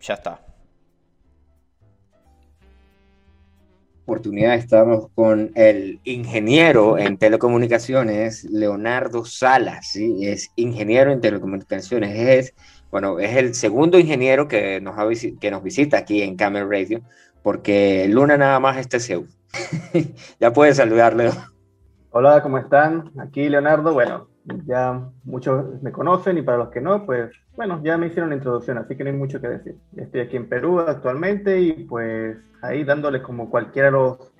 ya 0.00 0.14
está. 0.14 0.40
Oportunidad, 4.04 4.54
estamos 4.54 5.08
con 5.14 5.52
el 5.54 6.00
ingeniero 6.02 6.98
en 6.98 7.16
telecomunicaciones, 7.16 8.42
Leonardo 8.44 9.24
Salas, 9.24 9.90
¿sí? 9.92 10.26
Es 10.26 10.50
ingeniero 10.56 11.12
en 11.12 11.20
telecomunicaciones, 11.20 12.18
es, 12.18 12.54
bueno, 12.90 13.20
es 13.20 13.36
el 13.36 13.54
segundo 13.54 14.00
ingeniero 14.00 14.48
que 14.48 14.80
nos, 14.80 14.96
que 15.40 15.50
nos 15.52 15.62
visita 15.62 15.98
aquí 15.98 16.22
en 16.22 16.36
Camel 16.36 16.68
Radio, 16.68 17.02
porque 17.44 18.08
Luna 18.08 18.36
nada 18.36 18.58
más 18.58 18.78
este 18.78 18.98
SEU. 18.98 19.28
ya 20.40 20.52
puedes 20.52 20.78
saludarle. 20.78 21.30
Hola, 22.10 22.42
¿cómo 22.42 22.58
están? 22.58 23.12
Aquí 23.20 23.48
Leonardo, 23.48 23.92
bueno, 23.92 24.29
ya 24.66 25.08
muchos 25.24 25.82
me 25.82 25.92
conocen 25.92 26.38
y 26.38 26.42
para 26.42 26.58
los 26.58 26.68
que 26.70 26.80
no, 26.80 27.04
pues 27.04 27.30
bueno, 27.56 27.80
ya 27.82 27.98
me 27.98 28.06
hicieron 28.06 28.30
la 28.30 28.36
introducción, 28.36 28.78
así 28.78 28.96
que 28.96 29.04
no 29.04 29.10
hay 29.10 29.16
mucho 29.16 29.40
que 29.40 29.48
decir. 29.48 29.76
Estoy 29.96 30.20
aquí 30.20 30.36
en 30.36 30.48
Perú 30.48 30.80
actualmente 30.80 31.60
y 31.60 31.72
pues 31.84 32.36
ahí 32.62 32.84
dándole 32.84 33.22
como 33.22 33.50
cualquiera 33.50 33.88
de 33.88 33.92
los 33.92 34.32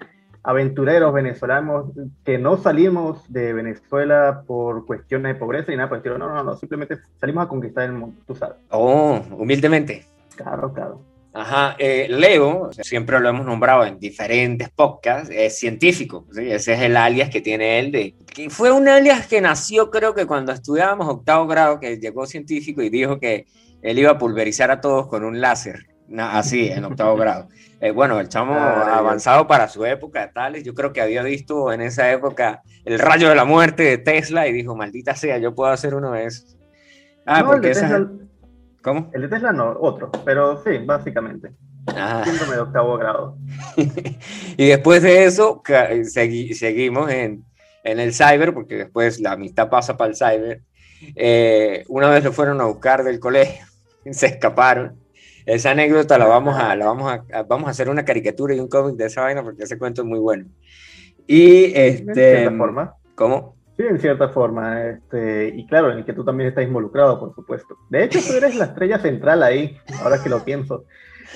aventureros 0.43 1.13
venezolanos 1.13 1.91
que 2.25 2.39
no 2.39 2.57
salimos 2.57 3.31
de 3.31 3.53
Venezuela 3.53 4.43
por 4.47 4.87
cuestiones 4.87 5.35
de 5.35 5.39
pobreza 5.39 5.73
y 5.73 5.77
nada 5.77 6.01
el 6.03 6.19
No, 6.19 6.29
no, 6.29 6.43
no, 6.43 6.57
simplemente 6.57 6.99
salimos 7.19 7.45
a 7.45 7.49
conquistar 7.49 7.85
el 7.85 7.93
mundo, 7.93 8.23
tú 8.27 8.35
sabes. 8.35 8.57
Oh, 8.71 9.21
humildemente. 9.37 10.07
Claro, 10.37 10.73
claro. 10.73 11.10
Ajá, 11.33 11.77
eh, 11.79 12.09
Leo, 12.11 12.71
siempre 12.73 13.21
lo 13.21 13.29
hemos 13.29 13.47
nombrado 13.47 13.85
en 13.85 14.01
diferentes 14.01 14.69
podcasts, 14.69 15.31
es 15.33 15.59
científico, 15.59 16.27
¿sí? 16.33 16.51
ese 16.51 16.73
es 16.73 16.81
el 16.81 16.97
alias 16.97 17.31
que 17.31 17.41
tiene 17.41 17.79
él 17.79 17.93
de... 17.93 18.15
Que 18.27 18.51
fue 18.51 18.73
un 18.73 18.89
alias 18.89 19.29
que 19.29 19.41
nació 19.41 19.91
creo 19.91 20.13
que 20.13 20.27
cuando 20.27 20.51
estudiábamos 20.51 21.09
octavo 21.09 21.47
grado, 21.47 21.79
que 21.79 21.99
llegó 21.99 22.27
científico 22.27 22.83
y 22.83 22.91
dijo 22.91 23.21
que 23.21 23.47
él 23.81 23.99
iba 24.01 24.11
a 24.11 24.19
pulverizar 24.19 24.73
a 24.73 24.81
todos 24.81 25.07
con 25.07 25.25
un 25.25 25.41
láser, 25.41 25.87
así, 26.19 26.69
en 26.69 26.85
octavo 26.85 27.17
grado. 27.17 27.49
Eh, 27.81 27.93
bueno, 27.93 28.19
el 28.19 28.29
chamo 28.29 28.55
avanzado 28.55 29.47
para 29.47 29.69
su 29.69 29.87
época, 29.87 30.33
tales, 30.33 30.65
yo 30.65 30.75
creo 30.75 30.93
que 30.93 31.01
había 31.01 31.23
visto 31.23 31.73
en 31.73 31.81
esa 31.81 32.11
época 32.11 32.63
el 32.85 32.99
rayo 32.99 33.29
de 33.29 33.37
la 33.37 33.45
muerte 33.45 33.85
de 33.85 33.99
Tesla 33.99 34.49
y 34.49 34.53
dijo, 34.53 34.75
maldita 34.75 35.15
sea, 35.15 35.39
yo 35.39 35.55
puedo 35.55 35.71
hacer 35.71 35.95
uno 35.95 36.11
de 36.11 36.27
esos. 36.27 36.57
Ah, 37.25 37.45
porque 37.47 37.71
esa... 37.71 38.09
¿Cómo? 38.83 39.11
El 39.13 39.23
de 39.23 39.29
Tesla 39.29 39.53
no, 39.53 39.77
otro, 39.81 40.11
pero 40.25 40.63
sí, 40.63 40.79
básicamente. 40.85 41.53
Ah. 41.87 42.23
Síndrome 42.25 42.55
de 42.55 42.61
octavo 42.61 42.97
grado. 42.97 43.37
y 44.57 44.69
después 44.69 45.03
de 45.03 45.25
eso, 45.25 45.63
seguimos 46.05 47.11
en, 47.11 47.45
en, 47.85 48.01
el 48.01 48.15
cyber, 48.15 48.55
porque 48.55 48.77
después 48.77 49.21
la 49.21 49.33
amistad 49.33 49.69
pasa 49.69 49.97
para 49.97 50.11
el 50.11 50.17
cyber. 50.17 50.63
Eh, 51.17 51.85
una 51.89 52.09
vez 52.11 52.25
lo 52.25 52.33
fueron 52.33 52.61
a 52.61 52.65
buscar 52.65 53.05
del 53.05 53.21
colegio, 53.21 53.67
se 54.11 54.27
escaparon. 54.27 54.99
Esa 55.47 55.71
anécdota 55.71 56.19
la 56.19 56.27
vamos 56.27 56.57
a, 56.57 56.77
la 56.77 56.87
vamos 56.87 57.13
a, 57.13 57.43
vamos 57.43 57.69
a 57.69 57.71
hacer 57.71 57.89
una 57.89 58.05
caricatura 58.05 58.55
y 58.55 58.61
un 58.61 58.69
cómic 58.69 58.97
de 58.97 59.07
esa 59.07 59.23
vaina 59.23 59.43
porque 59.43 59.65
ese 59.65 59.79
cuento 59.79 60.03
es 60.03 60.09
muy 60.09 60.19
bueno. 60.19 60.47
Y 61.27 61.73
este. 61.75 62.13
¿De 62.51 62.51
forma? 62.51 62.95
¿Cómo? 63.15 63.57
Sí, 63.81 63.87
en 63.87 63.99
cierta 63.99 64.29
forma. 64.29 64.83
Este, 64.83 65.49
y 65.57 65.67
claro, 65.67 65.91
en 65.91 65.99
el 65.99 66.05
que 66.05 66.13
tú 66.13 66.23
también 66.23 66.51
estás 66.51 66.65
involucrado, 66.65 67.19
por 67.19 67.35
supuesto. 67.35 67.79
De 67.89 68.05
hecho, 68.05 68.19
tú 68.21 68.35
eres 68.35 68.55
la 68.55 68.67
estrella 68.67 68.99
central 68.99 69.43
ahí, 69.43 69.79
ahora 70.03 70.23
que 70.23 70.29
lo 70.29 70.45
pienso. 70.45 70.85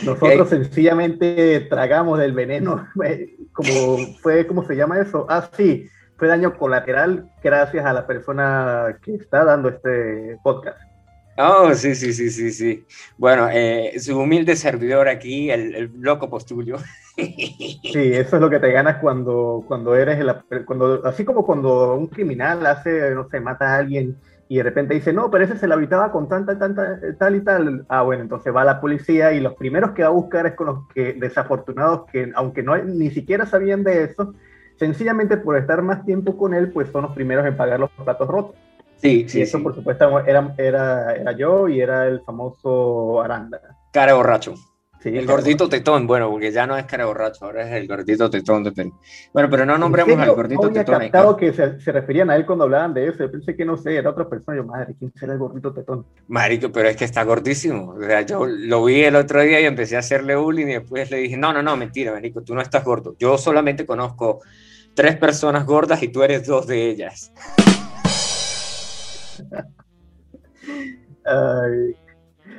Nosotros 0.04 0.50
sencillamente 0.50 1.60
tragamos 1.70 2.18
del 2.18 2.34
veneno, 2.34 2.86
como 3.52 3.96
fue, 4.20 4.46
¿cómo 4.46 4.62
se 4.66 4.76
llama 4.76 4.98
eso? 4.98 5.24
Ah, 5.30 5.48
sí, 5.56 5.88
fue 6.18 6.28
daño 6.28 6.58
colateral 6.58 7.30
gracias 7.42 7.86
a 7.86 7.94
la 7.94 8.06
persona 8.06 8.98
que 9.02 9.14
está 9.14 9.42
dando 9.44 9.70
este 9.70 10.36
podcast. 10.44 10.78
Oh, 11.36 11.74
sí, 11.74 11.94
sí, 11.94 12.12
sí, 12.12 12.30
sí, 12.30 12.52
sí. 12.52 12.86
Bueno, 13.18 13.48
eh, 13.50 13.94
su 13.98 14.18
humilde 14.18 14.54
servidor 14.54 15.08
aquí, 15.08 15.50
el, 15.50 15.90
loco 16.00 16.30
postulio. 16.30 16.76
Sí, 17.16 18.12
eso 18.12 18.36
es 18.36 18.42
lo 18.42 18.50
que 18.50 18.58
te 18.58 18.72
ganas 18.72 18.98
cuando, 18.98 19.64
cuando 19.66 19.94
eres, 19.94 20.18
el, 20.18 20.64
cuando, 20.64 21.04
así 21.04 21.24
como 21.24 21.44
cuando 21.44 21.94
un 21.94 22.08
criminal 22.08 22.64
hace, 22.66 23.12
no 23.14 23.28
sé, 23.28 23.40
mata 23.40 23.74
a 23.74 23.78
alguien 23.78 24.16
y 24.48 24.56
de 24.56 24.62
repente 24.62 24.94
dice, 24.94 25.12
no, 25.12 25.30
pero 25.30 25.44
ese 25.44 25.56
se 25.56 25.66
la 25.66 25.74
habitaba 25.74 26.12
con 26.12 26.28
tanta, 26.28 26.58
tanta, 26.58 26.98
tal 27.18 27.36
y 27.36 27.40
tal. 27.40 27.86
Ah, 27.88 28.02
bueno, 28.02 28.22
entonces 28.22 28.54
va 28.54 28.64
la 28.64 28.80
policía 28.80 29.32
y 29.32 29.40
los 29.40 29.54
primeros 29.54 29.92
que 29.92 30.02
va 30.02 30.08
a 30.08 30.12
buscar 30.12 30.46
es 30.46 30.54
con 30.54 30.66
los 30.66 30.88
que, 30.94 31.14
desafortunados 31.14 32.06
que, 32.10 32.30
aunque 32.34 32.62
no 32.62 32.76
ni 32.76 33.10
siquiera 33.10 33.46
sabían 33.46 33.84
de 33.84 34.04
eso, 34.04 34.34
sencillamente 34.76 35.36
por 35.36 35.56
estar 35.56 35.82
más 35.82 36.04
tiempo 36.04 36.36
con 36.36 36.54
él, 36.54 36.72
pues 36.72 36.90
son 36.90 37.02
los 37.02 37.14
primeros 37.14 37.46
en 37.46 37.56
pagar 37.56 37.80
los 37.80 37.90
platos 37.90 38.28
rotos. 38.28 38.56
Sí, 39.04 39.26
sí. 39.28 39.40
Y 39.40 39.42
eso, 39.42 39.62
por 39.62 39.74
supuesto, 39.74 40.20
era, 40.20 40.54
era, 40.56 41.14
era 41.14 41.32
yo 41.32 41.68
y 41.68 41.78
era 41.78 42.06
el 42.06 42.22
famoso 42.22 43.20
Aranda. 43.20 43.60
Cara 43.92 44.14
borracho. 44.14 44.54
Sí, 45.02 45.10
el 45.10 45.26
gordito 45.26 45.68
tetón, 45.68 46.06
bueno, 46.06 46.30
porque 46.30 46.50
ya 46.50 46.66
no 46.66 46.78
es 46.78 46.86
cara 46.86 47.04
borracho, 47.04 47.44
ahora 47.44 47.68
es 47.68 47.74
el 47.74 47.86
gordito 47.86 48.30
tetón. 48.30 48.64
Bueno, 49.34 49.50
pero 49.50 49.66
no 49.66 49.76
nombremos 49.76 50.18
al 50.18 50.34
gordito 50.34 50.70
tetón. 50.70 51.00
Captado 51.00 51.36
que 51.36 51.52
se, 51.52 51.78
se, 51.78 51.92
referían 51.92 52.30
a 52.30 52.36
él 52.36 52.46
cuando 52.46 52.64
hablaban 52.64 52.94
de 52.94 53.08
eso. 53.08 53.18
Yo 53.18 53.30
pensé 53.30 53.54
que 53.54 53.66
no 53.66 53.76
sé, 53.76 53.96
era 53.96 54.08
otra 54.08 54.26
persona. 54.26 54.56
Yo, 54.56 54.64
madre, 54.64 54.94
¿quién 54.98 55.12
será 55.14 55.34
el 55.34 55.38
gordito 55.38 55.74
tetón? 55.74 56.06
Marico, 56.28 56.72
pero 56.72 56.88
es 56.88 56.96
que 56.96 57.04
está 57.04 57.24
gordísimo. 57.24 57.96
O 57.98 58.00
sea, 58.02 58.22
yo 58.22 58.46
lo 58.46 58.82
vi 58.86 59.02
el 59.02 59.16
otro 59.16 59.42
día 59.42 59.60
y 59.60 59.66
empecé 59.66 59.96
a 59.96 59.98
hacerle 59.98 60.34
bullying 60.34 60.68
y 60.68 60.74
después 60.76 61.10
le 61.10 61.18
dije, 61.18 61.36
no, 61.36 61.52
no, 61.52 61.62
no, 61.62 61.76
mentira, 61.76 62.12
Marico, 62.12 62.42
tú 62.42 62.54
no 62.54 62.62
estás 62.62 62.82
gordo. 62.82 63.14
Yo 63.18 63.36
solamente 63.36 63.84
conozco 63.84 64.40
tres 64.94 65.16
personas 65.16 65.66
gordas 65.66 66.02
y 66.02 66.08
tú 66.08 66.22
eres 66.22 66.46
dos 66.46 66.66
de 66.66 66.88
ellas. 66.88 67.30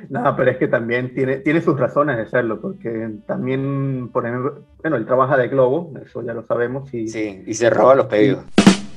No, 0.08 0.36
pero 0.36 0.50
es 0.50 0.56
que 0.58 0.68
también 0.68 1.14
tiene, 1.14 1.36
tiene 1.36 1.60
sus 1.60 1.78
razones 1.78 2.16
de 2.16 2.26
serlo, 2.26 2.60
porque 2.60 3.10
también, 3.26 4.10
por 4.12 4.26
ejemplo, 4.26 4.64
bueno, 4.80 4.96
él 4.96 5.06
trabaja 5.06 5.36
de 5.36 5.48
Globo, 5.48 5.92
eso 6.04 6.22
ya 6.22 6.34
lo 6.34 6.42
sabemos. 6.42 6.92
Y, 6.94 7.08
sí, 7.08 7.42
y 7.46 7.54
se 7.54 7.70
roba 7.70 7.94
los 7.94 8.06
pedidos. 8.06 8.44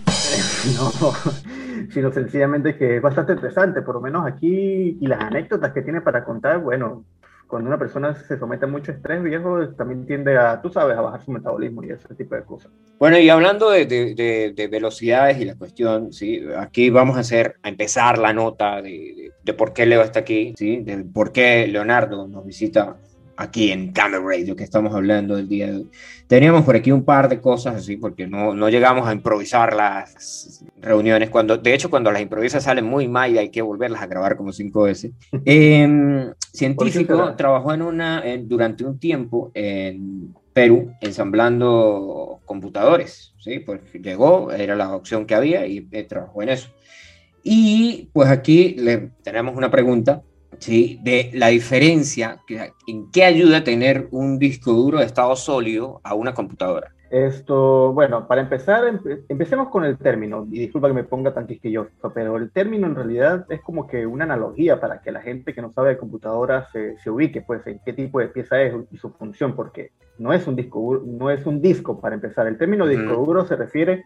no, 0.77 0.91
sino 1.91 2.11
sencillamente 2.11 2.75
que 2.77 2.97
es 2.97 3.01
bastante 3.01 3.33
interesante, 3.33 3.81
por 3.81 3.95
lo 3.95 4.01
menos 4.01 4.25
aquí, 4.25 4.97
y 4.99 5.07
las 5.07 5.21
anécdotas 5.21 5.71
que 5.73 5.81
tiene 5.81 6.01
para 6.01 6.23
contar, 6.23 6.59
bueno, 6.59 7.05
cuando 7.49 7.67
una 7.67 7.79
persona 7.79 8.13
se 8.13 8.37
somete 8.37 8.65
a 8.65 8.67
mucho 8.67 8.91
estrés, 8.91 9.23
viejo, 9.23 9.67
también 9.69 10.05
tiende 10.05 10.37
a, 10.37 10.61
tú 10.61 10.69
sabes, 10.69 10.95
a 10.95 11.01
bajar 11.01 11.25
su 11.25 11.31
metabolismo 11.31 11.83
y 11.83 11.89
ese 11.89 12.13
tipo 12.13 12.35
de 12.35 12.43
cosas. 12.43 12.71
Bueno, 12.99 13.17
y 13.17 13.27
hablando 13.27 13.71
de, 13.71 13.87
de, 13.87 14.53
de, 14.55 14.67
velocidades 14.67 15.39
y 15.39 15.45
la 15.45 15.55
cuestión, 15.55 16.13
¿sí? 16.13 16.45
aquí 16.55 16.91
vamos 16.91 17.17
a 17.17 17.21
hacer, 17.21 17.55
a 17.63 17.69
empezar 17.69 18.19
la 18.19 18.33
nota 18.33 18.83
de, 18.83 19.33
por 19.57 19.73
qué 19.73 19.87
Leo 19.87 20.03
está 20.03 20.19
aquí, 20.19 20.53
¿sí? 20.55 20.81
de 20.83 20.97
por 21.05 21.31
qué 21.31 21.67
Leonardo 21.67 22.27
nos 22.27 22.45
visita 22.45 22.97
aquí 23.39 23.71
en 23.71 23.93
Camel 23.93 24.21
Radio, 24.21 24.53
que 24.53 24.65
estamos 24.65 24.93
hablando 24.93 25.37
del 25.37 25.47
día 25.47 25.67
de 25.67 25.77
hoy. 25.77 25.89
Teníamos 26.27 26.65
por 26.65 26.75
aquí 26.75 26.91
un 26.91 27.05
par 27.05 27.29
de 27.29 27.39
cosas 27.39 27.75
así, 27.75 27.95
porque 27.95 28.27
no, 28.27 28.53
no 28.53 28.69
llegamos 28.69 29.07
a 29.07 29.13
improvisar 29.13 29.73
las 29.73 30.61
reuniones. 30.81 31.29
Cuando, 31.29 31.57
de 31.57 31.73
hecho, 31.73 31.89
cuando 31.89 32.11
las 32.11 32.21
improvisas 32.21 32.65
salen 32.65 32.83
muy 32.83 33.07
mal 33.07 33.31
y 33.31 33.37
hay 33.37 33.49
que 33.49 33.61
volverlas 33.61 34.01
a 34.01 34.07
grabar 34.07 34.35
como 34.35 34.51
cinco 34.51 34.83
veces. 34.83 35.11
Eh, 35.45 36.31
científico, 36.51 37.33
trabajó 37.35 37.73
en 37.73 37.81
una, 37.81 38.23
durante 38.41 38.83
un 38.83 38.99
tiempo 38.99 39.51
en 39.53 40.35
Perú 40.53 40.91
ensamblando 40.99 42.41
computadores. 42.45 43.33
¿sí? 43.37 43.59
Pues 43.59 43.79
llegó, 43.93 44.51
era 44.51 44.75
la 44.75 44.95
opción 44.95 45.25
que 45.25 45.35
había 45.35 45.65
y 45.65 45.87
eh, 45.91 46.03
trabajó 46.03 46.43
en 46.43 46.49
eso. 46.49 46.69
Y 47.41 48.09
pues 48.11 48.29
aquí 48.29 48.75
le 48.77 49.11
tenemos 49.23 49.55
una 49.55 49.71
pregunta 49.71 50.21
¿sí? 50.57 50.99
de 51.03 51.31
la 51.33 51.47
diferencia, 51.47 52.41
en 52.87 53.11
qué 53.11 53.23
ayuda 53.23 53.63
tener 53.63 54.07
un 54.11 54.39
disco 54.39 54.73
duro 54.73 54.99
de 54.99 55.05
estado 55.05 55.35
sólido 55.35 56.01
a 56.03 56.13
una 56.13 56.33
computadora. 56.33 56.91
Esto, 57.09 57.91
bueno, 57.91 58.27
para 58.27 58.41
empezar, 58.41 58.83
empecemos 59.29 59.69
con 59.69 59.83
el 59.83 59.97
término, 59.97 60.45
y 60.51 60.59
disculpa 60.59 60.89
que 60.89 60.93
me 60.93 61.03
ponga 61.03 61.33
tan 61.33 61.47
quisquilloso, 61.47 61.89
pero 62.13 62.37
el 62.37 62.51
término 62.51 62.85
en 62.85 62.95
realidad 62.95 63.47
es 63.49 63.61
como 63.61 63.87
que 63.87 64.05
una 64.05 64.25
analogía 64.25 64.79
para 64.79 65.01
que 65.01 65.11
la 65.11 65.21
gente 65.21 65.55
que 65.55 65.61
no 65.61 65.73
sabe 65.73 65.89
de 65.89 65.97
computadora 65.97 66.67
se, 66.71 66.99
se 66.99 67.09
ubique, 67.09 67.41
pues, 67.41 67.65
en 67.65 67.79
qué 67.83 67.93
tipo 67.93 68.19
de 68.19 68.27
pieza 68.27 68.61
es 68.61 68.75
y 68.91 68.97
su 68.97 69.09
función, 69.09 69.55
porque 69.55 69.91
no 70.19 70.33
es 70.33 70.45
un 70.45 70.55
disco, 70.55 71.01
no 71.03 71.31
es 71.31 71.47
un 71.47 71.61
disco 71.61 71.99
para 71.99 72.13
empezar. 72.13 72.45
El 72.45 72.59
término 72.59 72.85
disco 72.85 73.15
duro 73.15 73.43
se 73.45 73.55
refiere 73.55 74.03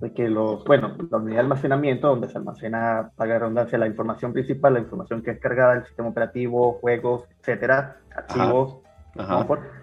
de 0.00 0.12
que 0.12 0.28
los, 0.28 0.64
bueno, 0.64 0.96
la 1.10 1.18
unidad 1.18 1.36
de 1.36 1.40
almacenamiento 1.40 2.08
donde 2.08 2.28
se 2.28 2.38
almacena, 2.38 3.10
para 3.16 3.38
redundancia, 3.38 3.78
la 3.78 3.86
información 3.86 4.32
principal, 4.32 4.74
la 4.74 4.80
información 4.80 5.22
que 5.22 5.32
es 5.32 5.40
cargada 5.40 5.74
del 5.74 5.84
sistema 5.84 6.08
operativo, 6.08 6.78
juegos, 6.80 7.24
etcétera, 7.40 7.96
archivos, 8.14 8.78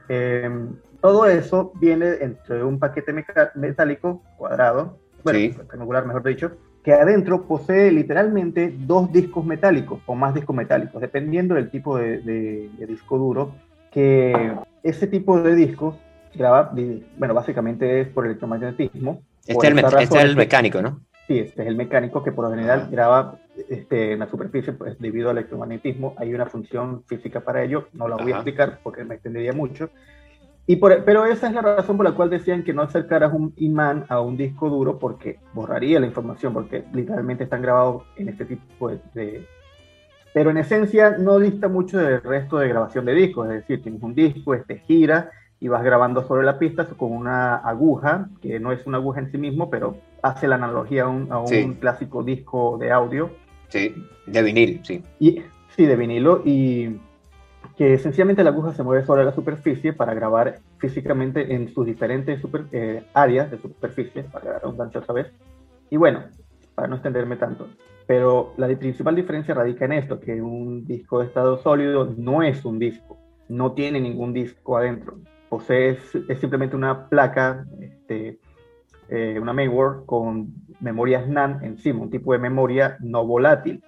em, 0.09 0.75
todo 1.01 1.25
eso 1.25 1.71
viene 1.75 2.17
entre 2.21 2.63
un 2.63 2.79
paquete 2.79 3.13
metálico 3.55 4.21
cuadrado, 4.37 4.97
bueno, 5.23 5.57
rectangular 5.57 6.05
mejor 6.05 6.23
dicho, 6.23 6.51
que 6.83 6.93
adentro 6.93 7.43
posee 7.47 7.91
literalmente 7.91 8.73
dos 8.77 9.11
discos 9.11 9.45
metálicos 9.45 10.01
o 10.05 10.15
más 10.15 10.33
discos 10.33 10.55
metálicos, 10.55 11.01
dependiendo 11.01 11.55
del 11.55 11.69
tipo 11.69 11.97
de, 11.97 12.69
disco 12.87 13.17
duro, 13.17 13.53
que 13.91 14.55
ese 14.83 15.07
tipo 15.07 15.41
de 15.41 15.55
discos 15.55 15.95
graba, 16.33 16.73
bueno, 17.17 17.33
básicamente 17.33 18.01
es 18.01 18.07
por 18.07 18.25
electromagnetismo, 18.25 19.21
este, 19.45 19.67
es 19.67 19.73
el, 19.73 19.79
este 19.79 20.17
es 20.17 20.23
el, 20.23 20.35
mecánico, 20.35 20.81
¿no? 20.81 21.01
Sí, 21.27 21.39
este 21.39 21.61
es 21.61 21.67
el 21.67 21.75
mecánico 21.75 22.23
que 22.23 22.31
por 22.31 22.45
lo 22.45 22.51
general 22.51 22.89
graba 22.91 23.39
este, 23.69 24.13
en 24.13 24.19
la 24.19 24.29
superficie, 24.29 24.73
pues 24.73 24.97
debido 24.99 25.29
al 25.29 25.37
electromagnetismo 25.37 26.13
hay 26.17 26.33
una 26.33 26.45
función 26.45 27.03
física 27.05 27.41
para 27.41 27.63
ello, 27.63 27.87
no 27.93 28.07
la 28.07 28.17
voy 28.17 28.31
a 28.31 28.35
explicar 28.35 28.79
porque 28.83 29.03
me 29.03 29.15
extendería 29.15 29.53
mucho. 29.53 29.89
Y 30.67 30.75
por, 30.75 31.03
pero 31.03 31.25
esa 31.25 31.47
es 31.47 31.53
la 31.53 31.61
razón 31.61 31.97
por 31.97 32.05
la 32.05 32.13
cual 32.13 32.29
decían 32.29 32.63
que 32.63 32.73
no 32.73 32.83
acercaras 32.83 33.33
un 33.33 33.53
imán 33.57 34.05
a 34.09 34.21
un 34.21 34.37
disco 34.37 34.69
duro 34.69 34.99
porque 34.99 35.39
borraría 35.53 35.99
la 35.99 36.05
información, 36.05 36.53
porque 36.53 36.83
literalmente 36.93 37.43
están 37.43 37.61
grabados 37.61 38.03
en 38.15 38.29
este 38.29 38.45
tipo 38.45 38.89
de... 39.13 39.45
Pero 40.33 40.49
en 40.49 40.57
esencia 40.57 41.17
no 41.17 41.39
dista 41.39 41.67
mucho 41.67 41.97
del 41.97 42.21
resto 42.21 42.57
de 42.57 42.69
grabación 42.69 43.05
de 43.05 43.13
discos, 43.13 43.49
es 43.49 43.55
decir, 43.55 43.81
tienes 43.81 44.01
un 44.01 44.15
disco, 44.15 44.53
este 44.53 44.77
gira 44.79 45.29
y 45.61 45.67
vas 45.67 45.83
grabando 45.83 46.27
sobre 46.27 46.43
la 46.43 46.57
pista 46.57 46.85
con 46.85 47.11
una 47.11 47.57
aguja, 47.57 48.29
que 48.41 48.59
no 48.59 48.71
es 48.71 48.87
una 48.87 48.97
aguja 48.97 49.19
en 49.19 49.31
sí 49.31 49.37
mismo, 49.37 49.69
pero 49.69 49.95
hace 50.23 50.47
la 50.47 50.55
analogía 50.55 51.03
a 51.03 51.07
un, 51.07 51.31
a 51.31 51.37
un 51.37 51.75
clásico 51.75 52.23
disco 52.23 52.79
de 52.79 52.91
audio. 52.91 53.29
Sí, 53.67 53.93
de 54.25 54.41
vinil, 54.41 54.81
sí. 54.83 55.03
Y, 55.19 55.43
sí, 55.75 55.85
de 55.85 55.95
vinilo, 55.95 56.41
y 56.43 56.99
que 57.77 57.99
sencillamente 57.99 58.43
la 58.43 58.49
aguja 58.49 58.73
se 58.73 58.81
mueve 58.81 59.05
sobre 59.05 59.23
la 59.23 59.33
superficie 59.33 59.93
para 59.93 60.15
grabar 60.15 60.61
físicamente 60.79 61.53
en 61.53 61.71
sus 61.71 61.85
diferentes 61.85 62.41
super, 62.41 62.65
eh, 62.71 63.03
áreas 63.13 63.51
de 63.51 63.59
superficie, 63.59 64.23
para 64.23 64.53
dar 64.53 64.65
un 64.65 64.75
gancho 64.75 64.97
otra 64.97 65.13
vez. 65.13 65.27
Y 65.91 65.97
bueno, 65.97 66.23
para 66.73 66.87
no 66.87 66.95
extenderme 66.95 67.35
tanto, 67.35 67.67
pero 68.07 68.55
la 68.57 68.67
principal 68.67 69.15
diferencia 69.15 69.53
radica 69.53 69.85
en 69.85 69.91
esto, 69.91 70.19
que 70.19 70.41
un 70.41 70.87
disco 70.87 71.19
de 71.19 71.27
estado 71.27 71.59
sólido 71.59 72.11
no 72.17 72.41
es 72.41 72.65
un 72.65 72.79
disco, 72.79 73.19
no 73.47 73.73
tiene 73.73 74.01
ningún 74.01 74.33
disco 74.33 74.75
adentro 74.75 75.19
posee 75.51 75.89
es, 75.89 76.39
simplemente 76.39 76.77
una 76.77 77.09
placa, 77.09 77.65
este, 77.81 78.39
eh, 79.09 79.37
una 79.37 79.51
mainboard 79.51 80.05
con 80.05 80.47
memorias 80.79 81.27
NAND 81.27 81.65
encima, 81.65 82.03
un 82.03 82.09
tipo 82.09 82.31
de 82.31 82.39
memoria 82.39 82.95
no 83.01 83.25
volátil. 83.25 83.83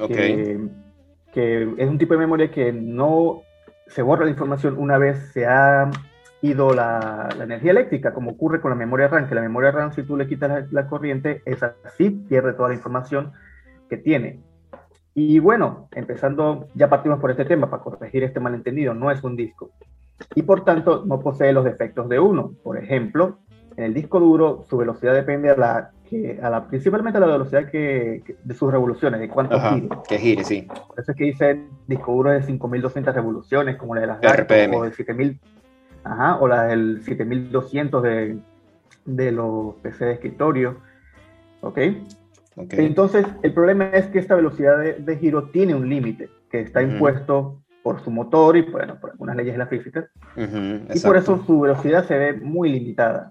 Okay. 0.00 0.66
Que, 1.30 1.74
es 1.76 1.88
un 1.88 1.98
tipo 1.98 2.14
de 2.14 2.20
memoria 2.20 2.50
que 2.50 2.72
no 2.72 3.42
se 3.86 4.00
borra 4.00 4.24
la 4.24 4.30
información 4.30 4.78
una 4.78 4.96
vez 4.96 5.30
se 5.34 5.44
ha 5.44 5.90
ido 6.40 6.72
la, 6.72 7.28
energía 7.38 7.72
eléctrica, 7.72 8.14
como 8.14 8.30
ocurre 8.30 8.62
con 8.62 8.70
la 8.70 8.76
memoria 8.76 9.08
RAM, 9.08 9.28
que 9.28 9.34
la 9.34 9.42
memoria 9.42 9.72
RAM, 9.72 9.92
si 9.92 10.04
tú 10.04 10.16
le 10.16 10.26
quitas 10.26 10.48
la, 10.48 10.66
la 10.70 10.86
corriente, 10.88 11.42
es 11.44 11.62
así, 11.62 12.08
pierde 12.08 12.54
toda 12.54 12.70
la 12.70 12.76
información 12.76 13.32
que 13.90 13.98
tiene. 13.98 14.40
Y 15.14 15.38
bueno, 15.38 15.86
empezando, 15.92 16.68
ya 16.74 16.88
partimos 16.88 17.20
por 17.20 17.30
este 17.30 17.44
tema 17.44 17.68
para 17.68 17.82
corregir 17.82 18.24
este 18.24 18.40
malentendido, 18.40 18.94
no 18.94 19.10
es 19.10 19.22
un 19.22 19.36
disco 19.36 19.70
y 20.34 20.42
por 20.42 20.64
tanto 20.64 21.04
no 21.06 21.20
posee 21.20 21.52
los 21.52 21.64
defectos 21.64 22.08
de 22.08 22.18
uno. 22.20 22.54
Por 22.62 22.78
ejemplo, 22.78 23.38
en 23.76 23.84
el 23.84 23.94
disco 23.94 24.20
duro 24.20 24.64
su 24.68 24.76
velocidad 24.76 25.14
depende 25.14 25.50
a 25.50 25.56
la, 25.56 25.90
que, 26.08 26.38
a 26.42 26.50
la 26.50 26.68
principalmente 26.68 27.18
a 27.18 27.20
la 27.20 27.26
velocidad 27.26 27.70
que, 27.70 28.22
de 28.42 28.54
sus 28.54 28.70
revoluciones, 28.70 29.20
de 29.20 29.28
cuánto 29.28 29.60
gire. 29.60 29.88
Que 30.08 30.18
gire, 30.18 30.44
sí. 30.44 30.62
Por 30.62 31.00
eso 31.00 31.12
es 31.12 31.16
que 31.16 31.24
dice 31.24 31.60
disco 31.86 32.12
duro 32.12 32.30
de 32.30 32.42
5200 32.42 33.14
revoluciones, 33.14 33.76
como 33.76 33.94
la 33.94 34.00
de 34.02 34.06
las 34.06 34.20
RPM. 34.20 34.74
o 34.74 34.84
de 34.84 34.92
7000, 34.92 35.40
ajá, 36.04 36.36
o 36.38 36.48
la 36.48 36.64
del 36.64 37.02
7200 37.02 38.02
de, 38.02 38.38
de 39.04 39.32
los 39.32 39.74
PC 39.76 40.04
de 40.04 40.12
escritorio. 40.12 40.78
¿Ok? 41.60 41.78
Okay. 42.56 42.86
Entonces, 42.86 43.26
el 43.42 43.52
problema 43.52 43.86
es 43.86 44.06
que 44.06 44.20
esta 44.20 44.36
velocidad 44.36 44.78
de, 44.78 45.16
giro 45.16 45.48
tiene 45.48 45.74
un 45.74 45.88
límite 45.88 46.30
que 46.50 46.60
está 46.60 46.82
impuesto 46.82 47.63
por 47.84 48.02
su 48.02 48.10
motor 48.10 48.56
y 48.56 48.62
bueno, 48.62 48.98
por 48.98 49.10
algunas 49.10 49.36
leyes 49.36 49.52
de 49.52 49.58
la 49.58 49.66
física. 49.66 50.08
y 50.36 51.00
por 51.00 51.18
eso 51.18 51.44
su 51.44 51.60
velocidad 51.60 52.08
se 52.08 52.16
ve 52.16 52.32
muy 52.32 52.70
limitada. 52.70 53.30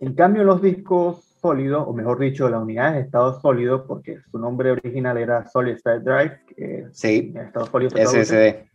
En 0.00 0.12
cambio, 0.12 0.44
los 0.44 0.60
discos 0.60 1.24
sólidos, 1.40 1.82
o 1.88 1.94
mejor 1.94 2.18
dicho, 2.18 2.46
las 2.50 2.60
unidades 2.60 2.96
de 2.96 3.00
estado 3.00 3.40
sólido, 3.40 3.86
porque 3.86 4.18
su 4.30 4.38
nombre 4.38 4.72
original 4.72 5.16
era 5.16 5.46
Solid 5.46 5.76
State 5.76 6.00
Drive, 6.00 6.40
que 6.46 6.86
sí, 6.92 7.32
estado 7.34 7.64
sólido 7.64 7.96
SSD. 7.96 8.66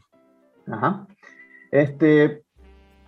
Ajá. 0.66 1.06
Este, 1.70 2.42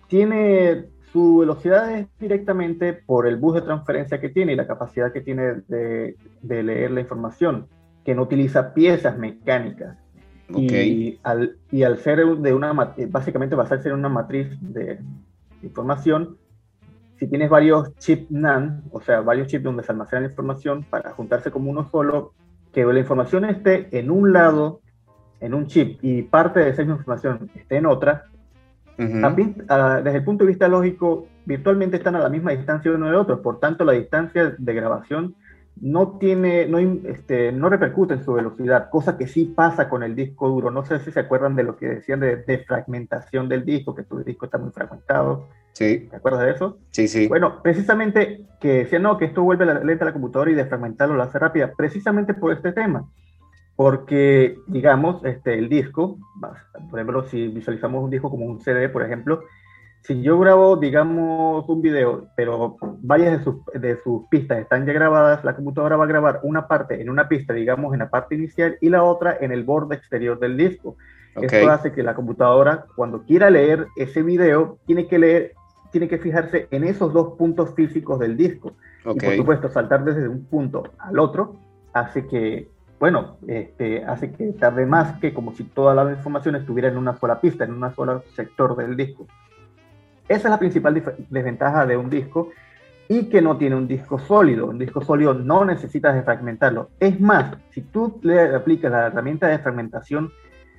tiene 0.06 0.84
su 1.10 1.38
velocidad 1.38 1.98
es 1.98 2.06
directamente 2.20 2.92
por 2.92 3.26
el 3.26 3.38
bus 3.38 3.56
de 3.56 3.62
transferencia 3.62 4.20
que 4.20 4.28
tiene 4.28 4.52
y 4.52 4.56
la 4.56 4.68
capacidad 4.68 5.12
que 5.12 5.20
tiene 5.20 5.62
de, 5.66 6.16
de 6.42 6.62
leer 6.62 6.92
la 6.92 7.00
información, 7.00 7.66
que 8.04 8.14
no 8.14 8.22
utiliza 8.22 8.72
piezas 8.72 9.18
mecánicas. 9.18 9.98
Y, 10.48 11.18
al, 11.22 11.56
y 11.70 11.84
al 11.84 11.98
ser 11.98 12.24
de 12.24 12.52
una, 12.52 12.72
básicamente 13.08 13.54
basarse 13.54 13.88
en 13.88 13.94
una 13.94 14.08
matriz 14.08 14.48
de 14.60 14.98
información, 15.62 16.36
si 17.18 17.26
tienes 17.26 17.48
varios 17.48 17.96
chips 17.98 18.30
NAND, 18.30 18.82
o 18.90 19.00
sea, 19.00 19.20
varios 19.20 19.48
chips 19.48 19.64
donde 19.64 19.82
se 19.82 19.92
almacena 19.92 20.20
la 20.20 20.28
información 20.28 20.84
para 20.84 21.12
juntarse 21.12 21.50
como 21.50 21.70
uno 21.70 21.88
solo, 21.90 22.34
que 22.72 22.84
la 22.84 22.98
información 22.98 23.44
esté 23.44 23.88
en 23.98 24.10
un 24.10 24.32
lado, 24.32 24.80
en 25.40 25.54
un 25.54 25.66
chip, 25.66 25.98
y 26.02 26.22
parte 26.22 26.60
de 26.60 26.70
esa 26.70 26.82
misma 26.82 26.96
información 26.96 27.50
esté 27.54 27.76
en 27.76 27.86
otra, 27.86 28.24
desde 28.96 30.16
el 30.16 30.24
punto 30.24 30.44
de 30.44 30.48
vista 30.48 30.68
lógico, 30.68 31.26
virtualmente 31.46 31.96
están 31.96 32.16
a 32.16 32.20
la 32.20 32.28
misma 32.28 32.52
distancia 32.52 32.92
uno 32.92 33.10
de 33.10 33.16
otro, 33.16 33.42
por 33.42 33.60
tanto 33.60 33.84
la 33.84 33.92
distancia 33.92 34.54
de 34.56 34.74
grabación 34.74 35.34
no 35.80 36.18
tiene, 36.18 36.66
no, 36.66 36.78
este, 36.78 37.52
no 37.52 37.68
repercute 37.68 38.14
en 38.14 38.24
su 38.24 38.32
velocidad, 38.32 38.90
cosa 38.90 39.18
que 39.18 39.26
sí 39.26 39.46
pasa 39.46 39.88
con 39.88 40.02
el 40.02 40.14
disco 40.14 40.48
duro. 40.48 40.70
No 40.70 40.84
sé 40.84 41.00
si 41.00 41.10
se 41.10 41.20
acuerdan 41.20 41.56
de 41.56 41.64
lo 41.64 41.76
que 41.76 41.86
decían 41.86 42.20
de, 42.20 42.64
fragmentación 42.66 43.48
del 43.48 43.64
disco, 43.64 43.94
que 43.94 44.04
tu 44.04 44.22
disco 44.22 44.46
está 44.46 44.58
muy 44.58 44.70
fragmentado. 44.70 45.48
Sí. 45.72 46.06
¿Te 46.08 46.16
acuerdas 46.16 46.42
de 46.42 46.50
eso? 46.52 46.78
Sí, 46.90 47.08
sí. 47.08 47.26
Bueno, 47.26 47.60
precisamente 47.62 48.46
que 48.60 48.84
decían, 48.84 49.02
no, 49.02 49.18
que 49.18 49.24
esto 49.24 49.42
vuelve 49.42 49.66
la, 49.66 49.82
lenta 49.82 50.04
a 50.04 50.06
la 50.06 50.12
computadora 50.12 50.50
y 50.52 50.54
desfragmentarlo 50.54 51.16
lo 51.16 51.22
hace 51.22 51.38
rápida, 51.38 51.72
precisamente 51.76 52.34
por 52.34 52.52
este 52.52 52.72
tema. 52.72 53.10
Porque, 53.74 54.56
digamos, 54.68 55.24
este, 55.24 55.58
el 55.58 55.68
disco, 55.68 56.18
por 56.88 57.00
ejemplo, 57.00 57.24
si 57.24 57.48
visualizamos 57.48 58.04
un 58.04 58.10
disco 58.10 58.30
como 58.30 58.46
un 58.46 58.60
CD, 58.60 58.88
por 58.88 59.02
ejemplo, 59.02 59.42
si 60.04 60.20
yo 60.20 60.38
grabo, 60.38 60.76
digamos, 60.76 61.66
un 61.66 61.80
video, 61.80 62.26
pero 62.36 62.76
varias 63.00 63.38
de 63.38 63.44
sus, 63.44 63.56
de 63.72 63.96
sus 64.02 64.26
pistas 64.28 64.58
están 64.58 64.84
ya 64.84 64.92
grabadas, 64.92 65.42
la 65.44 65.56
computadora 65.56 65.96
va 65.96 66.04
a 66.04 66.08
grabar 66.08 66.40
una 66.42 66.68
parte 66.68 67.00
en 67.00 67.08
una 67.08 67.26
pista, 67.26 67.54
digamos, 67.54 67.94
en 67.94 68.00
la 68.00 68.10
parte 68.10 68.34
inicial 68.34 68.76
y 68.82 68.90
la 68.90 69.02
otra 69.02 69.38
en 69.40 69.50
el 69.50 69.64
borde 69.64 69.96
exterior 69.96 70.38
del 70.38 70.58
disco. 70.58 70.96
Esto 71.40 71.70
hace 71.70 71.92
que 71.92 72.02
la 72.02 72.14
computadora, 72.14 72.84
cuando 72.94 73.22
quiera 73.22 73.48
leer 73.48 73.86
ese 73.96 74.22
video, 74.22 74.78
tiene 74.84 75.08
que 75.08 75.18
leer, 75.18 75.52
tiene 75.90 76.06
que 76.06 76.18
fijarse 76.18 76.68
en 76.70 76.84
esos 76.84 77.14
dos 77.14 77.38
puntos 77.38 77.74
físicos 77.74 78.20
del 78.20 78.36
disco. 78.36 78.72
Y 79.06 79.18
por 79.18 79.36
supuesto, 79.36 79.70
saltar 79.70 80.04
desde 80.04 80.28
un 80.28 80.44
punto 80.44 80.82
al 80.98 81.18
otro 81.18 81.56
hace 81.94 82.26
que, 82.26 82.68
bueno, 83.00 83.38
este, 83.48 84.04
hace 84.04 84.32
que 84.32 84.52
tarde 84.52 84.84
más 84.84 85.18
que 85.18 85.32
como 85.32 85.54
si 85.54 85.64
toda 85.64 85.94
la 85.94 86.12
información 86.12 86.56
estuviera 86.56 86.88
en 86.88 86.98
una 86.98 87.16
sola 87.16 87.40
pista, 87.40 87.64
en 87.64 87.72
un 87.72 87.94
solo 87.94 88.22
sector 88.34 88.76
del 88.76 88.96
disco. 88.96 89.26
Esa 90.28 90.48
es 90.48 90.50
la 90.50 90.58
principal 90.58 91.02
desventaja 91.28 91.86
de 91.86 91.96
un 91.96 92.08
disco 92.10 92.50
y 93.08 93.28
que 93.28 93.42
no 93.42 93.56
tiene 93.56 93.76
un 93.76 93.86
disco 93.86 94.18
sólido. 94.18 94.66
Un 94.66 94.78
disco 94.78 95.02
sólido 95.02 95.34
no 95.34 95.64
necesitas 95.64 96.14
desfragmentarlo. 96.14 96.90
Es 97.00 97.20
más, 97.20 97.56
si 97.70 97.82
tú 97.82 98.18
le 98.22 98.54
aplicas 98.54 98.90
la 98.90 99.06
herramienta 99.06 99.48
de 99.48 99.58
fragmentación 99.58 100.32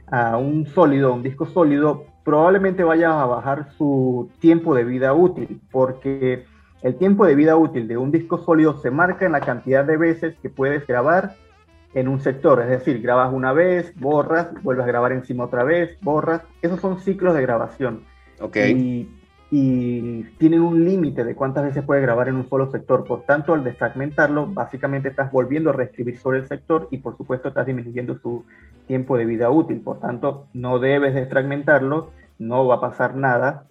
a 0.08 0.38
un 0.38 0.66
sólido, 0.66 1.14
un 1.14 1.24
disco 1.24 1.46
sólido, 1.46 2.06
probablemente 2.24 2.84
vayas 2.84 3.14
a 3.14 3.26
bajar 3.26 3.72
su 3.78 4.32
tiempo 4.40 4.74
de 4.76 4.84
vida 4.84 5.14
útil, 5.14 5.62
porque 5.72 6.46
el 6.82 6.96
tiempo 6.96 7.26
de 7.26 7.36
vida 7.36 7.56
útil 7.56 7.88
de 7.88 7.98
un 7.98 8.12
disco 8.12 8.38
sólido 8.40 8.80
se 8.80 8.92
marca 8.92 9.26
en 9.26 9.32
la 9.32 9.42
cantidad 9.42 9.86
de 9.86 9.98
veces 9.98 10.36
que 10.42 10.50
puedes 10.50 10.86
grabar 10.86 11.36
en 11.94 12.08
un 12.10 12.20
sector, 12.20 12.62
es 12.62 12.68
decir, 12.68 13.02
grabas 13.02 13.32
una 13.34 13.54
vez, 13.54 13.98
borras, 13.98 14.50
vuelves 14.64 14.84
a 14.84 14.88
grabar 14.88 15.14
encima 15.14 15.46
otra 15.46 15.64
vez, 15.64 15.98
borras, 16.02 16.42
esos 16.62 16.82
son 16.82 17.00
ciclos 17.00 17.34
de 17.34 17.42
grabación. 17.42 18.04
Okay 18.42 18.74
y 18.74 19.25
tienen 19.50 20.62
un 20.62 20.84
límite 20.84 21.24
de 21.24 21.36
cuántas 21.36 21.64
veces 21.64 21.84
puede 21.84 22.02
grabar 22.02 22.28
en 22.28 22.36
un 22.36 22.50
solo 22.50 22.70
sector. 22.72 23.06
Por 23.06 23.24
tanto, 23.24 23.54
al 23.54 23.64
desfragmentarlo, 23.64 24.48
básicamente 24.48 25.10
estás 25.10 25.32
volviendo 25.32 25.70
a 25.70 25.74
reescribir 25.74 26.18
sobre 26.18 26.40
el 26.40 26.48
sector 26.48 26.88
y 26.92 26.98
por 26.98 27.16
supuesto 27.16 27.50
estás 27.50 27.66
disminuyendo 27.66 28.18
su 28.18 28.44
tiempo 28.88 29.18
de 29.18 29.26
vida 29.26 29.50
útil. 29.50 29.82
Por 29.82 30.00
tanto, 30.00 30.48
no 30.54 30.80
debes 30.80 31.14
desfragmentarlo, 31.14 32.12
no 32.40 32.68
va 32.68 32.76
a 32.76 32.82
pasar 32.82 33.16
nada. 33.16 33.66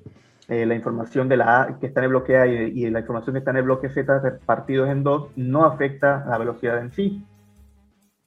Eh, 0.49 0.67
la 0.67 0.75
información 0.75 1.29
de 1.29 1.39
la 1.39 1.63
A 1.63 1.79
que 1.79 1.87
está 1.87 2.01
en 2.01 2.05
el 2.05 2.11
bloque 2.11 2.37
A 2.37 2.47
y, 2.47 2.91
la 2.91 3.01
información 3.01 3.33
que 3.33 3.39
está 3.39 3.51
en 3.51 3.57
el 3.57 3.63
bloque 3.63 3.89
Z 3.89 4.21
repartidos 4.21 4.91
en 4.91 5.03
dos 5.03 5.31
no 5.37 5.65
afecta 5.65 6.23
a 6.23 6.29
la 6.29 6.39
velocidad 6.39 6.79
en 6.81 6.93
sí, 6.93 7.25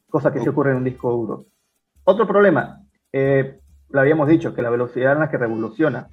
cosa 0.10 0.34
que 0.34 0.39
se 0.39 0.50
ocurre 0.50 0.72
en 0.72 0.77
un 0.77 0.84
disco 0.84 1.12
duro. 1.12 1.46
Otro 2.06 2.27
problema, 2.27 2.82
eh, 3.13 3.60
lo 3.89 4.00
habíamos 4.00 4.27
dicho, 4.27 4.56
que 4.56 4.63
la 4.63 4.72
velocidad 4.72 5.13
en 5.13 5.20
la 5.20 5.30
que 5.30 5.38
revoluciona 5.38 6.08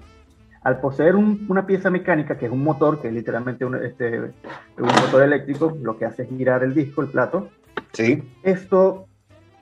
al 0.65 0.79
poseer 0.79 1.15
una 1.15 1.67
pieza 1.67 1.91
mecánica, 1.91 2.39
que 2.39 2.47
es 2.47 2.51
un 2.51 2.63
motor, 2.63 2.99
que 2.99 3.09
es 3.09 3.13
literalmente 3.13 3.65
un, 3.65 3.75
este, 3.75 4.19
un 4.19 4.33
motor 4.77 5.21
eléctrico, 5.21 5.77
lo 5.79 5.95
que 5.95 6.05
hace 6.05 6.23
es 6.23 6.29
girar 6.29 6.63
el 6.63 6.73
disco, 6.73 7.03
el 7.03 7.09
plato. 7.09 7.49
Sí. 7.93 8.23
Esto 8.41 9.05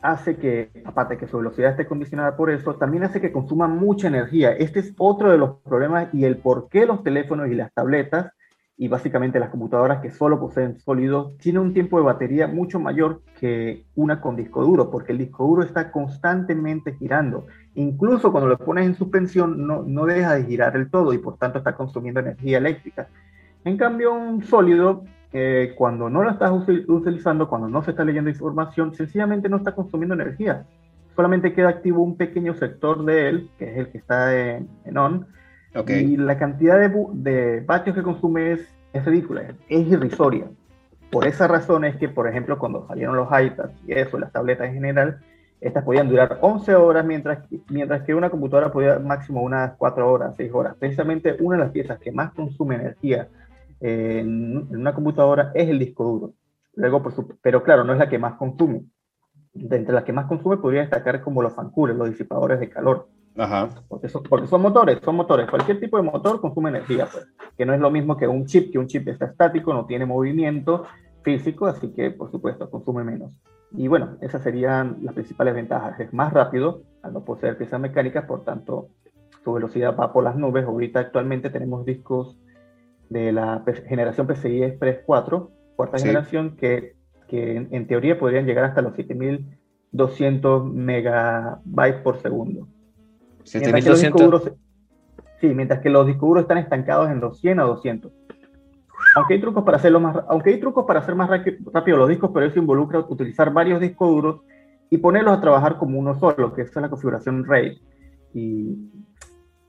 hace 0.01 0.37
que, 0.37 0.69
aparte 0.85 1.15
de 1.15 1.19
que 1.19 1.27
su 1.27 1.39
velocidad 1.39 1.71
esté 1.71 1.85
condicionada 1.85 2.37
por 2.37 2.49
eso, 2.49 2.75
también 2.75 3.03
hace 3.03 3.19
que 3.19 3.33
consuma 3.33 3.67
mucha 3.67 4.07
energía. 4.07 4.53
Este 4.53 4.79
es 4.79 4.93
otro 4.97 5.29
de 5.29 5.37
los 5.37 5.57
problemas 5.59 6.07
y 6.13 6.23
el 6.23 6.37
por 6.37 6.69
qué 6.69 6.85
los 6.85 7.03
teléfonos 7.03 7.49
y 7.49 7.55
las 7.55 7.73
tabletas 7.73 8.31
y 8.75 8.87
básicamente 8.87 9.39
las 9.39 9.49
computadoras 9.49 10.01
que 10.01 10.11
solo 10.11 10.39
poseen 10.39 10.79
sólidos 10.79 11.37
tienen 11.37 11.61
un 11.61 11.73
tiempo 11.73 11.99
de 11.99 12.05
batería 12.05 12.47
mucho 12.47 12.79
mayor 12.79 13.21
que 13.39 13.85
una 13.95 14.19
con 14.19 14.35
disco 14.35 14.63
duro, 14.63 14.89
porque 14.89 15.11
el 15.11 15.19
disco 15.19 15.45
duro 15.45 15.63
está 15.63 15.91
constantemente 15.91 16.93
girando. 16.95 17.45
Incluso 17.75 18.31
cuando 18.31 18.49
lo 18.49 18.57
pones 18.57 18.87
en 18.87 18.95
suspensión 18.95 19.67
no, 19.67 19.83
no 19.83 20.05
deja 20.05 20.33
de 20.35 20.45
girar 20.45 20.75
el 20.75 20.89
todo 20.89 21.13
y 21.13 21.19
por 21.19 21.37
tanto 21.37 21.59
está 21.59 21.75
consumiendo 21.75 22.19
energía 22.19 22.57
eléctrica. 22.57 23.09
En 23.63 23.77
cambio, 23.77 24.11
un 24.11 24.43
sólido, 24.43 25.03
eh, 25.31 25.73
cuando 25.77 26.09
no 26.09 26.23
lo 26.23 26.31
estás 26.31 26.51
utilizando, 26.87 27.47
cuando 27.47 27.69
no 27.69 27.83
se 27.83 27.91
está 27.91 28.03
leyendo 28.03 28.29
información, 28.29 28.93
sencillamente 28.93 29.49
no 29.49 29.57
está 29.57 29.75
consumiendo 29.75 30.15
energía. 30.15 30.65
Solamente 31.15 31.53
queda 31.53 31.69
activo 31.69 32.01
un 32.01 32.17
pequeño 32.17 32.55
sector 32.55 33.05
de 33.05 33.29
él, 33.29 33.49
que 33.59 33.71
es 33.71 33.77
el 33.77 33.89
que 33.89 33.99
está 33.99 34.35
en 34.35 34.97
on, 34.97 35.27
y 35.87 36.17
la 36.17 36.37
cantidad 36.37 36.77
de, 36.77 36.91
de 37.13 37.61
vatios 37.61 37.95
que 37.95 38.03
consume 38.03 38.53
es, 38.53 38.67
es 38.93 39.05
ridícula, 39.05 39.55
es 39.67 39.87
irrisoria. 39.87 40.45
Por 41.09 41.27
esa 41.27 41.47
razón 41.47 41.85
es 41.85 41.95
que, 41.97 42.09
por 42.09 42.27
ejemplo, 42.27 42.57
cuando 42.57 42.87
salieron 42.87 43.15
los 43.15 43.27
iPads 43.27 43.73
y 43.87 43.93
eso, 43.93 44.17
las 44.17 44.31
tabletas 44.31 44.67
en 44.67 44.73
general, 44.73 45.19
estas 45.63 45.83
podían 45.83 46.09
durar 46.09 46.39
11 46.41 46.75
horas, 46.75 47.05
mientras, 47.05 47.39
mientras 47.69 48.01
que 48.01 48.13
una 48.13 48.29
computadora 48.29 48.71
podía 48.71 48.99
máximo 48.99 49.41
unas 49.41 49.73
4 49.77 50.11
horas, 50.11 50.35
6 50.35 50.51
horas. 50.53 50.75
Precisamente 50.77 51.37
una 51.39 51.55
de 51.55 51.63
las 51.63 51.71
piezas 51.71 51.99
que 51.99 52.11
más 52.11 52.33
consume 52.33 52.75
energía 52.75 53.29
en, 53.79 54.67
una 54.75 54.93
computadora 54.93 55.51
es 55.53 55.69
el 55.69 55.79
disco 55.79 56.03
duro. 56.03 56.33
Luego, 56.75 57.01
por 57.01 57.13
su, 57.13 57.37
pero 57.41 57.63
claro, 57.63 57.83
no 57.83 57.93
es 57.93 57.99
la 57.99 58.09
que 58.09 58.19
más 58.19 58.33
consume. 58.33 58.83
De 59.53 59.77
entre 59.77 59.93
las 59.93 60.03
que 60.03 60.13
más 60.13 60.25
consume 60.25 60.57
podría 60.57 60.81
destacar 60.81 61.21
como 61.21 61.41
los 61.41 61.53
fancures, 61.53 61.95
los 61.95 62.09
disipadores 62.09 62.59
de 62.59 62.69
calor. 62.69 63.07
Ajá. 63.35 63.69
Porque, 63.87 64.09
son, 64.09 64.23
porque 64.23 64.47
son 64.47 64.61
motores, 64.61 64.99
son 65.03 65.15
motores. 65.15 65.49
Cualquier 65.49 65.79
tipo 65.79 65.97
de 65.97 66.03
motor 66.03 66.39
consume 66.39 66.69
energía, 66.69 67.07
pues. 67.11 67.27
Que 67.57 67.65
no 67.65 67.73
es 67.73 67.79
lo 67.79 67.91
mismo 67.91 68.17
que 68.17 68.27
un 68.27 68.45
chip, 68.45 68.71
que 68.71 68.79
un 68.79 68.87
chip 68.87 69.07
está 69.07 69.25
estático, 69.25 69.73
no 69.73 69.85
tiene 69.85 70.05
movimiento 70.05 70.85
físico, 71.23 71.65
así 71.67 71.91
que 71.93 72.11
por 72.11 72.31
supuesto 72.31 72.69
consume 72.69 73.03
menos. 73.03 73.39
Y 73.71 73.87
bueno, 73.87 74.17
esas 74.21 74.43
serían 74.43 74.97
las 75.01 75.13
principales 75.15 75.55
ventajas. 75.55 75.99
Es 75.99 76.13
más 76.13 76.31
rápido 76.33 76.83
al 77.01 77.13
no 77.13 77.25
poseer 77.25 77.57
piezas 77.57 77.79
mecánicas, 77.79 78.25
por 78.25 78.43
tanto 78.43 78.89
su 79.43 79.53
velocidad 79.53 79.95
va 79.97 80.13
por 80.13 80.23
las 80.23 80.35
nubes. 80.35 80.65
Ahorita 80.65 80.99
actualmente 80.99 81.49
tenemos 81.49 81.85
discos 81.85 82.37
de 83.09 83.31
la 83.31 83.63
generación 83.87 84.27
PCI 84.27 84.63
Express 84.63 84.99
4, 85.05 85.51
cuarta 85.75 85.97
generación, 85.97 86.55
que, 86.55 86.95
que 87.27 87.57
en, 87.57 87.67
en, 87.71 87.87
teoría 87.87 88.17
podrían 88.17 88.45
llegar 88.45 88.65
hasta 88.65 88.81
los 88.81 88.95
7200 88.95 90.65
megabytes 90.65 92.01
por 92.01 92.21
segundo. 92.21 92.67
Mientras 93.53 93.83
que, 93.83 94.53
sí, 95.41 95.47
mientras 95.53 95.79
que 95.79 95.89
los 95.89 96.07
discos 96.07 96.29
duros 96.29 96.41
están 96.43 96.57
estancados 96.57 97.09
en 97.09 97.19
los 97.19 97.39
100 97.39 97.59
o 97.59 97.67
200. 97.67 98.11
Aunque 99.15 99.35
hay 99.35 99.41
trucos 99.41 99.63
para 99.63 99.77
hacerlo 99.77 99.99
más, 99.99 100.17
aunque 100.27 100.51
hay 100.51 100.59
trucos 100.59 100.85
para 100.85 100.99
hacer 100.99 101.15
más 101.15 101.29
rápido 101.71 101.97
los 101.97 102.09
discos, 102.09 102.31
pero 102.33 102.45
eso 102.45 102.59
involucra 102.59 102.99
utilizar 102.99 103.51
varios 103.53 103.79
discos 103.79 104.09
duros 104.09 104.41
y 104.89 104.97
ponerlos 104.97 105.37
a 105.37 105.41
trabajar 105.41 105.77
como 105.77 105.99
uno 105.99 106.15
solo, 106.15 106.53
que 106.53 106.61
esa 106.61 106.79
es 106.79 106.83
la 106.83 106.89
configuración 106.89 107.45
RAID. 107.45 107.77
Y 108.33 108.75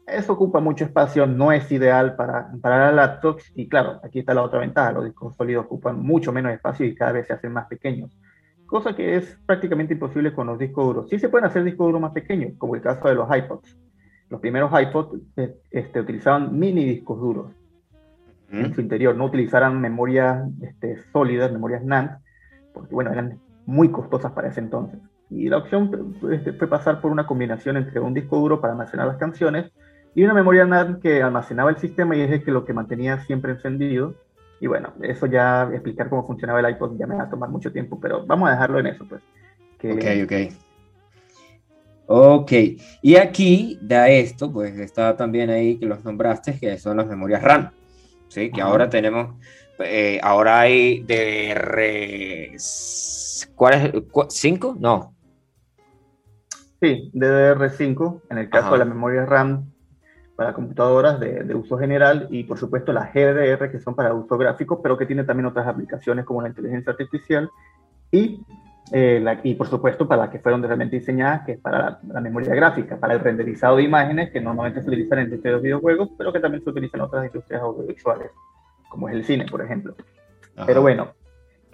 eso 0.07 0.33
ocupa 0.33 0.61
mucho 0.61 0.85
espacio, 0.85 1.27
no 1.27 1.53
es 1.53 1.71
ideal 1.71 2.17
para, 2.17 2.53
para 2.63 2.93
laptops. 2.93 3.53
Y 3.55 3.69
claro, 3.69 4.01
aquí 4.03 4.21
está 4.21 4.33
la 4.33 4.43
otra 4.43 4.61
ventaja, 4.61 4.93
los 4.93 5.05
discos 5.05 5.35
sólidos 5.37 5.67
ocupan 5.67 6.01
mucho 6.01 6.33
menos 6.33 6.53
espacio 6.53 6.87
y 6.87 6.95
cada 6.95 7.13
vez 7.13 7.27
se 7.27 7.35
hacen 7.35 7.53
más 7.53 7.67
pequeños 7.67 8.17
cosa 8.75 8.97
que 8.97 9.15
es 9.15 9.39
prácticamente 9.47 9.95
imposible 9.95 10.35
con 10.35 10.49
los 10.49 10.59
discos 10.59 10.85
duros. 10.85 11.09
Sí 11.09 11.21
se 11.21 11.29
pueden 11.29 11.45
hacer 11.45 11.63
discos 11.63 11.87
duros 11.87 12.01
más 12.01 12.11
pequeños, 12.11 12.55
como 12.59 12.75
el 12.75 12.83
caso 12.83 13.07
de 13.07 13.15
los 13.15 13.29
iPods. 13.33 13.79
Los 14.29 14.41
primeros 14.41 14.73
iPods 14.73 15.21
eh, 15.37 15.55
este, 15.71 16.01
utilizaban 16.01 16.59
mini 16.59 16.85
discos 16.85 17.21
duros 17.21 17.53
en 18.51 18.75
su 18.75 18.81
interior, 18.81 19.15
no 19.15 19.27
utilizaran 19.27 19.81
memorias 19.81 20.49
este, 20.61 20.97
sólidas, 21.13 21.53
memorias 21.53 21.85
NAND, 21.85 22.19
porque 22.73 22.93
bueno, 22.93 23.13
eran 23.13 23.39
muy 23.65 23.93
costosas 23.93 24.33
para 24.33 24.49
ese 24.49 24.59
entonces. 24.59 24.99
Y 25.31 25.49
la 25.49 25.59
opción 25.59 26.17
este, 26.33 26.53
fue 26.55 26.67
pasar 26.67 27.01
por 27.01 27.13
una 27.13 27.29
combinación 27.29 27.77
entre 27.77 28.01
un 28.01 28.13
disco 28.13 28.39
duro 28.39 28.61
para 28.61 28.73
almacenar 28.73 29.07
las 29.07 29.19
canciones 29.19 29.71
y 30.17 30.25
una 30.25 30.35
memoria 30.35 30.67
NAND 30.67 31.01
que 31.01 31.23
almacenaba 31.23 31.71
el 31.71 31.77
sistema 31.77 32.17
y 32.17 32.23
es 32.23 32.31
el 32.33 32.43
que 32.43 32.51
lo 32.51 32.65
que 32.65 32.73
mantenía 32.73 33.21
siempre 33.21 33.53
encendido 33.53 34.17
y 34.61 34.67
bueno, 34.67 34.93
eso 35.03 35.27
ya 35.27 35.69
explicar 35.73 36.09
cómo 36.09 36.27
funcionaba 36.27 36.61
el 36.61 36.71
iPod 36.71 36.97
ya 36.99 37.07
me 37.07 37.17
va 37.17 37.25
a 37.25 37.31
tomar 37.31 37.51
mucho 37.51 37.73
tiempo, 37.73 37.99
pero 38.01 38.25
vamos 38.27 38.49
a 38.49 38.53
dejarlo 38.53 38.79
en 38.79 38.87
eso, 38.87 39.07
pues. 39.09 39.23
Ok, 39.83 40.05
ok. 40.25 40.33
Ok, 42.07 42.53
y 43.03 43.17
aquí 43.17 43.79
da 43.81 44.09
esto, 44.09 44.53
pues 44.53 44.79
está 44.79 45.17
también 45.17 45.49
ahí 45.49 45.79
que 45.79 45.87
los 45.87 46.05
nombraste, 46.05 46.59
que 46.59 46.77
son 46.77 46.99
las 46.99 47.07
memorias 47.07 47.43
RAM, 47.43 47.71
¿sí? 48.29 48.51
Que 48.51 48.61
ahora 48.61 48.91
tenemos, 48.91 49.35
eh, 49.79 50.21
ahora 50.23 50.61
hay 50.61 51.03
DDR... 51.03 52.57
¿Cuál 53.55 53.75
es? 53.75 53.93
¿5? 53.93 54.77
No. 54.79 55.15
Sí, 56.81 57.11
DDR5, 57.15 58.21
en 58.31 58.39
el 58.39 58.51
caso 58.51 58.73
de 58.73 58.79
la 58.79 58.85
memoria 58.85 59.25
RAM 59.25 59.74
para 60.37 60.53
computadoras 60.53 61.21
de, 61.21 61.55
uso 61.55 61.79
general 61.79 62.27
y 62.31 62.45
por 62.45 62.59
supuesto 62.59 62.93
las 62.93 63.13
GDR 63.13 63.71
que 63.71 63.81
son 63.81 63.95
para 63.95 64.15
uso 64.15 64.37
gráfico, 64.37 64.83
pero 64.83 64.99
que 64.99 65.07
tiene 65.07 65.25
también 65.25 65.47
otras 65.47 65.67
aplicaciones 65.67 66.25
como 66.25 66.43
la 66.43 66.49
inteligencia 66.49 66.91
artificial 66.93 67.51
y, 68.11 68.41
eh, 68.93 69.21
la, 69.23 69.41
y 69.43 69.55
por 69.55 69.69
supuesto 69.69 70.09
para 70.09 70.23
las 70.23 70.31
que 70.31 70.41
fueron 70.41 70.63
realmente 70.63 70.99
diseñadas, 70.99 71.45
que 71.47 71.53
es 71.53 71.59
para 71.59 72.01
la, 72.07 72.21
memoria 72.21 72.55
gráfica, 72.55 72.97
para 72.97 73.15
el 73.15 73.21
renderizado 73.21 73.77
de 73.77 73.85
imágenes 73.85 74.31
que 74.31 74.41
normalmente 74.41 74.83
se 74.83 74.89
utilizan 74.89 75.21
en 75.21 75.31
de 75.31 75.61
videojuegos, 75.61 76.11
pero 76.19 76.33
que 76.33 76.41
también 76.41 76.65
se 76.65 76.71
utilizan 76.71 77.01
en 77.01 77.07
otras 77.07 77.27
industrias 77.27 77.63
audiovisuales, 77.63 78.31
como 78.89 79.09
es 79.09 79.15
el 79.15 79.25
cine, 79.25 79.47
por 79.49 79.63
ejemplo. 79.63 79.95
Pero 80.67 80.83
bueno, 80.83 81.13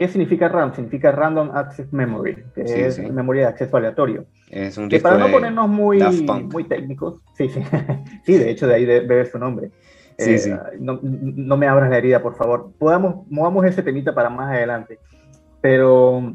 ¿Qué 0.01 0.09
significa 0.09 0.49
RAM? 0.49 0.75
Significa 0.75 1.13
Random 1.13 1.51
Access 1.55 1.93
Memory, 1.93 2.43
que 2.55 2.87
es 2.87 2.99
memoria 3.13 3.43
de 3.43 3.49
acceso 3.49 3.77
aleatorio. 3.77 4.25
Es 4.49 4.79
un 4.79 4.89
que 4.89 4.99
para 4.99 5.19
no 5.19 5.31
ponernos 5.31 5.69
muy, 5.69 6.03
muy 6.51 6.65
técnicos, 6.65 7.21
sí, 7.37 7.51
sí, 7.51 7.63
sí, 8.25 8.39
de 8.39 8.51
hecho 8.51 8.67
de 8.67 8.77
ahí 8.77 8.87
debe 8.87 9.27
su 9.27 9.39
nombre. 9.39 9.71
Sí, 10.17 10.37
eh, 10.37 10.59
no, 10.79 10.99
no, 11.03 11.57
me 11.59 11.69
abras 11.69 11.91
la 11.91 11.99
herida, 11.99 12.23
por 12.23 12.35
favor. 12.35 12.73
Podamos, 12.79 13.27
movamos 13.29 13.67
ese 13.67 13.83
temita 13.83 14.15
para 14.15 14.31
más 14.31 14.49
adelante. 14.49 14.99
Pero 15.61 16.33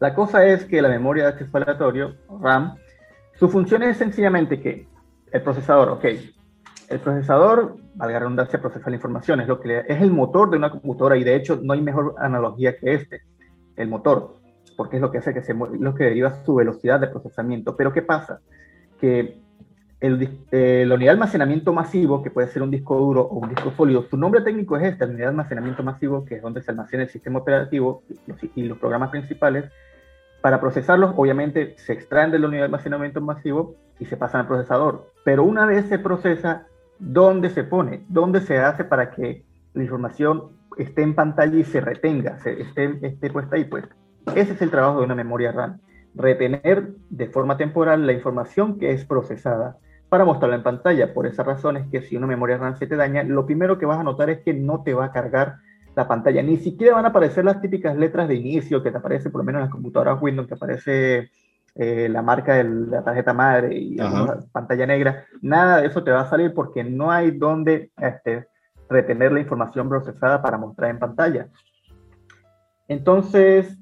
la 0.00 0.12
cosa 0.12 0.44
es 0.44 0.64
que 0.64 0.82
la 0.82 0.88
memoria 0.88 1.26
de 1.26 1.28
acceso 1.28 1.56
aleatorio, 1.56 2.16
RAM, 2.42 2.74
su 3.38 3.48
función 3.48 3.84
es 3.84 3.98
sencillamente 3.98 4.60
que 4.60 4.88
el 5.30 5.42
procesador, 5.42 5.90
ok, 5.90 6.06
el 6.88 7.00
procesador, 7.00 7.76
valga 7.94 8.14
la 8.14 8.20
redundancia, 8.20 8.60
procesa 8.60 8.90
la 8.90 8.96
información, 8.96 9.40
es, 9.40 9.48
lo 9.48 9.60
que 9.60 9.80
es 9.80 10.02
el 10.02 10.10
motor 10.10 10.50
de 10.50 10.56
una 10.56 10.70
computadora 10.70 11.16
y 11.16 11.24
de 11.24 11.36
hecho 11.36 11.58
no 11.62 11.72
hay 11.72 11.80
mejor 11.80 12.14
analogía 12.18 12.76
que 12.76 12.94
este, 12.94 13.22
el 13.76 13.88
motor, 13.88 14.36
porque 14.76 14.96
es 14.96 15.02
lo 15.02 15.10
que 15.10 15.18
hace 15.18 15.32
que 15.32 15.42
se 15.42 15.54
lo 15.54 15.94
que 15.94 16.04
deriva 16.04 16.44
su 16.44 16.54
velocidad 16.54 17.00
de 17.00 17.08
procesamiento. 17.08 17.76
Pero 17.76 17.92
¿qué 17.92 18.02
pasa? 18.02 18.40
Que 19.00 19.40
el, 20.00 20.40
eh, 20.50 20.84
la 20.86 20.94
unidad 20.96 21.12
de 21.12 21.14
almacenamiento 21.14 21.72
masivo, 21.72 22.22
que 22.22 22.30
puede 22.30 22.48
ser 22.48 22.62
un 22.62 22.70
disco 22.70 22.98
duro 22.98 23.22
o 23.22 23.38
un 23.38 23.48
disco 23.48 23.70
sólido, 23.70 24.02
su 24.02 24.16
nombre 24.16 24.42
técnico 24.42 24.76
es 24.76 24.84
esta, 24.84 25.06
unidad 25.06 25.18
de 25.18 25.30
almacenamiento 25.30 25.82
masivo, 25.82 26.24
que 26.24 26.36
es 26.36 26.42
donde 26.42 26.62
se 26.62 26.70
almacena 26.70 27.04
el 27.04 27.08
sistema 27.08 27.38
operativo 27.38 28.02
y 28.54 28.64
los 28.64 28.78
programas 28.78 29.10
principales, 29.10 29.70
para 30.44 30.60
procesarlos, 30.60 31.14
obviamente, 31.16 31.74
se 31.78 31.94
extraen 31.94 32.30
de 32.30 32.38
la 32.38 32.48
unidad 32.48 32.62
de 32.62 32.66
almacenamiento 32.66 33.18
masivo 33.22 33.76
y 33.98 34.04
se 34.04 34.18
pasan 34.18 34.42
al 34.42 34.46
procesador. 34.46 35.10
Pero 35.24 35.42
una 35.42 35.64
vez 35.64 35.86
se 35.86 35.98
procesa, 35.98 36.66
dónde 36.98 37.50
se 37.50 37.64
pone, 37.64 38.04
dónde 38.08 38.40
se 38.40 38.58
hace 38.58 38.84
para 38.84 39.10
que 39.10 39.44
la 39.74 39.82
información 39.82 40.50
esté 40.76 41.02
en 41.02 41.14
pantalla 41.14 41.56
y 41.56 41.64
se 41.64 41.80
retenga, 41.80 42.38
se, 42.38 42.60
esté, 42.60 43.30
puesta 43.30 43.56
ahí. 43.56 43.64
Pues 43.64 43.84
ese 44.34 44.52
es 44.52 44.62
el 44.62 44.70
trabajo 44.70 45.00
de 45.00 45.04
una 45.04 45.14
memoria 45.14 45.52
RAM, 45.52 45.80
retener 46.14 46.94
de 47.10 47.26
forma 47.28 47.56
temporal 47.56 48.06
la 48.06 48.12
información 48.12 48.78
que 48.78 48.92
es 48.92 49.04
procesada 49.04 49.78
para 50.08 50.24
mostrarla 50.24 50.56
en 50.56 50.62
pantalla. 50.62 51.12
Por 51.12 51.26
esa 51.26 51.42
razón 51.42 51.76
es 51.76 51.86
que 51.88 52.02
si 52.02 52.16
una 52.16 52.26
memoria 52.26 52.56
RAM 52.56 52.76
se 52.76 52.86
te 52.86 52.96
daña, 52.96 53.22
lo 53.22 53.46
primero 53.46 53.78
que 53.78 53.86
vas 53.86 53.98
a 53.98 54.04
notar 54.04 54.30
es 54.30 54.40
que 54.40 54.54
no 54.54 54.82
te 54.82 54.94
va 54.94 55.06
a 55.06 55.12
cargar 55.12 55.56
la 55.96 56.08
pantalla. 56.08 56.42
Ni 56.42 56.56
siquiera 56.56 56.94
van 56.94 57.04
a 57.04 57.08
aparecer 57.08 57.44
las 57.44 57.60
típicas 57.60 57.96
letras 57.96 58.28
de 58.28 58.34
inicio 58.34 58.82
que 58.82 58.90
te 58.90 58.98
aparece 58.98 59.30
por 59.30 59.40
lo 59.40 59.44
menos 59.44 59.60
en 59.60 59.64
las 59.64 59.72
computadoras 59.72 60.20
Windows, 60.20 60.48
que 60.48 60.54
aparece 60.54 61.30
eh, 61.74 62.08
la 62.08 62.22
marca 62.22 62.54
de 62.54 62.64
la 62.64 63.02
tarjeta 63.02 63.32
madre 63.32 63.74
y 63.74 63.96
la 63.96 64.44
pantalla 64.52 64.86
negra, 64.86 65.26
nada 65.42 65.80
de 65.80 65.88
eso 65.88 66.04
te 66.04 66.12
va 66.12 66.20
a 66.20 66.30
salir 66.30 66.54
porque 66.54 66.84
no 66.84 67.10
hay 67.10 67.32
donde 67.32 67.90
este, 67.96 68.46
retener 68.88 69.32
la 69.32 69.40
información 69.40 69.88
procesada 69.88 70.40
para 70.40 70.58
mostrar 70.58 70.90
en 70.90 70.98
pantalla. 70.98 71.48
Entonces, 72.86 73.76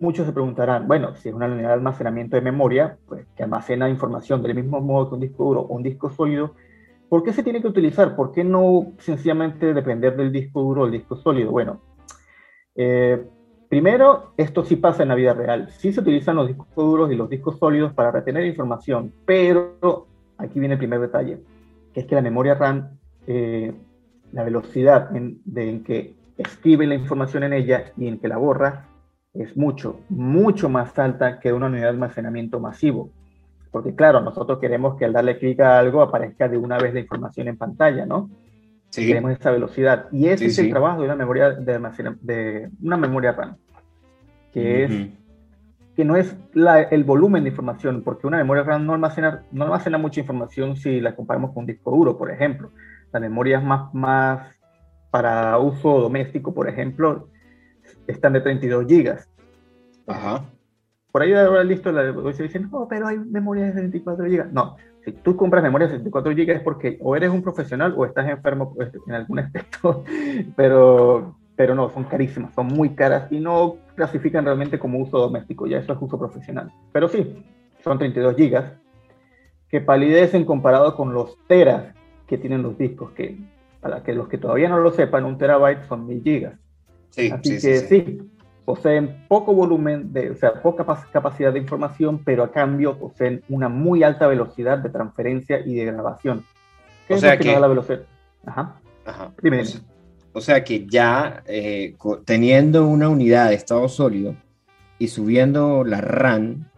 muchos 0.00 0.26
se 0.26 0.32
preguntarán, 0.32 0.86
bueno, 0.86 1.14
si 1.16 1.28
es 1.28 1.34
una 1.34 1.46
unidad 1.46 1.68
de 1.68 1.74
almacenamiento 1.74 2.36
de 2.36 2.42
memoria, 2.42 2.98
pues 3.06 3.26
que 3.36 3.42
almacena 3.42 3.88
información 3.88 4.42
del 4.42 4.54
mismo 4.54 4.80
modo 4.80 5.08
que 5.08 5.14
un 5.14 5.20
disco 5.20 5.44
duro 5.44 5.60
o 5.60 5.74
un 5.74 5.82
disco 5.82 6.10
sólido, 6.10 6.54
¿por 7.08 7.22
qué 7.22 7.32
se 7.32 7.42
tiene 7.42 7.62
que 7.62 7.68
utilizar? 7.68 8.16
¿Por 8.16 8.32
qué 8.32 8.44
no 8.44 8.92
sencillamente 8.98 9.72
depender 9.72 10.16
del 10.16 10.32
disco 10.32 10.62
duro 10.62 10.82
o 10.82 10.86
el 10.86 10.92
disco 10.92 11.16
sólido? 11.16 11.50
Bueno, 11.50 11.80
eh, 12.74 13.24
Primero, 13.68 14.32
esto 14.36 14.64
sí 14.64 14.76
pasa 14.76 15.02
en 15.02 15.08
la 15.08 15.14
vida 15.14 15.34
real. 15.34 15.68
Sí 15.70 15.92
se 15.92 16.00
utilizan 16.00 16.36
los 16.36 16.48
discos 16.48 16.68
duros 16.74 17.10
y 17.10 17.16
los 17.16 17.28
discos 17.28 17.58
sólidos 17.58 17.92
para 17.92 18.10
retener 18.10 18.44
información, 18.44 19.12
pero 19.24 20.06
aquí 20.38 20.58
viene 20.60 20.74
el 20.74 20.78
primer 20.78 21.00
detalle, 21.00 21.40
que 21.92 22.00
es 22.00 22.06
que 22.06 22.14
la 22.14 22.22
memoria 22.22 22.54
RAM, 22.54 22.98
eh, 23.26 23.72
la 24.32 24.44
velocidad 24.44 25.10
de, 25.10 25.70
en 25.70 25.84
que 25.84 26.14
escribe 26.36 26.86
la 26.86 26.94
información 26.94 27.44
en 27.44 27.52
ella 27.52 27.92
y 27.96 28.08
en 28.08 28.18
que 28.18 28.28
la 28.28 28.36
borra 28.36 28.88
es 29.32 29.56
mucho, 29.56 30.00
mucho 30.08 30.68
más 30.68 30.96
alta 30.98 31.40
que 31.40 31.52
una 31.52 31.66
unidad 31.66 31.84
de 31.84 31.88
almacenamiento 31.88 32.60
masivo. 32.60 33.10
Porque 33.70 33.94
claro, 33.94 34.20
nosotros 34.20 34.60
queremos 34.60 34.96
que 34.96 35.04
al 35.04 35.12
darle 35.12 35.38
clic 35.38 35.60
a 35.60 35.78
algo 35.78 36.00
aparezca 36.00 36.48
de 36.48 36.56
una 36.56 36.78
vez 36.78 36.94
la 36.94 37.00
información 37.00 37.48
en 37.48 37.56
pantalla, 37.56 38.06
¿no? 38.06 38.30
Sí. 38.94 39.08
Queremos 39.08 39.32
esa 39.32 39.50
velocidad. 39.50 40.06
Y 40.12 40.28
ese 40.28 40.46
es 40.46 40.56
el 40.60 40.70
trabajo 40.70 41.00
de 41.00 41.06
una 41.06 41.16
memoria 41.16 41.50
de, 41.50 41.80
de 42.20 42.70
una 42.80 42.96
memoria 42.96 43.32
RAM, 43.32 43.56
que 44.52 44.84
es 44.84 45.08
que 45.96 46.04
no 46.04 46.14
es 46.14 46.36
el 46.54 47.02
volumen 47.02 47.42
de 47.42 47.50
información, 47.50 48.02
porque 48.04 48.28
una 48.28 48.36
memoria 48.36 48.62
RAM 48.62 48.86
no 48.86 48.94
almacena, 48.94 49.42
no 49.50 49.64
almacena 49.64 49.98
mucha 49.98 50.20
información 50.20 50.76
si 50.76 51.00
la 51.00 51.16
comparamos 51.16 51.50
con 51.50 51.62
un 51.62 51.66
disco 51.66 51.90
duro, 51.90 52.16
por 52.16 52.30
ejemplo. 52.30 52.70
Las 53.12 53.20
memorias 53.20 53.64
más, 53.64 53.92
más 53.92 54.54
para 55.10 55.58
uso 55.58 56.00
doméstico, 56.00 56.54
por 56.54 56.68
ejemplo, 56.68 57.28
están 58.06 58.32
de 58.32 58.42
32 58.42 58.86
gigas. 58.86 59.28
Ajá. 60.06 60.44
Por 61.10 61.22
ahí 61.22 61.32
ahora 61.32 61.64
listo 61.64 61.90
la 61.90 62.32
se 62.32 62.44
dicen, 62.44 62.68
no, 62.70 62.86
pero 62.88 63.08
hay 63.08 63.18
memorias 63.18 63.74
de 63.74 63.80
24 63.80 64.24
gigas. 64.26 64.52
No, 64.52 64.76
si 65.04 65.12
tú 65.12 65.36
compras 65.36 65.62
memorias 65.62 65.90
de 65.90 65.98
24 65.98 66.34
gigas 66.34 66.56
es 66.56 66.62
porque 66.62 66.98
o 67.00 67.14
eres 67.16 67.30
un 67.30 67.42
profesional 67.42 67.94
o 67.96 68.04
estás 68.04 68.28
enfermo 68.28 68.72
pues, 68.74 68.90
en 69.06 69.14
algún 69.14 69.38
aspecto, 69.40 70.04
pero 70.56 71.36
pero 71.56 71.74
no, 71.74 71.88
son 71.90 72.04
carísimas, 72.04 72.52
son 72.54 72.66
muy 72.66 72.90
caras 72.90 73.30
y 73.30 73.38
no 73.38 73.76
clasifican 73.94 74.44
realmente 74.44 74.78
como 74.78 74.98
uso 74.98 75.18
doméstico, 75.18 75.66
ya 75.66 75.78
eso 75.78 75.92
es 75.92 75.98
uso 76.00 76.18
profesional. 76.18 76.72
Pero 76.92 77.08
sí, 77.08 77.44
son 77.82 77.98
32 77.98 78.34
gigas 78.36 78.72
que 79.68 79.80
palidecen 79.80 80.44
comparado 80.44 80.96
con 80.96 81.14
los 81.14 81.36
teras 81.46 81.94
que 82.26 82.38
tienen 82.38 82.62
los 82.62 82.76
discos, 82.76 83.12
que 83.12 83.38
para 83.80 84.02
que 84.02 84.14
los 84.14 84.28
que 84.28 84.38
todavía 84.38 84.68
no 84.68 84.80
lo 84.80 84.90
sepan, 84.90 85.24
un 85.24 85.38
terabyte 85.38 85.86
son 85.86 86.06
1000 86.06 86.22
gigas. 86.22 86.58
Sí, 87.10 87.30
Así 87.30 87.60
que 87.60 87.78
sí, 87.78 88.18
poseen 88.64 89.24
poco 89.28 89.52
volumen, 89.54 90.12
de, 90.12 90.30
o 90.30 90.36
sea, 90.36 90.62
poca 90.62 90.84
capacidad 91.12 91.52
de 91.52 91.58
información, 91.58 92.22
pero 92.24 92.44
a 92.44 92.50
cambio 92.50 92.98
poseen 92.98 93.42
una 93.48 93.68
muy 93.68 94.02
alta 94.02 94.26
velocidad 94.26 94.78
de 94.78 94.90
transferencia 94.90 95.60
y 95.64 95.74
de 95.74 95.86
grabación. 95.86 96.44
¿Qué 97.06 97.14
o 97.14 97.18
sea 97.18 97.36
que, 97.36 97.58
la 97.58 97.66
velocidad? 97.66 98.02
Ajá. 98.46 98.80
Ajá. 99.04 99.32
Dime, 99.42 99.62
dime. 99.62 99.80
O 100.32 100.40
sea 100.40 100.64
que 100.64 100.86
ya 100.86 101.42
eh, 101.46 101.94
teniendo 102.24 102.86
una 102.86 103.08
unidad 103.08 103.50
de 103.50 103.54
estado 103.54 103.88
sólido 103.88 104.34
y 104.98 105.08
subiendo 105.08 105.84
la 105.84 106.00
RAM, 106.00 106.68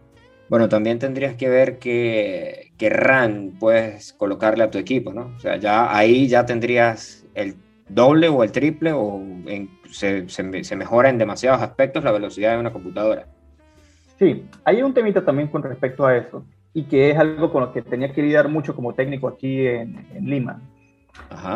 bueno, 0.49 0.69
también 0.69 0.99
tendrías 0.99 1.35
que 1.35 1.49
ver 1.49 1.79
qué, 1.79 2.71
RAM 2.79 3.57
puedes 3.59 4.13
colocarle 4.13 4.63
a 4.63 4.71
tu 4.71 4.77
equipo, 4.77 5.11
¿no? 5.11 5.33
O 5.35 5.39
sea, 5.39 5.57
ya 5.57 5.95
ahí 5.95 6.27
ya 6.27 6.45
tendrías 6.45 7.25
el 7.33 7.55
doble 7.89 8.29
o 8.29 8.43
el 8.43 8.51
triple 8.51 8.91
o 8.93 9.21
se, 9.89 10.27
se, 10.29 10.75
mejora 10.75 11.09
en 11.09 11.17
demasiados 11.17 11.61
aspectos 11.61 12.03
la 12.03 12.11
velocidad 12.11 12.53
de 12.53 12.59
una 12.59 12.73
computadora. 12.73 13.27
Sí, 14.19 14.45
hay 14.63 14.81
un 14.81 14.93
temita 14.93 15.23
también 15.23 15.47
con 15.47 15.63
respecto 15.63 16.05
a 16.05 16.17
eso 16.17 16.43
y 16.73 16.83
que 16.83 17.11
es 17.11 17.17
algo 17.17 17.51
con 17.51 17.61
lo 17.61 17.71
que 17.71 17.81
tenía 17.81 18.11
que 18.11 18.21
lidiar 18.21 18.49
mucho 18.49 18.75
como 18.75 18.93
técnico 18.93 19.27
aquí 19.27 19.65
en, 19.65 20.05
en 20.13 20.25
Lima 20.25 20.61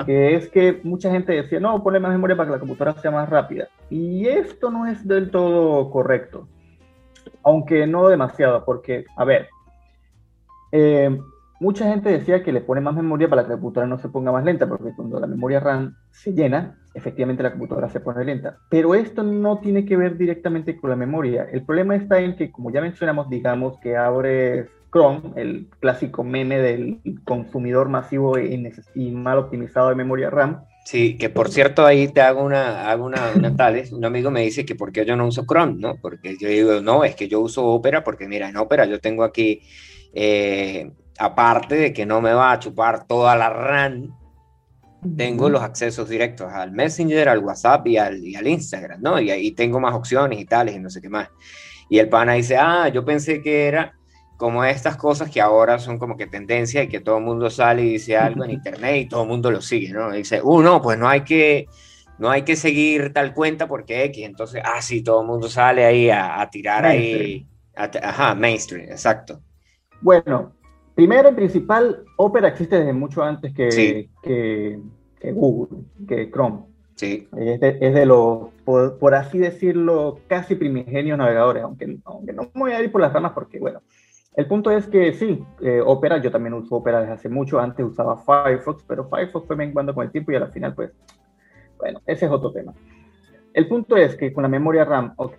que 0.05 0.35
es 0.35 0.49
que 0.49 0.81
mucha 0.83 1.11
gente 1.11 1.33
decía, 1.33 1.59
no, 1.59 1.83
ponle 1.83 1.99
más 1.99 2.11
memoria 2.11 2.35
para 2.35 2.47
que 2.47 2.53
la 2.53 2.59
computadora 2.59 3.01
sea 3.01 3.11
más 3.11 3.29
rápida. 3.29 3.67
Y 3.89 4.27
esto 4.27 4.69
no 4.69 4.87
es 4.87 5.07
del 5.07 5.31
todo 5.31 5.89
correcto, 5.91 6.47
aunque 7.43 7.87
no 7.87 8.07
demasiado, 8.07 8.65
porque, 8.65 9.05
a 9.15 9.25
ver, 9.25 9.49
eh, 10.71 11.17
mucha 11.61 11.87
gente 11.87 12.09
decía 12.09 12.43
que 12.43 12.51
le 12.51 12.61
pone 12.61 12.81
más 12.81 12.95
memoria 12.95 13.29
para 13.29 13.43
que 13.43 13.49
la 13.49 13.55
computadora 13.55 13.87
no 13.87 13.99
se 13.99 14.09
ponga 14.09 14.31
más 14.31 14.43
lenta, 14.43 14.67
porque 14.67 14.93
cuando 14.95 15.19
la 15.19 15.27
memoria 15.27 15.59
RAM 15.59 15.95
se 16.09 16.33
llena, 16.33 16.79
efectivamente 16.95 17.43
la 17.43 17.51
computadora 17.51 17.87
se 17.87 17.99
pone 17.99 18.25
lenta. 18.25 18.57
Pero 18.67 18.95
esto 18.95 19.21
no 19.21 19.59
tiene 19.59 19.85
que 19.85 19.95
ver 19.95 20.17
directamente 20.17 20.75
con 20.75 20.89
la 20.89 20.95
memoria. 20.95 21.47
El 21.51 21.63
problema 21.63 21.95
está 21.95 22.19
en 22.19 22.35
que, 22.35 22.51
como 22.51 22.71
ya 22.71 22.81
mencionamos, 22.81 23.29
digamos 23.29 23.79
que 23.79 23.95
abres 23.95 24.69
Chrome, 24.91 25.33
el 25.35 25.67
clásico 25.79 26.23
meme 26.23 26.57
del 26.57 26.99
consumidor 27.23 27.89
masivo 27.89 28.39
y, 28.39 29.11
mal 29.11 29.37
optimizado 29.37 29.89
de 29.89 29.95
memoria 29.95 30.31
RAM. 30.31 30.63
Sí, 30.85 31.15
que 31.15 31.29
por 31.29 31.49
cierto 31.49 31.85
ahí 31.85 32.07
te 32.07 32.21
hago 32.21 32.43
una, 32.43 32.89
hago 32.89 33.05
una, 33.05 33.31
una 33.35 33.55
tales, 33.55 33.91
un 33.91 34.03
amigo 34.03 34.31
me 34.31 34.41
dice 34.41 34.65
que 34.65 34.73
por 34.73 34.91
qué 34.91 35.05
yo 35.05 35.15
no 35.15 35.27
uso 35.27 35.45
Chrome, 35.45 35.75
¿no? 35.77 35.95
Porque 36.01 36.37
yo 36.39 36.47
digo, 36.49 36.81
no, 36.81 37.03
es 37.03 37.15
que 37.15 37.27
yo 37.27 37.39
uso 37.39 37.67
Opera 37.67 38.03
porque 38.03 38.27
mira, 38.27 38.49
en 38.49 38.57
Opera 38.57 38.85
yo 38.85 38.99
tengo 38.99 39.23
aquí, 39.23 39.61
eh, 40.11 40.91
aparte 41.21 41.75
de 41.75 41.93
que 41.93 42.03
no 42.03 42.19
me 42.19 42.33
va 42.33 42.51
a 42.51 42.59
chupar 42.59 43.05
toda 43.05 43.35
la 43.35 43.47
RAM, 43.47 44.17
tengo 45.15 45.49
los 45.49 45.61
accesos 45.61 46.09
directos 46.09 46.51
al 46.51 46.71
Messenger, 46.71 47.29
al 47.29 47.39
WhatsApp 47.39 47.85
y 47.87 47.97
al, 47.97 48.25
y 48.25 48.35
al 48.35 48.47
Instagram, 48.47 49.01
¿no? 49.01 49.19
Y 49.19 49.29
ahí 49.29 49.51
tengo 49.51 49.79
más 49.79 49.93
opciones 49.93 50.39
y 50.39 50.45
tales 50.45 50.75
y 50.75 50.79
no 50.79 50.89
sé 50.89 50.99
qué 50.99 51.09
más. 51.09 51.29
Y 51.89 51.99
el 51.99 52.09
pana 52.09 52.33
dice, 52.33 52.57
ah, 52.57 52.87
yo 52.89 53.05
pensé 53.05 53.39
que 53.39 53.67
era 53.67 53.93
como 54.35 54.63
estas 54.65 54.97
cosas 54.97 55.29
que 55.29 55.39
ahora 55.39 55.77
son 55.77 55.99
como 55.99 56.17
que 56.17 56.25
tendencia 56.25 56.81
y 56.81 56.87
que 56.87 57.01
todo 57.01 57.19
el 57.19 57.23
mundo 57.23 57.51
sale 57.51 57.83
y 57.83 57.89
dice 57.93 58.17
algo 58.17 58.43
en 58.43 58.51
internet 58.51 59.01
y 59.01 59.05
todo 59.05 59.21
el 59.21 59.29
mundo 59.29 59.51
lo 59.51 59.61
sigue, 59.61 59.93
¿no? 59.93 60.11
dice, 60.11 60.41
uh, 60.41 60.61
no, 60.63 60.81
pues 60.81 60.97
no 60.97 61.07
hay 61.07 61.21
que, 61.21 61.67
no 62.17 62.31
hay 62.31 62.41
que 62.41 62.55
seguir 62.55 63.13
tal 63.13 63.35
cuenta 63.35 63.67
porque 63.67 64.05
X, 64.05 64.25
entonces, 64.25 64.63
ah, 64.65 64.81
sí, 64.81 65.03
todo 65.03 65.21
el 65.21 65.27
mundo 65.27 65.47
sale 65.47 65.85
ahí 65.85 66.09
a, 66.09 66.49
tirar 66.51 66.83
ahí, 66.83 67.45
ajá, 67.75 68.33
mainstream, 68.33 68.89
exacto. 68.89 69.43
Bueno, 70.01 70.53
primero 70.95 71.29
y 71.29 71.33
principal, 71.33 72.03
Opera 72.17 72.49
existe 72.49 72.77
desde 72.77 72.93
mucho 72.93 73.23
antes 73.23 73.53
que, 73.53 74.09
que, 74.21 75.31
Google, 75.31 75.79
que 76.07 76.29
Chrome. 76.31 76.65
Sí. 76.95 77.27
Es 77.35 77.59
de, 77.59 77.77
es 77.81 77.93
de 77.93 78.05
los, 78.05 78.49
por, 78.63 79.15
así 79.15 79.39
decirlo, 79.39 80.19
casi 80.27 80.55
primigenios 80.55 81.17
navegadores, 81.17 81.63
aunque, 81.63 81.97
aunque 82.05 82.33
no 82.33 82.43
me 82.53 82.61
voy 82.61 82.71
a 82.73 82.81
ir 82.81 82.91
por 82.91 83.01
las 83.01 83.13
ramas 83.13 83.31
porque, 83.33 83.59
bueno, 83.59 83.81
el 84.35 84.45
punto 84.45 84.71
es 84.71 84.87
que 84.87 85.13
sí, 85.13 85.43
eh, 85.61 85.81
Opera, 85.83 86.21
yo 86.21 86.31
también 86.31 86.53
uso 86.53 86.75
Opera 86.75 87.01
desde 87.01 87.13
hace 87.13 87.29
mucho, 87.29 87.59
antes 87.59 87.85
usaba 87.85 88.17
Firefox, 88.17 88.83
pero 88.87 89.09
Firefox 89.09 89.47
fue 89.47 89.55
menguando 89.55 89.93
con 89.93 90.05
el 90.05 90.11
tiempo 90.11 90.31
y 90.31 90.35
al 90.35 90.51
final, 90.51 90.73
pues, 90.75 90.91
bueno, 91.77 92.01
ese 92.05 92.25
es 92.27 92.31
otro 92.31 92.51
tema. 92.51 92.73
El 93.53 93.67
punto 93.67 93.97
es 93.97 94.15
que 94.15 94.31
con 94.31 94.43
la 94.43 94.49
memoria 94.49 94.85
RAM, 94.85 95.13
ok, 95.17 95.35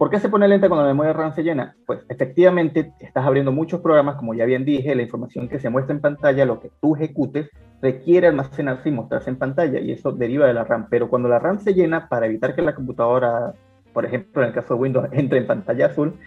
¿por 0.00 0.08
qué 0.08 0.18
se 0.18 0.30
pone 0.30 0.48
lenta 0.48 0.70
cuando 0.70 0.86
la 0.86 0.94
memoria 0.94 1.12
RAM 1.12 1.34
se 1.34 1.42
llena? 1.42 1.76
Pues 1.84 2.06
efectivamente 2.08 2.94
estás 3.00 3.26
abriendo 3.26 3.52
muchos 3.52 3.82
programas, 3.82 4.16
como 4.16 4.32
ya 4.32 4.46
bien 4.46 4.64
dije, 4.64 4.94
la 4.94 5.02
información 5.02 5.46
que 5.46 5.60
se 5.60 5.68
muestra 5.68 5.94
en 5.94 6.00
pantalla, 6.00 6.46
lo 6.46 6.58
que 6.58 6.70
tú 6.80 6.96
ejecutes, 6.96 7.50
requiere 7.82 8.26
almacenarse 8.26 8.88
y 8.88 8.92
mostrarse 8.92 9.28
en 9.28 9.36
pantalla 9.36 9.78
y 9.78 9.92
eso 9.92 10.10
deriva 10.10 10.46
de 10.46 10.54
la 10.54 10.64
RAM. 10.64 10.86
Pero 10.88 11.10
cuando 11.10 11.28
la 11.28 11.38
RAM 11.38 11.58
se 11.58 11.74
llena, 11.74 12.08
para 12.08 12.24
evitar 12.24 12.54
que 12.54 12.62
la 12.62 12.74
computadora, 12.74 13.52
por 13.92 14.06
ejemplo, 14.06 14.40
en 14.40 14.48
el 14.48 14.54
caso 14.54 14.72
de 14.72 14.80
Windows, 14.80 15.08
entre 15.12 15.38
en 15.38 15.46
pantalla 15.46 15.86
azul, 15.86 16.18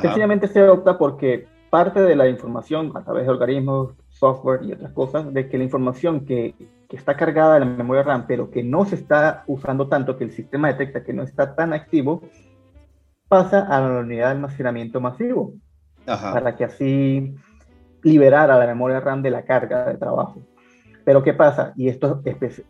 Sencillamente 0.00 0.48
se 0.48 0.68
opta 0.68 0.98
porque 0.98 1.46
parte 1.70 2.02
de 2.02 2.16
la 2.16 2.28
información 2.28 2.90
a 2.96 3.04
través 3.04 3.26
de 3.26 3.30
algoritmos, 3.30 3.94
software 4.08 4.64
y 4.64 4.72
otras 4.72 4.92
cosas, 4.92 5.32
de 5.32 5.48
que 5.48 5.56
la 5.56 5.62
información 5.62 6.24
que, 6.24 6.56
que, 6.88 6.96
está 6.96 7.16
cargada 7.16 7.58
en 7.58 7.60
la 7.60 7.76
memoria 7.76 8.02
RAM, 8.02 8.26
pero 8.26 8.50
que 8.50 8.64
no 8.64 8.84
se 8.86 8.96
está 8.96 9.44
usando 9.46 9.86
tanto, 9.86 10.16
que 10.16 10.24
el 10.24 10.32
sistema 10.32 10.66
detecta 10.66 11.04
que 11.04 11.12
no 11.12 11.22
está 11.22 11.54
tan 11.54 11.72
activo, 11.72 12.22
pasa 13.28 13.60
a 13.60 13.80
la 13.80 14.00
unidad 14.00 14.26
de 14.26 14.32
almacenamiento 14.32 15.00
masivo, 15.00 15.54
para 16.04 16.56
que 16.56 16.64
así 16.64 17.34
liberar 18.02 18.50
a 18.50 18.58
la 18.58 18.66
memoria 18.66 19.00
RAM 19.00 19.22
de 19.22 19.30
la 19.30 19.44
carga 19.44 19.86
de 19.86 19.96
trabajo. 19.96 20.42
Pero 21.04 21.22
¿qué 21.22 21.34
pasa? 21.34 21.72
Y 21.76 21.88
esto 21.88 22.22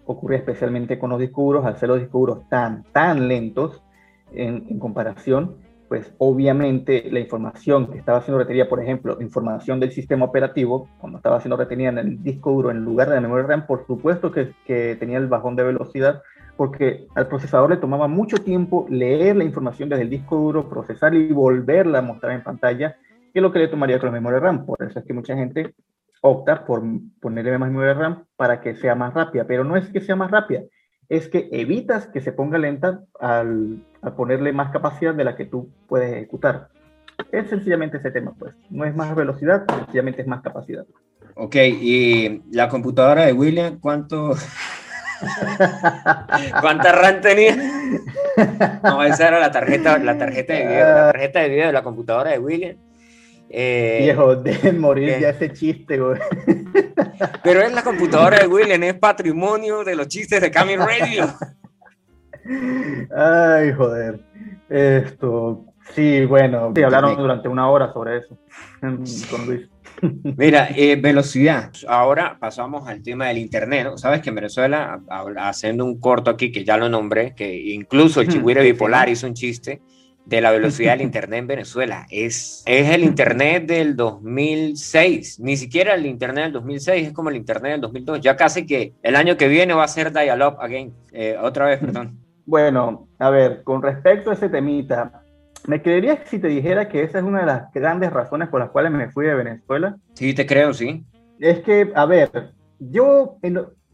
ocurre 0.07 0.37
especialmente 0.37 0.99
con 0.99 1.11
los 1.11 1.21
discos 1.21 1.65
al 1.65 1.77
ser 1.77 1.89
los 1.89 2.01
discos 2.01 2.49
tan, 2.49 2.85
tan 2.93 3.29
lentos 3.29 3.83
en, 4.33 4.67
en 4.69 4.79
comparación, 4.79 5.57
pues 5.89 6.13
obviamente 6.19 7.09
la 7.11 7.21
información 7.21 7.91
que 7.91 7.99
estaba 7.99 8.23
siendo 8.23 8.39
retenida, 8.39 8.69
por 8.69 8.83
ejemplo, 8.83 9.19
información 9.21 9.79
del 9.79 9.93
sistema 9.93 10.25
operativo, 10.25 10.89
cuando 10.99 11.19
estaba 11.19 11.41
siendo 11.41 11.57
retenida 11.57 11.91
en 11.91 11.99
el 11.99 12.23
disco 12.23 12.51
duro 12.51 12.71
en 12.71 12.85
lugar 12.85 13.09
de 13.09 13.17
la 13.17 13.21
memoria 13.21 13.47
RAM, 13.47 13.67
por 13.67 13.87
supuesto 13.87 14.33
que, 14.33 14.53
que 14.67 14.97
tenía 14.97 15.19
el 15.19 15.29
bajón 15.29 15.55
de 15.55 15.63
velocidad, 15.63 16.23
porque 16.57 17.07
al 17.15 17.29
procesador 17.29 17.71
le 17.71 17.77
tomaba 17.79 18.09
mucho 18.09 18.39
tiempo 18.39 18.87
leer 18.89 19.37
la 19.37 19.45
información 19.45 19.89
desde 19.89 20.03
el 20.03 20.11
disco 20.11 20.37
duro, 20.37 20.69
procesar 20.69 21.15
y 21.15 21.33
volverla 21.33 21.99
a 21.99 22.03
mostrar 22.03 22.33
en 22.33 22.45
pantalla, 22.45 22.97
que 23.33 23.41
es 23.41 23.43
lo 23.43 23.53
que 23.53 23.59
le 23.59 23.69
tomaría 23.69 23.99
con 23.99 24.09
la 24.09 24.13
memoria 24.13 24.41
RAM. 24.41 24.65
Por 24.65 24.83
eso 24.83 24.99
es 24.99 25.05
que 25.05 25.13
mucha 25.13 25.35
gente 25.35 25.75
opta 26.21 26.65
por 26.65 26.83
ponerle 27.21 27.59
más 27.59 27.71
memoria 27.71 27.95
RAM 27.95 28.25
para 28.37 28.61
que 28.61 28.77
sea 28.77 28.95
más 28.95 29.13
rápida, 29.13 29.45
pero 29.47 29.65
no 29.65 29.77
es 29.77 29.89
que 29.89 30.01
sea 30.01 30.17
más 30.17 30.31
rápida, 30.31 30.63
es 31.09 31.29
que 31.29 31.49
evitas 31.53 32.07
que 32.07 32.21
se 32.21 32.33
ponga 32.33 32.57
lenta 32.57 33.03
al, 33.21 33.85
ponerle 34.17 34.53
más 34.53 34.71
capacidad 34.71 35.15
de 35.15 35.25
la 35.25 35.37
que 35.37 35.45
tú 35.47 35.71
puedes 35.89 36.13
ejecutar. 36.13 36.69
Es 37.31 37.49
sencillamente 37.49 37.99
ese 37.99 38.11
tema, 38.11 38.33
pues. 38.39 38.55
No 38.71 38.85
es 38.85 38.95
más 38.95 39.15
velocidad, 39.15 39.65
sencillamente 39.69 40.23
es 40.23 40.29
más 40.29 40.43
capacidad. 40.43 40.85
Ok, 41.35 41.57
y 41.57 42.43
la 42.53 42.69
computadora 42.69 43.27
de 43.27 43.33
William, 43.33 43.79
¿cuánto... 43.81 44.35
¿Cuánta 46.61 46.93
RAM 46.93 47.21
tenía? 47.21 47.57
No, 48.83 49.03
esa 49.03 49.29
era 49.29 49.39
la 49.41 49.51
tarjeta, 49.51 49.99
la 49.99 50.19
tarjeta 50.19 50.55
de 50.55 50.67
video, 50.67 50.89
la 50.89 51.13
tarjeta 51.13 51.41
de 51.41 51.49
video 51.49 51.67
de 51.67 51.73
la 51.73 51.83
computadora 51.83 52.31
de 52.31 52.39
William. 52.39 52.77
Eh, 53.49 54.01
Viejo, 54.03 54.37
dejen 54.37 54.81
morir 54.81 55.19
ya 55.21 55.29
ese 55.29 55.53
chiste, 55.53 55.99
güey. 55.99 56.19
Pero 57.43 57.61
es 57.61 57.73
la 57.73 57.83
computadora 57.83 58.39
de 58.39 58.47
William, 58.47 58.83
es 58.83 58.95
patrimonio 58.95 59.85
de 59.85 59.95
los 59.95 60.09
chistes 60.09 60.41
de 60.41 60.51
Camille 60.51 60.79
Radio. 60.79 61.27
Ay, 63.17 63.73
joder. 63.73 64.21
Esto, 64.69 65.65
sí, 65.95 66.25
bueno, 66.25 66.73
sí, 66.75 66.83
hablaron 66.83 67.17
durante 67.17 67.49
una 67.49 67.69
hora 67.69 67.93
sobre 67.93 68.19
eso 68.19 68.37
con 69.31 69.47
Luis. 69.47 69.69
Mira, 70.37 70.69
eh, 70.75 70.97
velocidad. 70.97 71.73
Ahora 71.89 72.37
pasamos 72.39 72.89
al 72.89 73.03
tema 73.03 73.29
del 73.29 73.39
Internet. 73.39 73.89
Sabes 73.97 74.21
que 74.21 74.31
en 74.31 74.35
Venezuela, 74.37 75.01
haciendo 75.39 75.85
un 75.85 75.99
corto 75.99 76.31
aquí, 76.31 76.53
que 76.53 76.65
ya 76.65 76.77
lo 76.77 76.89
nombré, 76.89 77.35
que 77.35 77.55
incluso 77.55 78.21
el 78.21 78.29
chigüire 78.29 78.63
bipolar 78.63 79.09
hizo 79.09 79.27
un 79.27 79.35
chiste 79.35 79.81
de 80.25 80.41
la 80.41 80.51
velocidad 80.51 80.93
del 80.93 81.03
Internet 81.07 81.41
en 81.41 81.47
Venezuela. 81.47 82.07
Es, 82.11 82.63
es 82.67 82.91
el 82.91 83.05
Internet 83.05 83.67
del 83.67 83.97
2006, 83.97 85.41
ni 85.41 85.57
siquiera 85.57 85.95
el 85.95 86.07
Internet 86.07 86.45
del 86.45 86.53
2006, 86.55 87.09
es 87.09 87.13
como 87.13 87.31
el 87.31 87.37
Internet 87.37 87.73
del 87.73 87.81
2002. 87.83 88.21
Ya 88.21 88.37
casi 88.37 88.67
que 88.67 88.95
el 89.03 89.17
año 89.17 89.37
que 89.37 89.49
viene 89.49 89.75
va 89.75 89.85
a 89.85 89.89
ser 89.89 90.13
dial-up 90.13 90.57
again. 90.61 90.93
Eh, 91.13 91.37
otra 91.41 91.67
vez, 91.67 91.79
perdón. 91.81 92.19
Bueno, 92.47 93.09
a 93.19 93.31
ver, 93.31 93.63
con 93.63 93.83
respecto 93.83 94.31
a 94.31 94.35
ese 94.35 94.51
temita, 94.51 95.24
¿Me 95.67 95.81
creerías 95.81 96.19
si 96.27 96.39
te 96.39 96.49
dijera 96.49 96.89
que 96.89 97.03
esa 97.03 97.19
es 97.19 97.25
una 97.25 97.41
de 97.41 97.47
las 97.47 97.73
grandes 97.73 98.13
razones 98.13 98.49
por 98.49 98.61
las 98.61 98.71
cuales 98.71 98.93
me 98.93 99.11
fui 99.11 99.25
de 99.25 99.35
Venezuela? 99.35 99.97
Sí, 100.13 100.35
te 100.35 100.45
creo, 100.45 100.75
sí. 100.75 101.07
Es 101.41 101.61
que, 101.61 101.91
a 101.95 102.05
ver, 102.05 102.53
yo, 102.79 103.39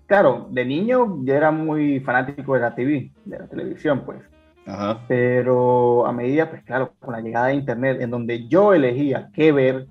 claro, 0.07 0.49
de 0.51 0.65
niño 0.65 1.25
yo 1.25 1.35
era 1.35 1.53
muy 1.53 2.01
fanático 2.01 2.55
de 2.55 2.61
la 2.61 2.75
TV, 2.75 3.13
de 3.25 3.39
la 3.39 3.47
televisión, 3.47 4.03
pues. 4.05 4.19
Ajá. 4.67 5.01
Pero 5.07 6.07
a 6.07 6.13
medida, 6.13 6.51
pues 6.51 6.63
claro, 6.65 6.93
con 6.99 7.13
la 7.13 7.21
llegada 7.21 7.47
de 7.47 7.55
Internet, 7.55 8.01
en 8.01 8.11
donde 8.11 8.49
yo 8.49 8.75
elegía 8.75 9.31
qué 9.33 9.53
ver 9.53 9.87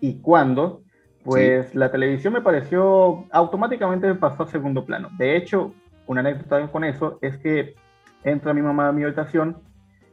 y 0.00 0.20
cuándo, 0.20 0.82
pues 1.24 1.74
la 1.74 1.90
televisión 1.90 2.34
me 2.34 2.42
pareció, 2.42 3.26
automáticamente 3.30 4.14
pasó 4.14 4.42
a 4.42 4.48
segundo 4.48 4.84
plano. 4.84 5.08
De 5.16 5.36
hecho, 5.36 5.72
una 6.06 6.20
anécdota 6.20 6.66
con 6.70 6.84
eso 6.84 7.18
es 7.22 7.38
que 7.38 7.74
entra 8.22 8.52
mi 8.52 8.60
mamá 8.60 8.88
a 8.88 8.92
mi 8.92 9.02
habitación 9.02 9.56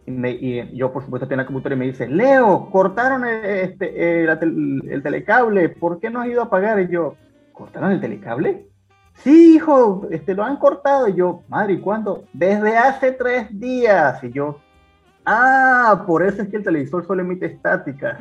y, 0.10 0.76
yo, 0.76 0.91
por 0.91 1.04
supuesto, 1.04 1.28
tenía 1.28 1.43
la 1.43 1.48
computadora 1.48 1.76
y 1.76 1.80
me 1.80 1.88
dice, 1.88 2.08
Leo, 2.08 2.69
cortaron 2.72 3.26
el, 3.26 3.45
este, 3.45 4.24
el, 4.24 5.04
telecable, 5.04 5.69
¿por 5.69 6.00
qué 6.00 6.10
no 6.10 6.22
has 6.22 6.28
ido 6.28 6.41
a 6.41 6.50
pagar? 6.50 6.80
Y 6.82 6.88
yo, 6.88 7.15
¿cortaron 7.54 7.91
el 7.91 8.02
telecable? 8.02 8.67
Sí, 9.15 9.56
hijo, 9.56 10.08
este, 10.12 10.34
lo 10.34 10.43
han 10.43 10.58
cortado. 10.58 11.08
Y 11.08 11.13
yo, 11.13 11.43
madre, 11.48 11.74
¿y 11.74 11.80
cuándo? 11.80 12.26
Desde 12.34 12.78
hace 12.78 13.12
tres 13.12 13.48
días. 13.52 14.24
Y 14.24 14.32
yo, 14.32 14.60
ah, 15.26 16.04
por 16.08 16.24
eso 16.24 16.41
es 16.41 16.50
que 16.50 16.58
el 16.58 16.63
televisor 16.63 17.06
solo 17.06 17.22
emite 17.22 17.45
estática. 17.45 18.19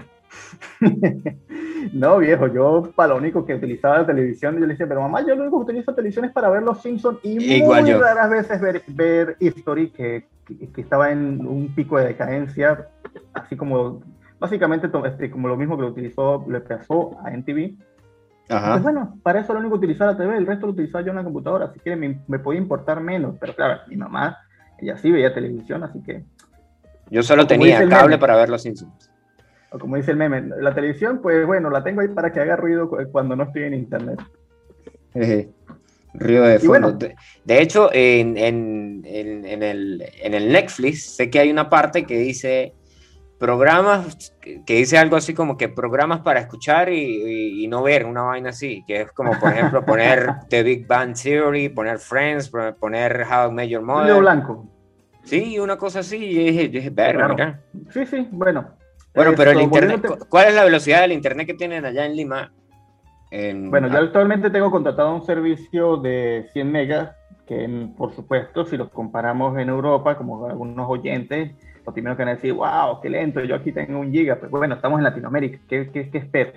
no, 1.93 2.19
viejo, 2.19 2.47
yo 2.49 2.91
para 2.95 3.11
lo 3.11 3.17
único 3.17 3.45
que 3.45 3.55
utilizaba 3.55 3.99
la 3.99 4.07
televisión, 4.07 4.55
yo 4.55 4.61
le 4.61 4.69
decía, 4.69 4.87
pero 4.87 5.01
mamá, 5.01 5.21
yo 5.21 5.35
lo 5.35 5.43
único 5.43 5.59
que 5.59 5.73
utilizo 5.73 5.95
televisión 5.95 6.25
es 6.25 6.33
para 6.33 6.51
ver 6.51 6.63
Los 6.63 6.83
Simpsons 6.83 7.19
y 7.23 7.63
muy 7.63 7.93
raras 7.93 8.31
veces 8.31 8.61
ver, 8.61 8.83
ver 8.89 9.37
History, 9.41 9.91
que, 9.91 10.27
que, 10.47 10.81
estaba 10.81 11.11
en 11.11 11.47
un 11.47 11.75
pico 11.75 11.99
de 11.99 12.07
decadencia, 12.07 12.89
así 13.35 13.57
como, 13.57 14.01
básicamente 14.39 14.91
este, 15.07 15.31
como 15.31 15.49
lo 15.49 15.57
mismo 15.57 15.77
que 15.77 15.83
lo 15.83 15.89
utilizó, 15.89 16.45
le 16.49 16.61
pasó 16.61 17.19
a 17.25 17.33
NTV. 17.33 17.75
Ajá. 18.51 18.73
Pues 18.73 18.83
bueno, 18.83 19.19
para 19.23 19.41
eso 19.41 19.53
lo 19.53 19.61
único 19.61 19.75
que 19.75 19.87
utilizaba 19.87 20.13
la 20.13 20.19
TV, 20.19 20.37
el 20.37 20.47
resto 20.47 20.67
lo 20.67 20.73
utilizaba 20.73 21.05
yo 21.05 21.11
en 21.11 21.17
la 21.17 21.25
computadora, 21.25 21.67
así 21.67 21.81
que 21.81 21.97
me, 21.97 22.21
me 22.27 22.39
podía 22.39 22.61
importar 22.61 23.01
menos, 23.01 23.37
pero 23.39 23.55
claro, 23.55 23.81
mi 23.89 23.97
mamá, 23.97 24.39
ella 24.79 24.97
sí 24.97 25.11
veía 25.11 25.35
televisión, 25.35 25.83
así 25.83 26.03
que... 26.03 26.25
Yo 27.11 27.23
solo 27.23 27.47
tenía 27.47 27.87
cable 27.89 28.19
para 28.19 28.37
ver 28.37 28.49
Los 28.49 28.63
Simpsons 28.63 29.11
o 29.71 29.79
como 29.79 29.97
dice 29.97 30.13
el 30.13 30.17
meme, 30.17 30.43
la 30.61 30.75
televisión, 30.75 31.21
pues 31.23 31.47
bueno, 31.47 31.71
la 31.71 31.83
tengo 31.83 32.01
ahí 32.01 32.09
para 32.09 32.33
que 32.33 32.41
haga 32.41 32.57
ruido 32.57 32.91
cuando 33.13 33.37
no 33.37 33.45
estoy 33.45 33.65
en 33.65 33.75
internet. 33.75 34.21
Río 36.15 36.43
de 36.43 36.59
fondo. 36.59 36.99
de, 37.45 37.63
hecho, 37.63 37.91
en, 37.93 38.37
en, 38.37 39.03
en, 39.05 39.63
el, 39.63 40.05
en 40.23 40.35
el 40.35 40.53
Netflix 40.53 41.17
sé 41.17 41.31
que 41.31 41.39
hay 41.39 41.51
una 41.51 41.69
parte 41.69 42.05
que 42.05 42.19
dice 42.19 42.75
programas, 43.39 44.35
que, 44.41 44.75
dice 44.75 44.99
algo 44.99 45.17
así 45.17 45.33
como 45.35 45.57
que 45.57 45.69
programas 45.69 46.21
para 46.21 46.41
escuchar 46.41 46.91
y, 46.91 47.63
y, 47.63 47.69
no 47.69 47.83
ver, 47.83 48.05
una 48.05 48.23
vaina 48.23 48.51
así, 48.51 48.83
que 48.87 49.03
es 49.03 49.13
como, 49.13 49.39
por 49.39 49.53
ejemplo, 49.53 49.85
poner 49.85 50.27
The 50.49 50.63
Big 50.63 50.87
Bang 50.87 51.15
Theory, 51.15 51.69
poner 51.69 51.99
Friends, 51.99 52.51
poner 52.81 53.23
How 53.23 53.53
Major 53.53 53.83
Mother. 53.83 54.19
blanco. 54.19 54.67
Sí, 55.25 55.59
una 55.59 55.77
cosa 55.77 56.01
así, 56.01 56.17
y 56.17 56.45
dije, 56.53 56.69
dije 56.69 56.93
Sí, 57.91 58.07
sí, 58.07 58.29
bueno, 58.31 58.78
bueno, 59.15 59.33
pero 59.37 59.51
el 59.51 59.63
internet, 59.63 60.07
¿cuál 60.29 60.49
es 60.49 60.55
la 60.55 60.65
velocidad 60.65 61.01
del 61.01 61.13
internet 61.13 61.47
que 61.47 61.55
tienen 61.55 61.85
allá 61.85 62.07
en 62.07 62.17
Lima? 62.17 62.53
Bueno, 63.31 63.89
yo 63.89 63.99
actualmente 63.99 64.51
tengo 64.51 64.71
contratado 64.71 65.15
un 65.15 65.25
servicio 65.25 65.97
de 65.99 66.49
100 66.53 66.73
megas, 66.73 67.11
que 67.47 67.89
por 67.97 68.15
supuesto, 68.15 68.65
si 68.65 68.77
los 68.77 68.91
comparamos 68.91 69.59
en 69.59 69.69
Europa, 69.69 70.17
como 70.17 70.47
algunos 70.47 70.89
oyentes, 70.89 71.53
lo 71.85 71.93
primero 71.93 72.17
que 72.17 72.23
van 72.23 72.31
a 72.31 72.35
decir, 72.37 72.53
wow, 72.53 73.01
qué 73.03 73.11
lento, 73.11 73.41
yo 73.41 73.55
aquí 73.55 73.73
tengo 73.73 73.99
un 73.99 74.13
giga, 74.13 74.37
pues 74.37 74.51
bueno, 74.51 74.75
estamos 74.75 74.99
en 74.99 75.05
Latinoamérica, 75.05 75.59
¿qué, 75.69 75.91
qué, 75.91 76.11
qué 76.11 76.19
esperas? 76.19 76.55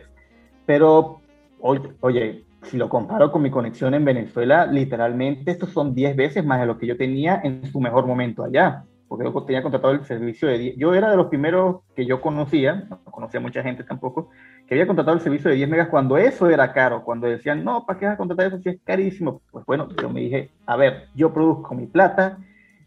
Pero, 0.66 1.22
oye, 1.60 1.94
oye, 2.02 2.46
si 2.64 2.78
lo 2.78 2.90
comparo 2.90 3.32
con 3.32 3.42
mi 3.42 3.50
conexión 3.50 3.94
en 3.94 4.06
Venezuela, 4.06 4.66
literalmente 4.66 5.52
estos 5.52 5.72
son 5.72 5.94
10 5.96 6.16
veces 6.16 6.46
más 6.46 6.60
de 6.60 6.68
lo 6.68 6.78
que 6.78 6.88
yo 6.88 6.96
tenía 6.96 7.42
en 7.44 7.66
su 7.66 7.82
mejor 7.82 8.06
momento 8.06 8.44
allá 8.44 8.86
porque 9.12 9.26
yo 9.26 9.44
tenía 9.44 9.62
contratado 9.62 9.94
el 9.94 10.06
servicio 10.06 10.48
de 10.48 10.58
10, 10.58 10.78
yo 10.78 10.96
era 10.96 11.12
de 11.12 11.18
los 11.18 11.28
primeros 11.28 11.82
que 11.98 12.06
yo 12.06 12.22
conocía, 12.22 12.86
no 12.90 13.04
conocía 13.04 13.42
mucha 13.42 13.62
gente 13.62 13.84
tampoco, 13.84 14.30
que 14.66 14.76
había 14.76 14.88
contratado 14.88 15.18
el 15.18 15.22
servicio 15.22 15.50
de 15.50 15.58
10 15.58 15.68
megas 15.68 15.90
cuando 15.90 16.16
eso 16.16 16.50
era 16.50 16.72
caro, 16.72 17.04
cuando 17.04 17.28
decían, 17.28 17.66
no, 17.66 17.86
¿para 17.86 18.00
qué 18.00 18.06
vas 18.06 18.14
a 18.14 18.18
contratar 18.18 18.48
eso 18.48 18.60
si 18.60 18.70
es 18.70 18.78
carísimo? 18.86 19.42
Pues 19.52 19.66
bueno, 19.66 19.90
yo 20.02 20.10
me 20.10 20.22
dije, 20.22 20.52
a 20.66 20.78
ver, 20.78 21.10
yo 21.14 21.34
produzco 21.34 21.76
mi 21.76 21.88
plata 21.88 22.38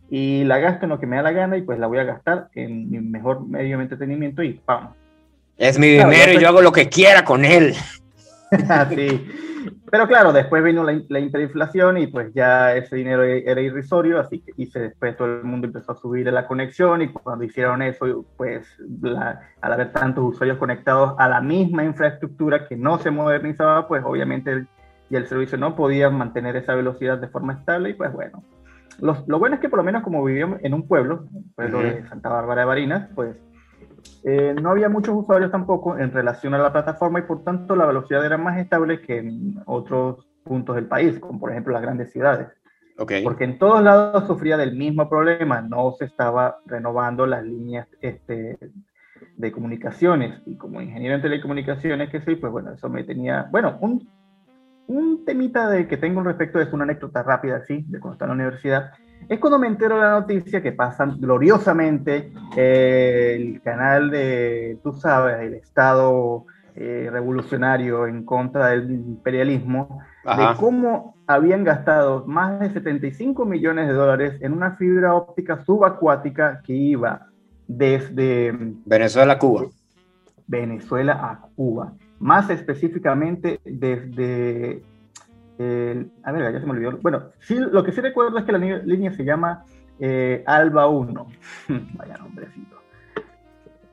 y 0.09 0.45
la 0.45 0.57
gasto 0.61 0.87
en 0.87 0.91
lo 0.93 0.99
que 0.99 1.07
me 1.07 1.17
da 1.17 1.23
la 1.25 1.33
gana 1.33 1.59
y 1.59 1.63
pues 1.63 1.79
la 1.79 1.89
voy 1.89 1.99
a 1.99 2.05
gastar 2.05 2.49
en 2.55 2.91
mi 2.91 3.01
mejor 3.01 3.47
medio 3.47 3.77
de 3.77 3.83
entretenimiento 3.83 4.43
y 4.43 4.55
¡pam! 4.55 4.95
Es 5.59 5.79
mi 5.79 5.89
dinero 5.89 6.33
y 6.33 6.39
yo 6.39 6.49
hago 6.49 6.63
lo 6.63 6.73
que 6.73 6.89
quiera 6.89 7.23
con 7.23 7.45
él. 7.45 7.75
sí. 8.95 9.29
Pero 9.91 10.09
claro, 10.09 10.33
después 10.33 10.63
vino 10.63 10.83
la, 10.85 11.01
la, 11.09 11.19
hiperinflación 11.21 11.99
y 11.99 12.07
pues 12.07 12.33
ya 12.35 12.75
ese 12.75 12.97
dinero 12.97 13.23
e-, 13.23 13.45
era 13.49 13.61
irrisorio, 13.61 14.19
así 14.19 14.41
que 14.41 14.53
y 14.57 14.71
después 14.71 15.17
todo 15.17 15.29
el 15.29 15.45
mundo 15.45 15.67
empezó 15.67 15.93
a 15.93 15.97
subir 15.97 16.31
la 16.33 16.47
conexión 16.47 17.03
y 17.03 17.09
cuando 17.09 17.45
hicieron 17.45 17.83
eso, 17.83 18.25
pues 18.37 18.67
al 19.61 19.73
haber 19.73 19.93
tantos 19.93 20.25
usuarios 20.25 20.59
conectados 20.59 21.15
a 21.19 21.29
la 21.29 21.41
misma 21.41 21.85
infraestructura 21.85 22.67
que 22.67 22.77
no 22.77 22.99
se 22.99 23.11
modernizaba, 23.11 23.87
pues 23.89 24.03
obviamente 24.05 24.51
el, 24.51 24.69
y 25.11 25.17
el 25.17 25.27
servicio 25.27 25.59
no 25.59 25.77
podía 25.77 26.11
mantener 26.11 26.57
esa 26.57 26.75
velocidad 26.75 27.19
de 27.19 27.29
forma 27.29 27.55
estable 27.55 27.91
y 27.91 27.95
pues 27.95 28.13
bueno. 28.13 28.43
lo 28.99 29.39
bueno 29.39 29.57
es 29.57 29.61
que 29.61 29.69
por 29.69 29.79
lo 29.79 29.85
menos 29.85 30.03
como 30.03 30.25
vivíamos 30.25 30.59
en 30.63 30.75
un 30.75 30.87
pueblo, 30.87 31.27
el 31.35 31.45
pueblo 31.55 31.79
de 31.81 32.07
Santa 32.09 32.31
Bárbara 32.31 32.63
de 32.63 32.67
Barinas, 32.67 33.09
pues 33.15 33.37
eh, 34.25 34.55
no 34.61 34.71
había 34.71 34.89
muchos 34.89 35.15
usuarios 35.15 35.51
tampoco 35.51 35.99
en 35.99 36.13
relación 36.13 36.55
a 36.55 36.59
la 36.59 36.73
plataforma 36.73 37.19
y 37.19 37.23
por 37.23 37.45
tanto 37.45 37.77
la 37.77 37.87
velocidad 37.87 38.25
era 38.25 38.39
más 38.39 38.59
estable 38.59 39.01
que 39.01 39.19
en 39.19 39.63
otros 39.67 40.27
puntos 40.45 40.77
del 40.77 40.87
país, 40.87 41.19
como 41.19 41.41
por 41.41 41.51
ejemplo 41.51 41.73
las 41.73 41.83
grandes 41.83 42.11
ciudades. 42.13 42.49
Porque 42.97 43.45
en 43.45 43.59
todos 43.59 43.83
lados 43.83 44.27
sufría 44.27 44.57
del 44.57 44.77
mismo 44.77 45.09
problema, 45.09 45.61
no 45.61 45.93
se 45.99 46.05
estaba 46.05 46.59
renovando 46.65 47.27
las 47.27 47.45
líneas 47.45 47.89
este, 48.01 48.57
de 49.37 49.53
comunicaciones. 49.53 50.41
Y 50.47 50.57
como 50.57 50.81
ingeniero 50.81 51.17
en 51.17 51.23
telecomunicaciones 51.23 52.11
que 52.11 52.21
soy, 52.21 52.37
pues 52.37 52.53
bueno, 52.53 52.73
eso 52.73 52.89
me 52.89 53.03
tenía, 53.03 53.49
bueno, 53.51 53.79
un, 53.81 54.09
un 54.87 55.25
temita 55.25 55.69
de 55.69 55.89
que 55.89 55.97
tengo 55.97 56.23
respecto 56.23 56.61
es 56.61 56.73
una 56.73 56.85
anécdota 56.85 57.23
rápida, 57.25 57.57
así, 57.57 57.85
de 57.89 57.99
cuando 57.99 58.15
estaba 58.15 58.33
en 58.33 58.39
la 58.39 58.45
universidad 58.45 58.93
es 59.29 59.39
cuando 59.39 59.59
me 59.59 59.67
entero 59.67 59.97
de 59.97 60.03
la 60.03 60.21
noticia 60.21 60.63
que 60.63 60.73
pasan 60.73 61.19
gloriosamente 61.21 62.33
eh, 62.57 63.37
el 63.37 63.63
canal 63.63 64.11
de, 64.11 64.79
tú 64.83 64.93
sabes, 64.93 65.41
el 65.41 65.55
Estado 65.55 66.47
eh, 66.77 67.09
revolucionario 67.11 68.07
en 68.07 68.25
contra 68.25 68.69
del 68.69 68.91
imperialismo, 68.91 70.01
de 70.25 70.45
cómo 70.59 71.15
habían 71.27 71.65
gastado 71.65 72.25
más 72.27 72.59
de 72.61 72.71
75 72.71 73.45
millones 73.45 73.87
de 73.87 73.95
dólares 73.95 74.43
en 74.43 74.53
una 74.53 74.73
fibra 74.73 75.15
óptica 75.15 75.65
subacuática 75.65 76.61
que 76.65 76.73
iba 76.73 77.29
desde 77.67 78.53
Venezuela 78.85 79.35
a 79.35 79.39
Cuba. 79.39 79.67
Venezuela 80.47 81.13
a 81.13 81.49
Cuba. 81.55 81.93
Más 82.19 82.51
específicamente 82.51 83.61
desde 83.65 84.83
a 85.59 86.33
ver, 86.33 86.53
ya 86.53 86.61
se 86.61 86.67
me 86.67 86.73
olvidó. 86.73 86.99
Bueno, 87.01 87.31
sí, 87.41 87.57
lo 87.57 87.85
que 87.85 87.93
sí 87.93 88.01
recuerdo 88.01 88.39
es 88.39 88.45
que 88.45 88.53
la 88.53 88.59
línea 88.59 89.13
se 89.13 89.25
llama 89.25 89.65
eh, 89.99 90.43
Alba 90.47 90.89
1. 90.89 91.27
Vaya 91.95 92.19
nombrecito. 92.19 92.77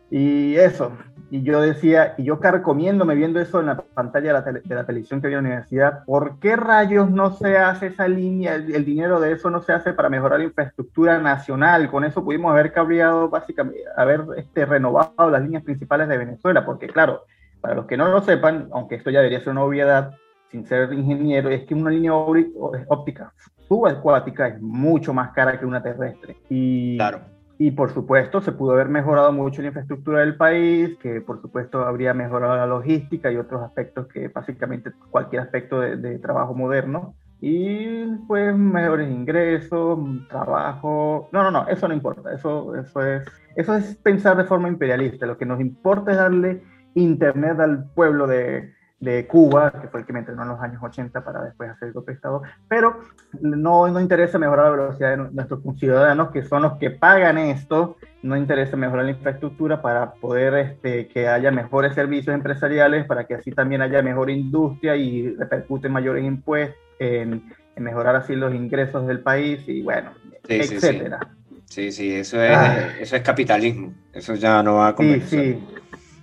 Y 0.09 0.55
eso, 0.57 0.91
y 1.29 1.43
yo 1.43 1.61
decía, 1.61 2.15
y 2.17 2.25
yo 2.25 2.41
carcomiéndome 2.41 3.15
viendo 3.15 3.39
eso 3.39 3.61
en 3.61 3.67
la 3.67 3.77
pantalla 3.77 4.41
de 4.41 4.75
la, 4.75 4.85
televisión 4.85 5.21
que 5.21 5.27
había 5.27 5.37
en 5.37 5.45
la 5.45 5.49
universidad, 5.51 6.03
¿por 6.03 6.37
qué 6.39 6.57
rayos 6.57 7.09
no 7.09 7.31
se 7.31 7.57
hace 7.57 7.87
esa 7.87 8.09
línea? 8.09 8.55
El, 8.55 8.83
dinero 8.83 9.21
de 9.21 9.31
eso 9.31 9.49
no 9.49 9.61
se 9.61 9.71
hace 9.71 9.93
para 9.93 10.09
mejorar 10.09 10.39
la 10.39 10.45
infraestructura 10.45 11.19
nacional. 11.19 11.89
Con 11.89 12.03
eso 12.03 12.25
pudimos 12.25 12.51
haber 12.51 12.73
cableado, 12.73 13.29
básicamente, 13.29 13.79
haber 13.95 14.25
este, 14.35 14.65
renovado 14.65 15.29
las 15.29 15.41
líneas 15.41 15.63
principales 15.63 16.09
de 16.09 16.17
Venezuela, 16.17 16.65
porque 16.65 16.87
claro, 16.87 17.23
para 17.61 17.75
los 17.75 17.85
que 17.85 17.95
no 17.95 18.09
lo 18.09 18.21
sepan, 18.21 18.67
aunque 18.73 18.95
esto 18.95 19.09
ya 19.11 19.19
debería 19.19 19.39
ser 19.39 19.51
una 19.51 19.63
obviedad, 19.63 20.11
sin 20.51 20.65
ser 20.65 20.91
ingeniero, 20.93 21.49
es 21.49 21.63
que 21.63 21.73
una 21.73 21.89
línea 21.89 22.13
óptica 22.13 23.33
subacuática 23.67 24.47
es 24.49 24.61
mucho 24.61 25.13
más 25.13 25.31
cara 25.31 25.57
que 25.57 25.65
una 25.65 25.81
terrestre. 25.81 26.35
Y, 26.49 26.97
claro. 26.97 27.21
y 27.57 27.71
por 27.71 27.91
supuesto, 27.91 28.41
se 28.41 28.51
pudo 28.51 28.73
haber 28.73 28.89
mejorado 28.89 29.31
mucho 29.31 29.61
la 29.61 29.69
infraestructura 29.69 30.19
del 30.19 30.35
país, 30.35 30.97
que 31.01 31.21
por 31.21 31.41
supuesto 31.41 31.85
habría 31.85 32.13
mejorado 32.13 32.57
la 32.57 32.65
logística 32.65 33.31
y 33.31 33.37
otros 33.37 33.61
aspectos 33.61 34.07
que 34.07 34.27
básicamente 34.27 34.91
cualquier 35.09 35.43
aspecto 35.43 35.79
de, 35.79 35.95
de 35.95 36.19
trabajo 36.19 36.53
moderno 36.53 37.15
y 37.41 38.05
pues 38.27 38.55
mejores 38.55 39.09
ingresos, 39.09 39.99
trabajo. 40.29 41.27
No, 41.31 41.43
no, 41.43 41.49
no, 41.49 41.67
eso 41.67 41.87
no 41.87 41.93
importa. 41.93 42.31
Eso, 42.33 42.75
eso, 42.75 43.03
es, 43.03 43.25
eso 43.55 43.75
es 43.75 43.95
pensar 43.95 44.37
de 44.37 44.43
forma 44.43 44.67
imperialista. 44.67 45.25
Lo 45.25 45.37
que 45.37 45.45
nos 45.45 45.59
importa 45.59 46.11
es 46.11 46.17
darle 46.17 46.61
internet 46.93 47.59
al 47.59 47.89
pueblo 47.95 48.27
de, 48.27 48.73
de 49.01 49.25
Cuba, 49.25 49.71
que 49.71 49.87
fue 49.87 50.01
el 50.01 50.05
que 50.05 50.13
me 50.13 50.19
entrenó 50.19 50.43
en 50.43 50.49
los 50.49 50.61
años 50.61 50.81
80 50.81 51.23
para 51.25 51.43
después 51.43 51.71
hacer 51.71 51.87
el 51.87 51.93
golpe 51.93 52.11
de 52.11 52.15
Estado, 52.17 52.43
pero 52.67 52.99
no, 53.41 53.87
no 53.87 53.99
interesa 53.99 54.37
mejorar 54.37 54.65
la 54.67 54.83
velocidad 54.83 55.09
de 55.09 55.17
nuestros 55.31 55.61
ciudadanos, 55.79 56.29
que 56.29 56.43
son 56.43 56.61
los 56.61 56.77
que 56.77 56.91
pagan 56.91 57.39
esto, 57.39 57.97
no 58.21 58.37
interesa 58.37 58.77
mejorar 58.77 59.05
la 59.05 59.11
infraestructura 59.11 59.81
para 59.81 60.13
poder 60.13 60.53
este, 60.53 61.07
que 61.07 61.27
haya 61.27 61.49
mejores 61.49 61.95
servicios 61.95 62.35
empresariales, 62.35 63.05
para 63.07 63.25
que 63.25 63.33
así 63.33 63.51
también 63.51 63.81
haya 63.81 64.03
mejor 64.03 64.29
industria 64.29 64.95
y 64.95 65.35
repercute 65.35 65.89
mayores 65.89 66.23
impuestos, 66.23 66.77
en, 66.99 67.43
mejorar 67.77 68.15
así 68.15 68.35
los 68.35 68.53
ingresos 68.53 69.07
del 69.07 69.21
país 69.21 69.67
y 69.67 69.81
bueno, 69.81 70.11
etcétera. 70.47 71.19
Sí, 71.65 71.91
sí, 71.91 72.13
eso, 72.13 72.39
es, 72.39 72.55
eso 72.99 73.15
es 73.15 73.21
capitalismo, 73.23 73.93
eso 74.13 74.35
ya 74.35 74.61
no 74.61 74.75
va 74.75 74.89
a 74.89 74.95
convencer. 74.95 75.57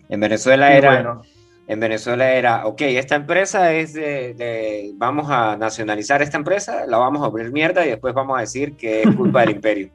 En 0.08 0.20
Venezuela 0.20 0.72
era... 0.72 1.20
en 1.68 1.80
Venezuela 1.80 2.32
era, 2.32 2.66
ok, 2.66 2.80
esta 2.80 3.14
empresa 3.14 3.74
es 3.74 3.92
de, 3.92 4.92
vamos 4.96 5.30
a 5.30 5.54
nacionalizar 5.56 6.22
esta 6.22 6.38
empresa, 6.38 6.86
la 6.86 6.96
vamos 6.96 7.22
a 7.22 7.26
abrir 7.26 7.52
mierda 7.52 7.84
y 7.84 7.90
después 7.90 8.14
vamos 8.14 8.38
a 8.38 8.40
decir 8.40 8.74
que 8.74 9.02
es 9.02 9.14
culpa 9.14 9.42
del 9.42 9.50
imperio. 9.56 9.90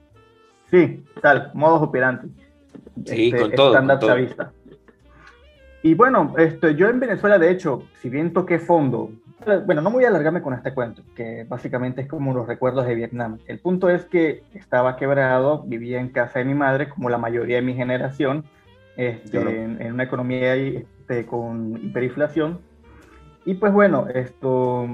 Sí, 0.69 1.03
tal, 1.19 1.49
modos 1.55 1.81
operantes. 1.81 2.29
Sí, 3.05 3.27
este, 3.27 3.41
con 3.41 3.51
todo. 3.51 3.73
Con 3.73 3.99
todo. 3.99 4.15
Y 5.81 5.95
bueno, 5.95 6.35
esto, 6.37 6.69
yo 6.69 6.89
en 6.89 6.99
Venezuela, 6.99 7.39
de 7.39 7.49
hecho, 7.49 7.83
si 8.01 8.09
bien 8.09 8.33
toqué 8.33 8.59
fondo, 8.59 9.09
bueno, 9.65 9.81
no 9.81 9.89
voy 9.89 10.05
a 10.05 10.09
alargarme 10.09 10.43
con 10.43 10.53
este 10.53 10.75
cuento, 10.75 11.01
que 11.15 11.43
básicamente 11.49 12.01
es 12.01 12.07
como 12.07 12.35
los 12.35 12.47
recuerdos 12.47 12.85
de 12.85 12.93
Vietnam. 12.93 13.39
El 13.47 13.59
punto 13.59 13.89
es 13.89 14.05
que 14.05 14.43
estaba 14.53 14.95
quebrado, 14.95 15.63
vivía 15.63 15.99
en 15.99 16.09
casa 16.09 16.39
de 16.39 16.45
mi 16.45 16.53
madre, 16.53 16.87
como 16.87 17.09
la 17.09 17.17
mayoría 17.17 17.55
de 17.57 17.63
mi 17.63 17.73
generación, 17.73 18.45
este, 18.95 19.39
en, 19.39 19.91
una 19.91 20.03
economía 20.03 20.55
este, 21.03 21.25
con 21.25 21.77
hiperinflación. 21.83 22.61
Y 23.43 23.55
pues 23.55 23.73
bueno, 23.73 24.07
esto 24.13 24.87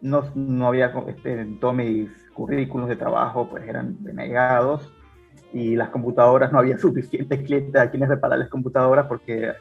no, 0.00 0.24
no 0.36 0.68
había, 0.68 0.92
este, 1.08 1.44
todos 1.60 1.74
mis 1.74 2.08
currículos 2.32 2.88
de 2.88 2.94
trabajo 2.94 3.48
pues 3.50 3.66
eran 3.66 3.96
denegados 4.04 4.92
y 5.52 5.74
las 5.74 5.88
computadoras, 5.88 6.52
no 6.52 6.60
había 6.60 6.78
suficientes 6.78 7.42
clientes 7.42 7.80
a 7.80 7.90
quienes 7.90 8.08
repararles 8.08 8.48
computadoras 8.48 9.06
porque 9.08 9.52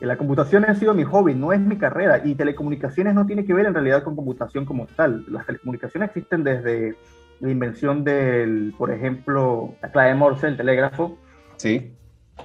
la 0.00 0.16
computación 0.16 0.64
ha 0.64 0.74
sido 0.76 0.94
mi 0.94 1.02
hobby, 1.02 1.34
no 1.34 1.52
es 1.52 1.60
mi 1.60 1.76
carrera, 1.76 2.22
y 2.24 2.36
telecomunicaciones 2.36 3.14
no 3.14 3.26
tiene 3.26 3.44
que 3.44 3.54
ver 3.54 3.66
en 3.66 3.74
realidad 3.74 4.04
con 4.04 4.16
computación 4.16 4.64
como 4.64 4.86
tal. 4.86 5.24
Las 5.28 5.46
telecomunicaciones 5.46 6.08
existen 6.08 6.44
desde 6.44 6.96
la 7.40 7.50
invención 7.50 8.04
del, 8.04 8.74
por 8.78 8.92
ejemplo, 8.92 9.74
la 9.80 9.90
clave 9.90 10.14
Morse, 10.14 10.46
el 10.46 10.56
telégrafo, 10.56 11.18
sí. 11.56 11.94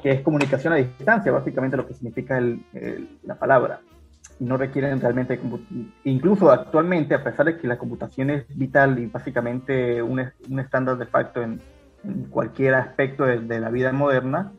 Que 0.01 0.11
es 0.11 0.21
comunicación 0.21 0.73
a 0.73 0.77
distancia, 0.77 1.31
básicamente 1.31 1.77
lo 1.77 1.87
que 1.87 1.93
significa 1.93 2.41
la 3.23 3.35
palabra. 3.35 3.79
Y 4.39 4.45
no 4.45 4.57
requieren 4.57 5.01
realmente, 5.01 5.39
incluso 6.03 6.51
actualmente, 6.51 7.15
a 7.15 7.23
pesar 7.23 7.47
de 7.47 7.57
que 7.57 7.67
la 7.67 7.77
computación 7.77 8.29
es 8.29 8.45
vital 8.55 8.99
y 8.99 9.07
básicamente 9.07 10.01
un, 10.01 10.19
estándar 10.59 10.97
de 10.97 11.05
facto 11.05 11.41
en, 11.41 11.59
cualquier 12.29 12.75
aspecto 12.75 13.25
de 13.25 13.59
la 13.59 13.69
vida 13.69 13.91
moderna, 13.91 14.51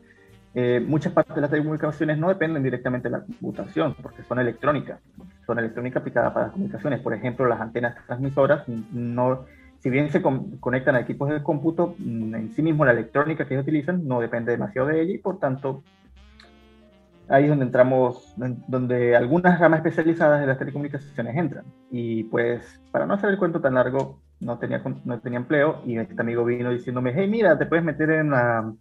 eh, 0.55 0.83
muchas 0.85 1.13
partes 1.13 1.35
de 1.35 1.41
las 1.41 1.49
telecomunicaciones 1.51 2.17
no 2.17 2.27
dependen 2.29 2.63
directamente 2.63 3.07
de 3.07 3.17
la 3.17 3.23
computación, 3.23 3.95
porque 4.01 4.23
son 4.23 4.39
electrónicas, 4.39 4.99
son 5.45 5.59
electrónica 5.59 5.99
aplicada 5.99 6.33
para 6.33 6.47
las 6.47 6.53
comunicaciones. 6.53 7.01
Por 7.01 7.13
ejemplo, 7.13 7.47
las 7.47 7.61
antenas 7.61 7.95
transmisoras, 8.07 8.67
no, 8.67 9.45
si 9.79 9.89
bien 9.89 10.11
se 10.11 10.21
conectan 10.21 10.95
a 10.95 10.99
equipos 10.99 11.29
de 11.29 11.41
cómputo, 11.41 11.95
mm, 11.97 12.35
en 12.35 12.51
sí 12.53 12.61
mismo 12.61 12.85
la 12.85 12.91
electrónica 12.91 13.45
que 13.45 13.53
ellos 13.53 13.63
utilizan 13.63 14.07
no 14.07 14.19
depende 14.19 14.51
demasiado 14.51 14.87
de 14.87 15.01
ella 15.01 15.13
y 15.13 15.17
por 15.17 15.39
tanto 15.39 15.83
ahí 17.29 17.43
es 17.43 17.49
donde 17.49 17.65
entramos, 17.65 18.33
donde 18.67 19.15
algunas 19.15 19.59
ramas 19.59 19.79
especializadas 19.79 20.41
de 20.41 20.47
las 20.47 20.57
telecomunicaciones 20.57 21.37
entran. 21.37 21.63
Y 21.91 22.23
pues, 22.23 22.81
para 22.91 23.05
no 23.05 23.13
hacer 23.13 23.29
el 23.29 23.37
cuento 23.37 23.61
tan 23.61 23.75
largo, 23.75 24.19
no 24.39 24.57
tenía, 24.57 24.81
no 25.05 25.19
tenía 25.19 25.37
empleo 25.37 25.81
y 25.85 25.97
este 25.97 26.19
amigo 26.19 26.43
vino 26.43 26.71
diciéndome, 26.71 27.13
hey, 27.15 27.27
mira, 27.29 27.57
te 27.57 27.67
puedes 27.67 27.85
meter 27.85 28.09
en 28.09 28.31
la 28.31 28.73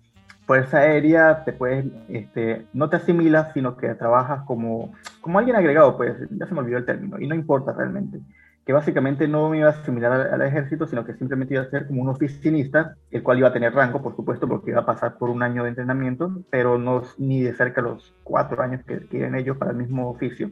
Fuerza 0.49 0.79
Aérea 0.79 1.45
te 1.45 1.53
puedes, 1.53 1.85
este, 2.09 2.65
no 2.73 2.89
te 2.89 2.97
asimilas, 2.97 3.53
sino 3.53 3.77
que 3.77 3.95
trabajas 3.95 4.45
como, 4.47 4.95
como 5.21 5.39
alguien 5.39 5.57
agregado, 5.57 5.99
pues 5.99 6.17
ya 6.31 6.47
se 6.47 6.55
me 6.55 6.61
olvidó 6.61 6.79
el 6.79 6.87
término, 6.87 7.21
y 7.21 7.27
no 7.27 7.35
importa 7.35 7.75
realmente, 7.75 8.19
que 8.69 8.75
básicamente 8.75 9.27
no 9.27 9.49
me 9.49 9.61
iba 9.61 9.69
a 9.69 9.71
asimilar 9.71 10.13
al, 10.13 10.43
ejército, 10.43 10.87
sino 10.87 11.03
que 11.03 11.15
simplemente 11.15 11.55
iba 11.55 11.63
a 11.63 11.71
ser 11.71 11.87
como 11.87 12.03
un 12.03 12.11
oficinista, 12.11 12.97
el 13.11 13.23
cual 13.23 13.39
iba 13.39 13.49
a 13.49 13.53
tener 13.55 13.73
rango, 13.73 14.03
por 14.03 14.15
supuesto, 14.15 14.47
porque 14.47 14.73
iba 14.73 14.81
a 14.81 14.85
pasar 14.85 15.17
por 15.17 15.31
un 15.31 15.43
año 15.43 15.63
de 15.63 15.71
entrenamiento, 15.71 16.43
pero 16.51 16.77
no 16.77 17.01
ni 17.17 17.41
de 17.41 17.55
cerca 17.55 17.81
los 17.81 18.15
cuatro 18.25 18.63
años 18.63 18.85
que 18.85 18.99
quieren 19.07 19.37
ellos 19.37 19.57
para 19.57 19.71
el 19.71 19.79
mismo 19.79 20.11
oficio, 20.11 20.51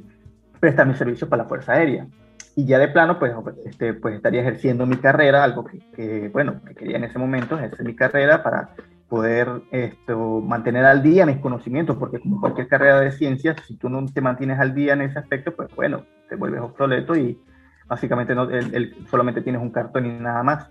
prestar 0.59 0.87
mi 0.87 0.95
servicio 0.95 1.29
para 1.29 1.43
la 1.43 1.49
Fuerza 1.51 1.75
Aérea. 1.75 2.07
Y 2.55 2.65
ya 2.65 2.79
de 2.79 2.89
plano, 2.89 3.19
pues, 3.19 3.35
este, 3.67 3.93
pues 3.93 4.15
estaría 4.15 4.41
ejerciendo 4.41 4.87
mi 4.87 4.97
carrera, 4.97 5.45
algo 5.45 5.67
que, 5.67 5.81
que, 5.95 6.31
bueno, 6.31 6.63
que 6.67 6.75
quería 6.75 6.97
en 6.97 7.05
ese 7.05 7.19
momento, 7.19 7.59
ejercer 7.59 7.85
mi 7.85 7.95
carrera 7.95 8.43
para 8.43 8.71
poder 9.11 9.61
esto, 9.73 10.41
mantener 10.41 10.87
al 10.87 11.03
día 11.03 11.27
mis 11.27 11.37
conocimientos, 11.37 11.99
porque 11.99 12.19
como 12.19 12.41
cualquier 12.41 12.67
carrera 12.67 12.99
de 12.99 13.13
ciencias, 13.13 13.59
si 13.67 13.77
tú 13.77 13.91
no 13.91 14.07
te 14.07 14.23
mantienes 14.23 14.59
al 14.59 14.75
día 14.75 14.95
en 14.95 15.03
ese 15.03 15.19
aspecto, 15.19 15.55
pues 15.55 15.69
bueno, 15.77 16.07
te 16.31 16.37
vuelves 16.37 16.63
obsoleto 16.63 17.15
y 17.15 17.39
básicamente 17.87 18.35
no, 18.35 18.49
solamente 19.11 19.43
tienes 19.43 19.63
un 19.63 19.71
cartón 19.71 20.07
y 20.07 20.11
nada 20.11 20.43
más. 20.43 20.71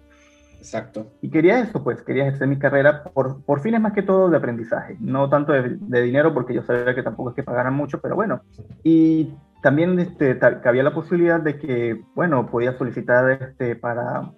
Exacto. 0.58 1.12
Y 1.22 1.30
quería 1.30 1.60
eso, 1.60 1.84
pues 1.84 2.02
quería 2.02 2.28
hacer 2.28 2.48
mi 2.48 2.58
carrera 2.58 3.04
por, 3.04 3.44
por 3.44 3.62
fines 3.62 3.80
más 3.80 3.94
que 3.94 4.02
todo 4.02 4.30
de 4.30 4.38
aprendizaje, 4.38 4.98
no 5.00 5.30
tanto 5.30 5.54
de, 5.54 6.02
dinero, 6.02 6.34
porque 6.34 6.56
yo 6.56 6.64
sabía 6.64 6.96
que 6.96 7.04
tampoco 7.04 7.30
es 7.30 7.36
que 7.36 7.44
pagaran 7.44 7.76
mucho, 7.76 8.02
pero 8.02 8.16
bueno. 8.16 8.42
Y 8.84 9.34
también 9.62 10.00
este, 10.00 10.40
había 10.64 10.84
la 10.84 10.94
posibilidad 10.94 11.40
de 11.40 11.58
que, 11.60 12.02
bueno, 12.16 12.48
podía 12.48 12.74
solicitar 12.78 13.30
este, 13.32 13.76
para 13.76 14.32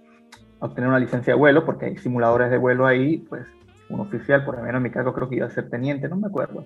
obtener 0.59 0.89
una 0.89 0.99
licencia 0.99 1.33
de 1.33 1.39
vuelo, 1.39 1.65
porque 1.65 1.85
hay 1.85 1.97
simuladores 1.97 2.51
de 2.51 2.57
vuelo 2.57 2.85
ahí, 2.85 3.19
pues 3.19 3.45
un 3.89 4.01
oficial, 4.01 4.43
por 4.43 4.57
lo 4.57 4.63
menos 4.63 4.79
en 4.79 4.83
mi 4.83 4.91
caso 4.91 5.13
creo 5.13 5.29
que 5.29 5.37
iba 5.37 5.47
a 5.47 5.51
ser 5.51 5.69
teniente, 5.69 6.09
no 6.09 6.17
me 6.17 6.27
acuerdo, 6.27 6.65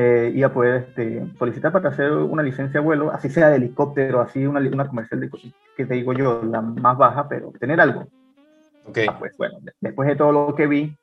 eh, 0.00 0.30
iba 0.32 0.46
a 0.46 0.52
poder 0.52 0.86
este, 0.88 1.26
solicitar 1.36 1.72
para 1.72 1.88
hacer 1.88 2.12
una 2.12 2.44
licencia 2.44 2.78
de 2.78 2.86
vuelo, 2.86 3.10
así 3.10 3.28
sea 3.28 3.48
de 3.48 3.56
helicóptero, 3.56 4.20
así 4.20 4.46
una, 4.46 4.60
una 4.60 4.86
comercial 4.86 5.20
de, 5.20 5.28
que 5.76 5.86
te 5.86 5.94
digo 5.94 6.12
yo, 6.12 6.40
la 6.44 6.62
más 6.62 6.96
baja, 6.96 7.28
pero 7.28 7.50
tener 7.58 7.80
algo. 7.80 8.06
Okay. 8.86 9.08
Ah, 9.10 9.16
pues 9.18 9.36
bueno, 9.36 9.58
después 9.80 10.08
de 10.08 10.14
todo 10.14 10.30
lo 10.30 10.54
que 10.54 10.68
vi 10.68 10.96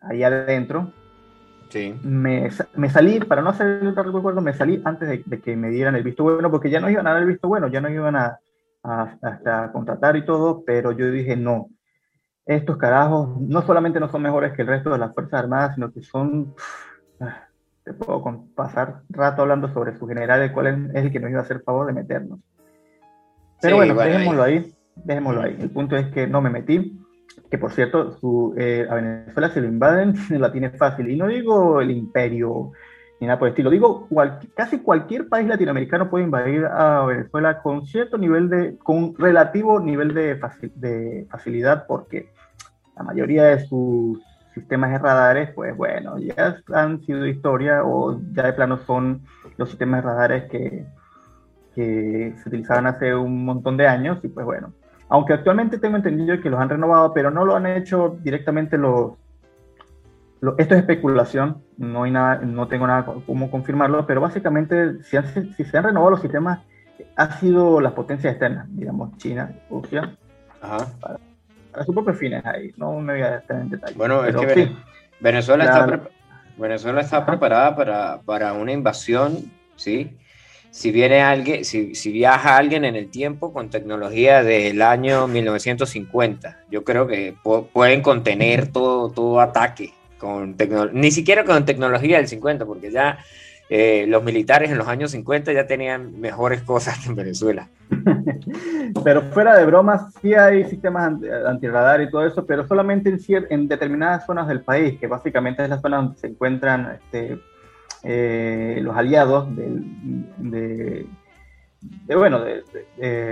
ahí 0.00 0.24
adentro, 0.24 0.92
sí. 1.68 1.94
me, 2.02 2.50
me, 2.74 2.90
salí, 2.90 3.20
para 3.20 3.42
no 3.42 3.50
hacer 3.50 3.66
el 3.80 3.94
recuerdo, 3.94 4.40
me 4.40 4.54
salí 4.54 4.82
antes 4.84 5.08
de, 5.24 5.40
que 5.40 5.54
me 5.54 5.70
dieran 5.70 5.94
el 5.94 6.02
visto 6.02 6.24
bueno, 6.24 6.50
porque 6.50 6.68
ya 6.68 6.80
no 6.80 6.90
iban 6.90 7.06
a 7.06 7.12
dar 7.12 7.22
el 7.22 7.28
visto 7.28 7.46
bueno, 7.46 7.68
ya 7.68 7.80
no 7.80 7.90
iban 7.90 8.16
a, 8.16 8.40
a, 8.82 9.16
a 9.22 9.70
contratar 9.70 10.16
y 10.16 10.24
todo, 10.24 10.64
pero 10.66 10.90
yo 10.90 11.12
dije 11.12 11.36
no 11.36 11.68
estos 12.44 12.76
carajos 12.76 13.40
no 13.40 13.62
solamente 13.62 14.00
no 14.00 14.08
son 14.08 14.22
mejores 14.22 14.52
que 14.54 14.62
el 14.62 14.68
resto 14.68 14.90
de 14.90 14.98
las 14.98 15.14
Fuerzas 15.14 15.40
Armadas, 15.40 15.76
sino 15.76 15.92
que 15.92 16.02
son... 16.02 16.52
Ah, 17.20 17.49
te 17.92 18.04
puedo 18.04 18.22
pasar 18.54 19.00
rato 19.08 19.42
hablando 19.42 19.72
sobre 19.72 19.98
su 19.98 20.06
general, 20.06 20.42
el 20.42 20.52
cual 20.52 20.90
es 20.94 21.04
el 21.04 21.12
que 21.12 21.20
nos 21.20 21.30
iba 21.30 21.40
a 21.40 21.42
hacer 21.42 21.60
favor 21.62 21.86
de 21.86 21.92
meternos. 21.92 22.38
Pero 23.60 23.76
bueno, 23.76 23.94
dejémoslo 23.94 24.42
ahí. 24.42 24.72
dejémoslo 24.94 25.42
ahí. 25.42 25.56
El 25.60 25.70
punto 25.70 25.96
es 25.96 26.06
que 26.12 26.26
no 26.26 26.40
me 26.40 26.50
metí, 26.50 26.98
que 27.50 27.58
por 27.58 27.72
cierto, 27.72 28.12
su, 28.18 28.54
eh, 28.56 28.86
a 28.88 28.94
Venezuela 28.94 29.50
se 29.50 29.60
lo 29.60 29.66
invaden, 29.66 30.14
la 30.40 30.52
tiene 30.52 30.70
fácil. 30.70 31.10
Y 31.10 31.16
no 31.16 31.26
digo 31.26 31.80
el 31.80 31.90
imperio 31.90 32.72
ni 33.20 33.26
nada 33.26 33.38
por 33.38 33.48
el 33.48 33.52
estilo, 33.52 33.68
digo 33.68 34.08
casi 34.54 34.78
cualquier 34.78 35.28
país 35.28 35.46
latinoamericano 35.46 36.08
puede 36.08 36.24
invadir 36.24 36.64
a 36.64 37.04
Venezuela 37.04 37.60
con 37.60 37.84
cierto 37.84 38.16
nivel 38.16 38.48
de, 38.48 38.78
con 38.78 39.14
relativo 39.14 39.78
nivel 39.78 40.14
de, 40.14 40.40
de 40.76 41.26
facilidad, 41.30 41.86
porque 41.86 42.30
la 42.96 43.02
mayoría 43.02 43.44
de 43.44 43.66
sus 43.66 44.22
sistemas 44.54 44.90
de 44.90 44.98
radares, 44.98 45.50
pues 45.54 45.76
bueno, 45.76 46.18
ya 46.18 46.58
han 46.74 47.00
sido 47.02 47.26
historia 47.26 47.84
o 47.84 48.20
ya 48.32 48.44
de 48.44 48.52
plano 48.52 48.78
son 48.78 49.22
los 49.56 49.68
sistemas 49.68 50.02
de 50.02 50.10
radares 50.10 50.50
que, 50.50 50.86
que 51.74 52.34
se 52.36 52.48
utilizaban 52.48 52.86
hace 52.86 53.14
un 53.14 53.44
montón 53.44 53.76
de 53.76 53.86
años 53.86 54.18
y 54.22 54.28
pues 54.28 54.44
bueno, 54.44 54.72
aunque 55.08 55.34
actualmente 55.34 55.78
tengo 55.78 55.96
entendido 55.96 56.40
que 56.40 56.50
los 56.50 56.60
han 56.60 56.68
renovado, 56.68 57.12
pero 57.12 57.30
no 57.30 57.44
lo 57.44 57.56
han 57.56 57.66
hecho 57.66 58.18
directamente 58.22 58.78
los, 58.78 59.12
esto 60.58 60.74
es 60.74 60.80
especulación, 60.80 61.62
no, 61.76 62.04
hay 62.04 62.10
nada, 62.10 62.36
no 62.36 62.68
tengo 62.68 62.86
nada 62.86 63.04
como 63.26 63.50
confirmarlo, 63.50 64.06
pero 64.06 64.20
básicamente 64.20 65.02
si, 65.02 65.16
si 65.56 65.64
se 65.64 65.78
han 65.78 65.84
renovado 65.84 66.12
los 66.12 66.20
sistemas, 66.20 66.60
ha 67.16 67.32
sido 67.38 67.80
las 67.80 67.92
potencias 67.92 68.32
externas, 68.32 68.66
digamos 68.70 69.16
China, 69.16 69.52
Rusia, 69.70 70.16
Para, 70.60 71.18
sus 71.84 71.94
propios 71.94 72.18
fines 72.18 72.44
ahí, 72.44 72.72
no 72.76 72.98
me 73.00 73.14
voy 73.14 73.22
a 73.22 73.36
estar 73.36 73.60
en 73.60 73.70
detalle. 73.70 73.94
Bueno, 73.96 74.24
es 74.24 74.34
que 74.34 74.70
Venezuela, 75.20 75.64
está 75.64 76.00
Venezuela 76.56 77.00
está 77.00 77.24
preparada 77.24 77.74
para, 77.74 78.20
para 78.22 78.52
una 78.52 78.72
invasión, 78.72 79.50
¿sí? 79.76 80.16
si 80.70 80.92
viene 80.92 81.20
alguien, 81.20 81.64
si, 81.64 81.94
si, 81.94 82.12
viaja 82.12 82.56
alguien 82.56 82.84
en 82.84 82.94
el 82.94 83.10
tiempo 83.10 83.52
con 83.52 83.70
tecnología 83.70 84.42
del 84.42 84.82
año 84.82 85.26
1950, 85.26 86.60
yo 86.70 86.84
creo 86.84 87.06
que 87.06 87.34
pueden 87.72 88.02
contener 88.02 88.68
todo, 88.68 89.10
todo 89.10 89.40
ataque 89.40 89.92
con 90.18 90.54
ni 90.92 91.10
siquiera 91.10 91.44
con 91.44 91.64
tecnología 91.64 92.18
del 92.18 92.28
50, 92.28 92.66
porque 92.66 92.92
ya 92.92 93.18
eh, 93.72 94.04
los 94.08 94.24
militares 94.24 94.68
en 94.72 94.78
los 94.78 94.88
años 94.88 95.12
50 95.12 95.52
ya 95.52 95.64
tenían 95.68 96.20
mejores 96.20 96.62
cosas 96.62 96.98
que 96.98 97.08
en 97.08 97.14
Venezuela. 97.14 97.68
pero 99.04 99.22
fuera 99.30 99.56
de 99.56 99.64
bromas, 99.64 100.12
sí 100.20 100.34
hay 100.34 100.64
sistemas 100.64 101.12
antirradar 101.46 102.02
y 102.02 102.10
todo 102.10 102.26
eso, 102.26 102.44
pero 102.44 102.66
solamente 102.66 103.10
en, 103.10 103.46
en 103.48 103.68
determinadas 103.68 104.26
zonas 104.26 104.48
del 104.48 104.62
país, 104.62 104.98
que 104.98 105.06
básicamente 105.06 105.62
es 105.62 105.68
la 105.68 105.80
zona 105.80 105.98
donde 105.98 106.18
se 106.18 106.26
encuentran 106.26 106.98
este, 107.00 107.38
eh, 108.02 108.80
los 108.82 108.96
aliados 108.96 109.54
del, 109.54 109.84
de, 110.38 111.06
bueno, 112.16 112.40
de, 112.40 112.64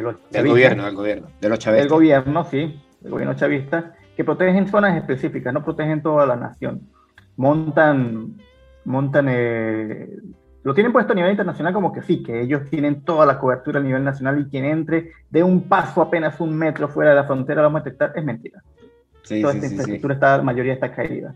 los 0.03 0.31
del 0.31 0.46
gobierno, 0.46 0.85
del 0.85 0.94
gobierno, 0.94 1.29
de 1.40 1.48
los 1.48 1.59
chavistas. 1.59 1.83
Del 1.83 1.90
gobierno, 1.90 2.44
sí, 2.44 2.81
del 3.01 3.11
gobierno 3.11 3.35
chavista, 3.35 3.94
que 4.16 4.22
protegen 4.22 4.68
zonas 4.68 4.96
específicas, 4.96 5.53
no 5.53 5.64
protegen 5.64 6.01
toda 6.01 6.27
la 6.27 6.37
nación. 6.37 6.83
Montan, 7.37 8.37
montan, 8.85 9.27
eh, 9.29 10.09
lo 10.62 10.75
tienen 10.75 10.93
puesto 10.93 11.12
a 11.12 11.17
nivel 11.17 11.31
internacional 11.31 11.73
como 11.73 11.93
que 11.93 12.03
sí, 12.03 12.23
que 12.23 12.41
ellos 12.41 12.69
tienen 12.71 13.03
toda 13.03 13.27
la 13.27 13.38
cobertura 13.38 13.81
a 13.81 13.83
nivel 13.83 14.05
nacional 14.05 14.41
y 14.41 14.51
quien 14.51 14.64
entre 14.64 15.12
de 15.31 15.43
un 15.43 15.69
paso 15.69 16.03
apenas 16.03 16.41
un 16.41 16.57
metro 16.57 16.88
fuera 16.88 17.11
de 17.11 17.17
la 17.17 17.25
frontera 17.25 17.62
lo 17.62 17.69
vamos 17.69 17.83
a 17.83 17.85
detectar, 17.85 18.12
es 18.14 18.25
mentira. 18.25 18.62
toda 19.23 19.53
esta 19.55 19.67
infraestructura 19.67 20.14
está, 20.14 20.37
la 20.38 20.43
mayoría 20.43 20.75
está 20.75 20.93
caída 20.93 21.35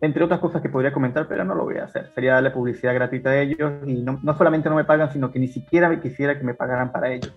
entre 0.00 0.24
otras 0.24 0.40
cosas 0.40 0.62
que 0.62 0.68
podría 0.68 0.92
comentar, 0.92 1.26
pero 1.28 1.44
no 1.44 1.54
lo 1.54 1.64
voy 1.64 1.76
a 1.76 1.84
hacer. 1.84 2.10
Sería 2.14 2.34
darle 2.34 2.50
publicidad 2.50 2.94
gratuita 2.94 3.30
a 3.30 3.40
ellos 3.40 3.72
y 3.86 4.02
no, 4.02 4.18
no 4.22 4.36
solamente 4.36 4.68
no 4.70 4.76
me 4.76 4.84
pagan, 4.84 5.12
sino 5.12 5.30
que 5.30 5.38
ni 5.38 5.48
siquiera 5.48 5.88
me 5.88 6.00
quisiera 6.00 6.38
que 6.38 6.44
me 6.44 6.54
pagaran 6.54 6.90
para 6.90 7.12
ellos. 7.12 7.34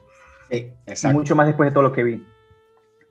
Sí, 0.50 0.72
exacto. 0.86 1.18
Mucho 1.18 1.36
más 1.36 1.48
después 1.48 1.70
de 1.70 1.74
todo 1.74 1.84
lo 1.84 1.92
que 1.92 2.04
vi. 2.04 2.26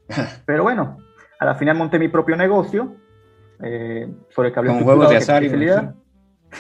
pero 0.46 0.62
bueno, 0.62 0.98
a 1.38 1.44
la 1.44 1.54
final 1.54 1.76
monté 1.76 1.98
mi 1.98 2.08
propio 2.08 2.36
negocio 2.36 2.96
eh, 3.62 4.10
sobre 4.30 4.48
el 4.48 4.54
cable. 4.54 4.70
Con 4.70 4.84
juegos 4.84 5.10
de 5.10 5.16
azar 5.16 5.44
y 5.44 5.50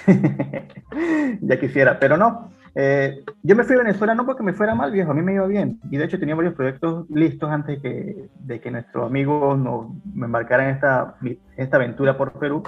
Ya 1.40 1.58
quisiera, 1.58 1.98
pero 1.98 2.16
no. 2.16 2.50
Eh, 2.74 3.24
yo 3.42 3.54
me 3.54 3.64
fui 3.64 3.76
a 3.76 3.80
Venezuela 3.80 4.14
no 4.14 4.24
porque 4.24 4.42
me 4.42 4.52
fuera 4.54 4.74
mal, 4.74 4.90
viejo, 4.92 5.10
a 5.10 5.14
mí 5.14 5.22
me 5.22 5.34
iba 5.34 5.46
bien. 5.46 5.80
Y 5.90 5.96
de 5.96 6.04
hecho 6.04 6.18
tenía 6.18 6.34
varios 6.34 6.54
proyectos 6.54 7.08
listos 7.10 7.50
antes 7.50 7.80
que, 7.80 8.28
de 8.38 8.60
que 8.60 8.70
nuestros 8.70 9.06
amigos 9.06 9.58
nos, 9.58 9.88
me 10.14 10.26
embarcaran 10.26 10.68
esta, 10.68 11.16
esta 11.56 11.76
aventura 11.76 12.16
por 12.16 12.32
Perú. 12.32 12.62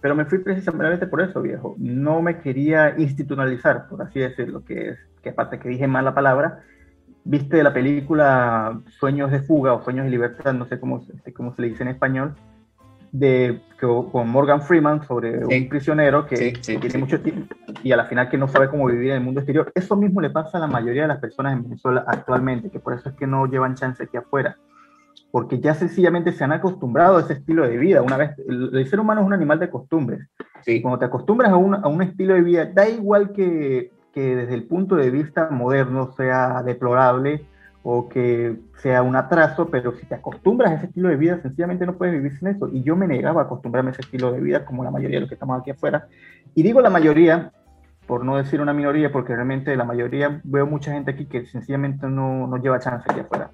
Pero 0.00 0.14
me 0.16 0.24
fui 0.24 0.38
precisamente 0.38 1.06
por 1.06 1.20
eso, 1.20 1.40
viejo. 1.40 1.76
No 1.78 2.22
me 2.22 2.40
quería 2.40 2.98
institucionalizar, 2.98 3.88
por 3.88 4.02
así 4.02 4.18
decirlo, 4.18 4.64
que 4.64 4.90
es, 4.90 4.98
que 5.22 5.30
aparte 5.30 5.58
que 5.58 5.68
dije 5.68 5.86
mal 5.86 6.04
la 6.04 6.14
palabra, 6.14 6.64
viste 7.24 7.62
la 7.62 7.72
película 7.72 8.80
Sueños 8.98 9.30
de 9.30 9.40
fuga 9.40 9.72
o 9.74 9.84
Sueños 9.84 10.04
de 10.04 10.10
libertad, 10.10 10.52
no 10.54 10.66
sé 10.66 10.80
cómo, 10.80 11.06
cómo 11.34 11.54
se 11.54 11.62
le 11.62 11.68
dice 11.68 11.84
en 11.84 11.90
español, 11.90 12.34
de, 13.12 13.60
con 13.78 14.28
Morgan 14.28 14.62
Freeman 14.62 15.06
sobre 15.06 15.44
un 15.44 15.68
prisionero 15.68 16.26
que, 16.26 16.54
tiene 16.62 16.98
mucho 16.98 17.20
tiempo 17.20 17.54
y 17.82 17.92
a 17.92 17.96
la 17.96 18.06
final 18.06 18.30
que 18.30 18.38
no 18.38 18.48
sabe 18.48 18.70
cómo 18.70 18.86
vivir 18.86 19.10
en 19.10 19.18
el 19.18 19.22
mundo 19.22 19.40
exterior. 19.40 19.70
Eso 19.74 19.96
mismo 19.96 20.20
le 20.20 20.30
pasa 20.30 20.56
a 20.56 20.62
la 20.62 20.66
mayoría 20.66 21.02
de 21.02 21.08
las 21.08 21.18
personas 21.18 21.52
en 21.52 21.62
Venezuela 21.62 22.04
actualmente, 22.06 22.70
que 22.70 22.80
por 22.80 22.94
eso 22.94 23.10
es 23.10 23.14
que 23.14 23.26
no 23.26 23.46
llevan 23.46 23.74
chance 23.74 24.02
aquí 24.02 24.16
afuera, 24.16 24.56
porque 25.30 25.60
ya 25.60 25.74
sencillamente 25.74 26.32
se 26.32 26.42
han 26.42 26.52
acostumbrado 26.52 27.18
a 27.18 27.20
ese 27.20 27.34
estilo 27.34 27.68
de 27.68 27.76
vida. 27.76 28.00
Una 28.00 28.16
vez, 28.16 28.30
el, 28.48 28.86
ser 28.88 28.98
humano 28.98 29.20
es 29.20 29.26
un 29.26 29.34
animal 29.34 29.58
de 29.58 29.68
costumbres. 29.68 30.28
Cuando 30.80 30.98
te 30.98 31.04
acostumbras 31.04 31.52
a 31.52 31.56
un, 31.56 31.74
a 31.74 31.88
un 31.88 32.02
estilo 32.02 32.34
de 32.34 32.40
vida, 32.40 32.64
da 32.64 32.88
igual 32.88 33.32
que, 33.32 33.92
que 34.14 34.36
desde 34.36 34.54
el 34.54 34.64
punto 34.64 34.96
de 34.96 35.10
vista 35.10 35.50
moderno 35.50 36.12
sea 36.12 36.62
deplorable, 36.62 37.46
o 37.82 38.08
que 38.08 38.60
sea 38.76 39.02
un 39.02 39.16
atraso, 39.16 39.68
pero 39.68 39.92
si 39.96 40.06
te 40.06 40.14
acostumbras 40.14 40.70
a 40.70 40.74
ese 40.76 40.86
estilo 40.86 41.08
de 41.08 41.16
vida, 41.16 41.40
sencillamente 41.42 41.84
no 41.84 41.96
puedes 41.96 42.14
vivir 42.14 42.38
sin 42.38 42.48
eso. 42.48 42.68
Y 42.68 42.82
yo 42.82 42.96
me 42.96 43.08
negaba 43.08 43.42
a 43.42 43.44
acostumbrarme 43.44 43.90
a 43.90 43.92
ese 43.92 44.02
estilo 44.02 44.32
de 44.32 44.40
vida, 44.40 44.64
como 44.64 44.84
la 44.84 44.90
mayoría 44.90 45.16
de 45.16 45.22
los 45.22 45.28
que 45.28 45.34
estamos 45.34 45.60
aquí 45.60 45.70
afuera. 45.70 46.06
Y 46.54 46.62
digo 46.62 46.80
la 46.80 46.90
mayoría, 46.90 47.52
por 48.06 48.24
no 48.24 48.36
decir 48.36 48.60
una 48.60 48.72
minoría, 48.72 49.10
porque 49.10 49.34
realmente 49.34 49.74
la 49.76 49.84
mayoría 49.84 50.40
veo 50.44 50.66
mucha 50.66 50.92
gente 50.92 51.10
aquí 51.10 51.26
que 51.26 51.46
sencillamente 51.46 52.06
no, 52.08 52.46
no 52.46 52.56
lleva 52.58 52.78
chance 52.78 53.04
aquí 53.10 53.20
afuera. 53.20 53.50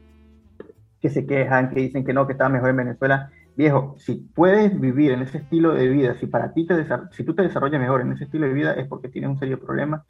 Que 1.00 1.08
se 1.08 1.26
quejan, 1.26 1.70
que 1.70 1.80
dicen 1.80 2.04
que 2.04 2.12
no, 2.12 2.26
que 2.26 2.32
está 2.32 2.48
mejor 2.50 2.70
en 2.70 2.76
Venezuela. 2.76 3.30
Viejo, 3.56 3.96
si 3.98 4.14
puedes 4.14 4.78
vivir 4.78 5.12
en 5.12 5.22
ese 5.22 5.38
estilo 5.38 5.74
de 5.74 5.88
vida, 5.88 6.14
si 6.20 6.26
para 6.26 6.52
ti 6.52 6.66
te 6.66 6.76
si 7.12 7.24
tú 7.24 7.34
te 7.34 7.42
desarrollas 7.42 7.80
mejor 7.80 8.02
en 8.02 8.12
ese 8.12 8.24
estilo 8.24 8.46
de 8.46 8.52
vida, 8.52 8.72
es 8.74 8.86
porque 8.86 9.08
tienes 9.08 9.30
un 9.30 9.38
serio 9.38 9.58
problema, 9.58 10.04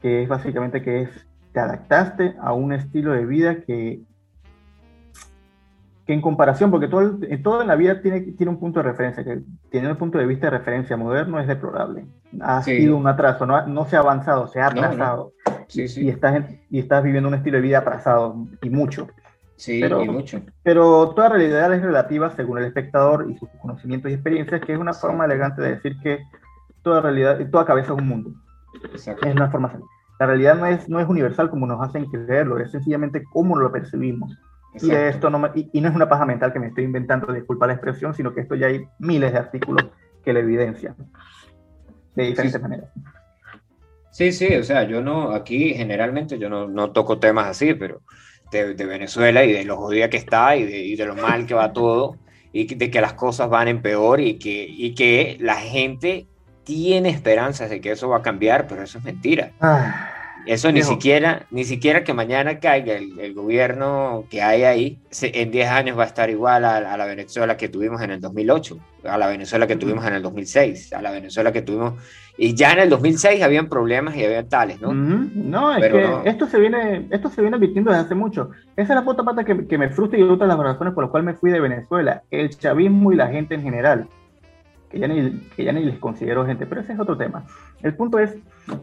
que 0.00 0.22
es 0.22 0.28
básicamente 0.28 0.82
que 0.82 1.02
es 1.02 1.29
te 1.52 1.60
adaptaste 1.60 2.36
a 2.40 2.52
un 2.52 2.72
estilo 2.72 3.12
de 3.12 3.26
vida 3.26 3.62
que, 3.62 4.02
que 6.06 6.12
en 6.12 6.20
comparación, 6.20 6.70
porque 6.70 6.88
todo, 6.88 7.18
todo 7.42 7.62
en 7.62 7.68
la 7.68 7.76
vida 7.76 8.00
tiene, 8.00 8.20
tiene 8.20 8.50
un 8.50 8.60
punto 8.60 8.80
de 8.80 8.84
referencia, 8.84 9.24
que 9.24 9.42
tiene 9.70 9.90
un 9.90 9.96
punto 9.96 10.18
de 10.18 10.26
vista 10.26 10.46
de 10.46 10.58
referencia 10.58 10.96
moderno 10.96 11.40
es 11.40 11.48
deplorable. 11.48 12.06
Ha 12.40 12.62
sido 12.62 12.96
un 12.96 13.06
atraso, 13.06 13.46
no, 13.46 13.66
no, 13.66 13.84
se 13.86 13.96
ha 13.96 14.00
avanzado, 14.00 14.46
se 14.46 14.60
ha 14.60 14.68
atrasado. 14.68 15.32
Y, 15.72 16.08
estás 16.08 16.44
y 16.68 16.78
estás 16.80 17.02
viviendo 17.02 17.28
un 17.28 17.34
estilo 17.34 17.56
de 17.56 17.62
vida 17.62 17.78
atrasado, 17.78 18.46
y 18.62 18.70
mucho. 18.70 19.08
Sí, 19.56 19.78
pero, 19.80 20.02
y 20.02 20.08
mucho. 20.08 20.40
Pero 20.62 21.10
toda 21.10 21.28
realidad 21.28 21.72
es 21.74 21.82
relativa 21.82 22.30
según 22.30 22.58
el 22.58 22.64
espectador 22.64 23.26
y 23.30 23.36
sus 23.36 23.48
conocimientos 23.60 24.10
y 24.10 24.14
experiencias, 24.14 24.60
que 24.62 24.72
es 24.72 24.78
una 24.78 24.94
forma 24.94 25.26
elegante 25.26 25.60
de 25.60 25.74
decir 25.74 25.98
que 26.02 26.20
toda 26.82 27.02
realidad, 27.02 27.38
toda 27.50 27.66
cabeza 27.66 27.92
es 27.92 27.98
un 27.98 28.08
mundo. 28.08 28.30
Es 28.94 29.06
una 29.06 29.50
forma 29.50 29.68
la 30.20 30.26
realidad 30.26 30.54
no 30.54 30.66
es, 30.66 30.86
no 30.86 31.00
es 31.00 31.08
universal 31.08 31.48
como 31.48 31.66
nos 31.66 31.80
hacen 31.80 32.04
creerlo, 32.04 32.58
es 32.58 32.70
sencillamente 32.70 33.24
cómo 33.32 33.56
lo 33.56 33.72
percibimos. 33.72 34.38
Y, 34.74 34.90
esto 34.90 35.30
no 35.30 35.50
y, 35.54 35.80
no 35.80 35.88
es 35.88 35.96
una 35.96 36.10
paja 36.10 36.26
mental 36.26 36.52
que 36.52 36.60
me 36.60 36.66
estoy 36.66 36.84
inventando, 36.84 37.32
disculpa 37.32 37.66
la 37.66 37.72
expresión, 37.72 38.14
sino 38.14 38.34
que 38.34 38.42
esto 38.42 38.54
ya 38.54 38.66
hay 38.66 38.86
miles 38.98 39.32
de 39.32 39.38
artículos 39.38 39.86
que 40.22 40.34
lo 40.34 40.40
evidencian 40.40 40.94
de 42.14 42.22
diferentes 42.22 42.60
maneras. 42.60 42.90
Sí, 44.10 44.30
sí, 44.32 44.54
o 44.54 44.62
sea, 44.62 44.84
yo 44.84 45.00
no, 45.00 45.30
aquí 45.30 45.72
generalmente 45.72 46.38
yo 46.38 46.50
no, 46.50 46.68
no 46.68 46.92
toco 46.92 47.18
temas 47.18 47.46
así, 47.46 47.72
pero 47.72 48.02
de, 48.52 48.74
de, 48.74 48.84
Venezuela 48.84 49.42
y 49.44 49.52
de 49.52 49.64
lo 49.64 49.78
jodida 49.78 50.10
que 50.10 50.18
está 50.18 50.54
y 50.54 50.66
de, 50.66 50.80
y 50.80 50.96
de, 50.96 51.06
lo 51.06 51.16
mal 51.16 51.46
que 51.46 51.54
va 51.54 51.72
todo 51.72 52.18
y 52.52 52.74
de 52.74 52.90
que 52.90 53.00
las 53.00 53.14
cosas 53.14 53.48
van 53.48 53.68
en 53.68 53.80
peor 53.80 54.20
y 54.20 54.38
que, 54.38 54.66
y 54.68 54.94
que 54.94 55.38
la 55.40 55.56
gente 55.56 56.26
tiene 56.64 57.10
esperanzas 57.10 57.70
de 57.70 57.80
que 57.80 57.92
eso 57.92 58.08
va 58.08 58.18
a 58.18 58.22
cambiar, 58.22 58.66
pero 58.66 58.82
eso 58.82 58.98
es 58.98 59.04
mentira. 59.04 59.52
Ah, 59.60 60.10
eso 60.46 60.72
ni 60.72 60.82
siquiera, 60.82 61.46
ni 61.50 61.64
siquiera 61.64 62.02
que 62.04 62.14
mañana 62.14 62.58
caiga 62.60 62.94
el, 62.94 63.34
gobierno 63.34 64.24
que 64.30 64.42
hay 64.42 64.64
ahí, 64.64 64.98
en 65.22 65.50
10 65.50 65.70
años 65.70 65.98
va 65.98 66.04
a 66.04 66.06
estar 66.06 66.30
igual 66.30 66.64
a, 66.64 66.96
la 66.96 67.04
Venezuela 67.04 67.56
que 67.56 67.68
tuvimos 67.68 68.00
en 68.02 68.10
el 68.10 68.20
2008, 68.20 68.78
a 69.04 69.18
la 69.18 69.26
Venezuela 69.28 69.66
que 69.66 69.76
tuvimos 69.76 70.04
en 70.06 70.14
el 70.14 70.22
2006, 70.22 70.92
a 70.92 71.02
la 71.02 71.10
Venezuela 71.10 71.52
que 71.52 71.62
tuvimos... 71.62 71.94
Y 72.38 72.54
ya 72.54 72.72
en 72.72 72.78
el 72.80 72.88
2006 72.88 73.42
habían 73.42 73.68
problemas 73.68 74.16
y 74.16 74.24
había 74.24 74.48
tales, 74.48 74.80
¿no? 74.80 74.94
No, 74.94 75.76
es 75.76 75.92
que 75.92 76.20
esto 76.24 76.46
se 76.46 76.58
viene 76.58 77.06
esto 77.10 77.28
se 77.28 77.42
viene 77.42 77.58
advirtiendo 77.58 77.90
desde 77.90 78.06
hace 78.06 78.14
mucho. 78.14 78.50
Esa 78.76 78.94
es 78.94 78.98
la 78.98 79.04
puta 79.04 79.22
pata 79.22 79.44
que, 79.44 79.66
que 79.66 79.76
me 79.76 79.90
frustra 79.90 80.18
y 80.18 80.22
otra 80.22 80.46
de 80.46 80.54
las 80.54 80.58
razones 80.58 80.94
por 80.94 81.04
las 81.04 81.10
cuales 81.10 81.26
me 81.26 81.34
fui 81.34 81.50
de 81.50 81.60
Venezuela. 81.60 82.22
El 82.30 82.48
chavismo 82.48 83.12
y 83.12 83.16
la 83.16 83.28
gente 83.28 83.56
en 83.56 83.62
general 83.62 84.08
que 84.90 84.98
ya, 84.98 85.08
ni, 85.08 85.38
que 85.56 85.64
ya 85.64 85.72
ni 85.72 85.84
les 85.84 85.98
considero 85.98 86.44
gente, 86.44 86.66
pero 86.66 86.80
ese 86.80 86.92
es 86.92 87.00
otro 87.00 87.16
tema. 87.16 87.44
El 87.82 87.94
punto 87.94 88.18
es 88.18 88.36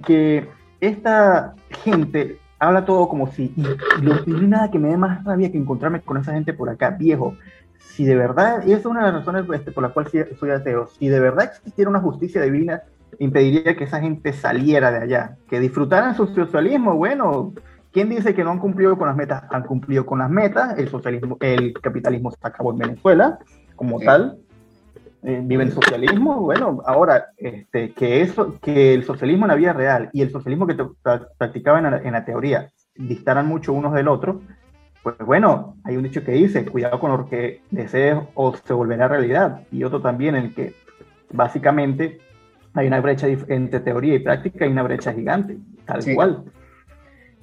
que 0.05 0.47
esta 0.79 1.53
gente 1.83 2.39
habla 2.59 2.85
todo 2.85 3.07
como 3.07 3.27
si, 3.31 3.53
y, 3.55 3.61
no 4.01 4.15
hay 4.15 4.47
nada 4.47 4.71
que 4.71 4.79
me 4.79 4.89
dé 4.89 4.97
más 4.97 5.23
rabia 5.23 5.51
que 5.51 5.57
encontrarme 5.57 6.01
con 6.01 6.17
esa 6.17 6.33
gente 6.33 6.53
por 6.53 6.69
acá, 6.69 6.91
viejo. 6.91 7.35
Si 7.77 8.05
de 8.05 8.15
verdad, 8.15 8.63
y 8.65 8.71
esa 8.71 8.79
es 8.79 8.85
una 8.85 9.05
de 9.05 9.11
las 9.11 9.25
razones 9.25 9.45
este, 9.53 9.71
por 9.71 9.83
la 9.83 9.89
cual 9.89 10.07
soy 10.07 10.49
ateo, 10.49 10.87
si 10.87 11.07
de 11.07 11.19
verdad 11.19 11.45
existiera 11.45 11.89
una 11.89 11.99
justicia 11.99 12.41
divina, 12.41 12.81
impediría 13.19 13.75
que 13.75 13.83
esa 13.83 13.99
gente 13.99 14.33
saliera 14.33 14.91
de 14.91 14.99
allá, 14.99 15.37
que 15.49 15.59
disfrutaran 15.59 16.15
su 16.15 16.27
socialismo, 16.27 16.95
bueno, 16.95 17.53
¿quién 17.91 18.09
dice 18.09 18.33
que 18.33 18.43
no 18.43 18.51
han 18.51 18.59
cumplido 18.59 18.97
con 18.97 19.07
las 19.07 19.17
metas? 19.17 19.43
Han 19.51 19.63
cumplido 19.63 20.05
con 20.05 20.19
las 20.19 20.29
metas, 20.29 20.77
el 20.77 20.87
socialismo, 20.89 21.37
el 21.41 21.73
capitalismo 21.73 22.31
se 22.31 22.37
acabó 22.41 22.71
en 22.71 22.79
Venezuela 22.79 23.39
como 23.75 23.99
tal, 23.99 24.39
eh, 25.29 25.41
viven 25.43 25.73
socialismo, 25.73 26.39
bueno, 26.39 26.81
ahora, 26.85 27.31
este, 27.35 27.91
que, 27.91 28.21
eso, 28.21 28.57
que 28.61 28.93
el 28.93 29.03
socialismo 29.03 29.43
en 29.43 29.49
la 29.49 29.55
vida 29.55 29.73
real 29.73 30.09
y 30.13 30.21
el 30.21 30.31
socialismo 30.31 30.65
que 30.65 30.77
practicaban 31.37 32.01
en 32.01 32.13
la, 32.13 32.23
teoría 32.23 32.71
distaran 32.95 33.45
mucho 33.45 33.73
unos 33.73 33.93
del 33.93 34.07
otro, 34.07 34.39
pues 35.03 35.17
bueno, 35.17 35.75
hay 35.83 35.97
un 35.97 36.03
dicho 36.03 36.23
que 36.23 36.31
dice, 36.31 36.63
cuidado 36.63 37.01
con 37.01 37.11
lo 37.11 37.27
que 37.27 37.61
desees 37.71 38.17
o 38.35 38.55
se 38.55 38.71
volverá 38.71 39.09
realidad, 39.09 39.67
y 39.69 39.83
otro 39.83 40.01
también 40.01 40.37
en 40.37 40.45
el 40.45 40.55
que 40.55 40.75
básicamente 41.29 42.21
hay 42.73 42.87
una 42.87 43.01
brecha 43.01 43.27
entre 43.27 43.81
teoría 43.81 44.15
y 44.15 44.19
práctica, 44.19 44.63
hay 44.63 44.71
una 44.71 44.83
brecha 44.83 45.11
gigante, 45.11 45.57
tal 45.83 46.05
cual. 46.15 46.45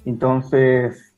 Entonces, 0.05 1.13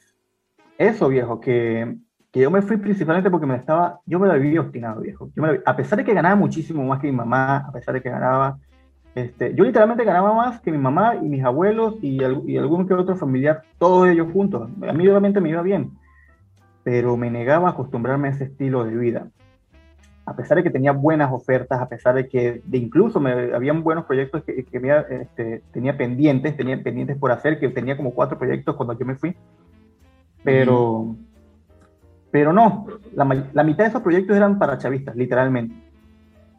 eso, 0.77 1.07
viejo, 1.07 1.39
que, 1.39 1.95
que, 2.37 2.43
yo 2.43 2.51
me 2.51 2.61
fui 2.61 2.77
principalmente 2.77 3.29
porque 3.29 3.45
me 3.45 3.55
estaba, 3.55 3.99
yo 4.05 4.19
me 4.19 4.27
la 4.27 4.35
viví 4.35 4.57
obstinado, 4.57 5.01
viejo. 5.01 5.29
Yo 5.35 5.43
a 5.65 5.75
pesar 5.75 5.97
de 5.97 6.05
que 6.05 6.13
ganaba 6.13 6.35
muchísimo 6.35 6.83
más 6.83 6.99
que 6.99 7.07
mi 7.07 7.15
mamá, 7.15 7.57
a 7.57 7.71
pesar 7.71 7.93
de 7.93 8.01
que 8.01 8.09
ganaba, 8.09 8.57
este, 9.15 9.53
yo 9.55 9.63
literalmente 9.63 10.03
ganaba 10.03 10.33
más 10.33 10.61
que 10.61 10.71
mi 10.71 10.77
mamá 10.77 11.15
y 11.15 11.27
mis 11.27 11.43
abuelos 11.43 11.95
y, 12.01 12.19
y 12.45 12.57
algún 12.57 12.87
que 12.87 12.93
otro 12.93 13.15
familiar, 13.15 13.63
todos 13.77 14.07
ellos 14.07 14.27
juntos. 14.31 14.69
A 14.87 14.93
mí 14.93 15.07
realmente 15.07 15.41
me 15.41 15.49
iba 15.49 15.61
bien, 15.61 15.91
pero 16.83 17.17
me 17.17 17.31
negaba 17.31 17.69
a 17.69 17.71
acostumbrarme 17.71 18.27
a 18.27 18.31
ese 18.31 18.45
estilo 18.45 18.83
de 18.83 18.95
vida 18.95 19.27
a 20.27 20.35
pesar 20.35 20.57
de 20.57 20.63
que 20.63 20.69
tenía 20.69 20.91
buenas 20.91 21.31
ofertas, 21.31 21.79
a 21.79 21.87
pesar 21.87 22.13
de 22.13 22.27
que 22.27 22.61
de 22.65 22.77
incluso 22.77 23.17
me, 23.17 23.55
habían 23.55 23.81
buenos 23.81 24.03
proyectos 24.03 24.43
que, 24.43 24.65
que 24.65 24.79
me, 24.81 24.89
este, 25.21 25.63
tenía 25.71 25.95
pendientes, 25.95 26.57
tenía 26.57 26.83
pendientes 26.83 27.17
por 27.17 27.31
hacer, 27.31 27.61
que 27.61 27.69
tenía 27.69 27.95
como 27.95 28.13
cuatro 28.13 28.37
proyectos 28.37 28.75
cuando 28.75 28.99
yo 28.99 29.05
me 29.05 29.15
fui, 29.15 29.37
pero, 30.43 31.15
pero 32.31 32.53
no, 32.53 32.87
la, 33.13 33.45
la, 33.53 33.63
mitad 33.63 33.83
de 33.83 33.89
esos 33.89 34.01
proyectos 34.01 34.35
eran 34.35 34.59
para 34.59 34.77
chavistas, 34.77 35.15
literalmente. 35.15 35.75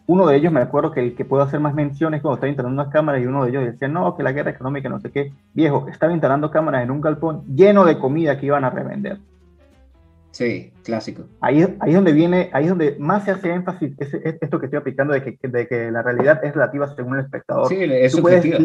Uno 0.07 0.27
de 0.27 0.37
ellos 0.37 0.53
me 0.53 0.61
acuerdo 0.61 0.91
que 0.91 1.01
el 1.01 1.15
que 1.15 1.27
puedo 1.27 1.43
hacer 1.43 1.61
más 1.61 1.75
menciones 1.75 2.23
cuando 2.23 2.37
estaba 2.37 2.49
instalando 2.49 2.81
unas 2.83 2.93
cámaras 2.93 3.21
y 3.21 3.27
uno 3.27 3.45
de 3.45 3.51
ellos 3.51 3.65
decía, 3.65 3.89
no, 3.89 4.17
que 4.17 4.23
la 4.23 4.33
guerra 4.33 4.53
económica, 4.53 4.89
no 4.89 5.01
sé 5.01 5.11
qué, 5.11 5.33
viejo, 5.53 5.87
estaba 5.89 6.13
instalando 6.13 6.51
cámaras 6.51 6.83
en 6.83 6.91
un 6.91 7.03
galpón 7.03 7.45
lleno 7.55 7.85
de 7.85 7.99
comida 7.99 8.39
que 8.39 8.47
iban 8.47 8.65
a 8.65 8.71
revender. 8.71 9.19
Sí, 10.31 10.73
clásico. 10.85 11.25
Ahí, 11.41 11.63
ahí 11.81 11.91
es 11.91 11.95
donde 11.95 12.13
viene, 12.13 12.49
ahí 12.53 12.65
es 12.65 12.71
donde 12.71 12.97
más 12.99 13.25
se 13.25 13.33
hace 13.33 13.53
énfasis 13.53 13.95
es, 13.99 14.15
esto 14.15 14.59
que 14.59 14.67
estoy 14.67 14.79
aplicando 14.79 15.13
de 15.13 15.23
que, 15.23 15.49
de 15.49 15.67
que 15.67 15.91
la 15.91 16.03
realidad 16.03 16.45
es 16.45 16.55
relativa 16.55 16.95
según 16.95 17.17
el 17.17 17.25
espectador. 17.25 17.69
Sí, 17.69 17.77
es 17.79 18.13
subjetiva. 18.13 18.59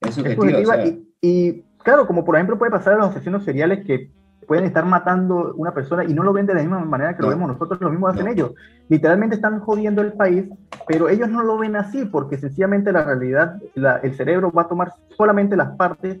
Es 0.00 0.14
subjetiva. 0.14 0.84
y, 1.20 1.62
claro, 1.82 2.06
como 2.06 2.24
por 2.24 2.36
ejemplo 2.36 2.58
puede 2.58 2.70
pasar 2.70 2.94
a 2.94 2.98
los 2.98 3.08
asesinos 3.08 3.44
seriales 3.44 3.84
que 3.84 4.10
pueden 4.46 4.64
estar 4.64 4.84
matando 4.84 5.54
una 5.54 5.72
persona 5.72 6.04
y 6.04 6.14
no 6.14 6.22
lo 6.22 6.32
ven 6.32 6.46
de 6.46 6.54
la 6.54 6.60
misma 6.60 6.80
manera 6.80 7.16
que 7.16 7.22
lo 7.22 7.28
vemos 7.28 7.48
nosotros, 7.48 7.80
lo 7.80 7.90
mismo 7.90 8.08
hacen 8.08 8.28
ellos. 8.28 8.52
Literalmente 8.88 9.36
están 9.36 9.60
jodiendo 9.60 10.02
el 10.02 10.12
país, 10.12 10.44
pero 10.86 11.08
ellos 11.08 11.28
no 11.28 11.42
lo 11.42 11.58
ven 11.58 11.76
así 11.76 12.04
porque 12.04 12.38
sencillamente 12.38 12.92
la 12.92 13.04
realidad, 13.04 13.60
el 14.02 14.14
cerebro 14.14 14.52
va 14.52 14.62
a 14.62 14.68
tomar 14.68 14.92
solamente 15.16 15.56
las 15.56 15.76
partes 15.76 16.20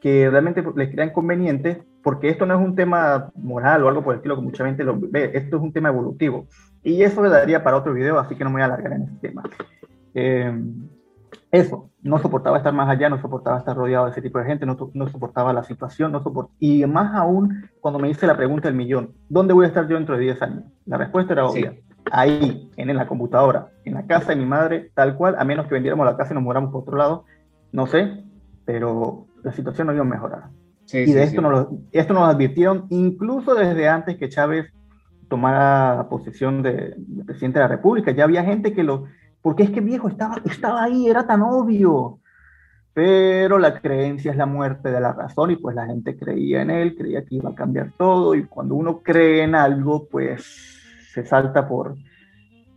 que 0.00 0.28
realmente 0.28 0.64
les 0.74 0.90
crean 0.90 1.10
convenientes, 1.10 1.78
porque 2.02 2.28
esto 2.28 2.44
no 2.44 2.54
es 2.54 2.60
un 2.60 2.74
tema 2.74 3.30
moral 3.36 3.84
o 3.84 3.88
algo 3.88 4.02
por 4.02 4.14
el 4.14 4.18
estilo 4.18 4.34
que 4.34 4.42
mucha 4.42 4.66
gente 4.66 4.82
lo 4.82 4.98
ve, 4.98 5.30
esto 5.34 5.56
es 5.56 5.62
un 5.62 5.72
tema 5.72 5.90
evolutivo. 5.90 6.46
Y 6.82 7.02
eso 7.02 7.22
le 7.22 7.28
daría 7.28 7.62
para 7.62 7.76
otro 7.76 7.94
video, 7.94 8.18
así 8.18 8.34
que 8.34 8.42
no 8.42 8.50
me 8.50 8.54
voy 8.54 8.62
a 8.62 8.64
alargar 8.64 8.92
en 8.94 9.02
este 9.02 9.28
tema. 9.28 9.44
Eh, 10.14 10.52
eso, 11.50 11.90
no 12.02 12.18
soportaba 12.18 12.56
estar 12.56 12.72
más 12.72 12.88
allá, 12.88 13.08
no 13.08 13.20
soportaba 13.20 13.58
estar 13.58 13.76
rodeado 13.76 14.06
de 14.06 14.12
ese 14.12 14.22
tipo 14.22 14.38
de 14.38 14.46
gente, 14.46 14.66
no, 14.66 14.76
no 14.94 15.08
soportaba 15.08 15.52
la 15.52 15.64
situación, 15.64 16.12
no 16.12 16.22
soport 16.22 16.50
y 16.58 16.84
más 16.86 17.14
aún 17.14 17.68
cuando 17.80 17.98
me 17.98 18.08
hice 18.08 18.26
la 18.26 18.36
pregunta 18.36 18.68
del 18.68 18.76
millón, 18.76 19.14
¿dónde 19.28 19.54
voy 19.54 19.64
a 19.64 19.68
estar 19.68 19.86
yo 19.88 19.96
dentro 19.96 20.16
de 20.16 20.22
10 20.22 20.42
años? 20.42 20.64
La 20.86 20.96
respuesta 20.96 21.32
era 21.32 21.46
obvia, 21.46 21.74
ahí, 22.10 22.70
en, 22.76 22.94
la 22.96 23.06
computadora, 23.06 23.68
en 23.84 23.94
la 23.94 24.06
casa 24.06 24.32
de 24.32 24.36
mi 24.36 24.46
madre, 24.46 24.90
tal 24.94 25.16
cual, 25.16 25.36
a 25.38 25.44
menos 25.44 25.66
que 25.66 25.74
vendiéramos 25.74 26.06
la 26.06 26.16
casa 26.16 26.32
y 26.32 26.34
nos 26.34 26.42
muramos 26.42 26.72
por 26.72 26.82
otro 26.82 26.96
lado, 26.96 27.24
no 27.70 27.86
sé, 27.86 28.24
pero 28.64 29.26
la 29.42 29.52
situación 29.52 29.86
no 29.86 29.94
iba 29.94 30.02
a 30.02 30.06
mejorar. 30.06 30.50
y 30.92 31.12
de 31.12 31.22
esto, 31.22 31.40
Nos, 31.40 31.68
esto 31.92 32.14
nos 32.14 32.28
advirtieron 32.28 32.86
incluso 32.90 33.54
desde 33.54 33.88
antes 33.88 34.16
que 34.16 34.28
Chávez 34.28 34.72
tomara 35.28 36.08
posesión 36.10 36.62
de, 36.62 36.94
presidente 37.24 37.58
de 37.58 37.64
la 37.64 37.68
República. 37.68 38.10
Ya 38.10 38.24
había 38.24 38.44
gente 38.44 38.74
que 38.74 38.82
lo... 38.82 39.06
Porque 39.42 39.64
es 39.64 39.70
que 39.70 39.80
viejo 39.80 40.08
estaba, 40.08 40.40
estaba 40.44 40.84
ahí, 40.84 41.08
era 41.08 41.26
tan 41.26 41.42
obvio. 41.42 42.20
Pero 42.94 43.58
la 43.58 43.80
creencia 43.80 44.30
es 44.30 44.36
la 44.36 44.46
muerte 44.46 44.90
de 44.90 45.00
la 45.00 45.12
razón 45.12 45.50
y 45.50 45.56
pues 45.56 45.74
la 45.74 45.86
gente 45.86 46.16
creía 46.16 46.62
en 46.62 46.70
él, 46.70 46.94
creía 46.94 47.24
que 47.24 47.36
iba 47.36 47.50
a 47.50 47.54
cambiar 47.54 47.92
todo 47.96 48.34
y 48.34 48.44
cuando 48.44 48.74
uno 48.74 49.02
cree 49.02 49.42
en 49.42 49.54
algo, 49.54 50.06
pues 50.08 50.78
se 51.10 51.24
salta 51.24 51.66
por, 51.66 51.96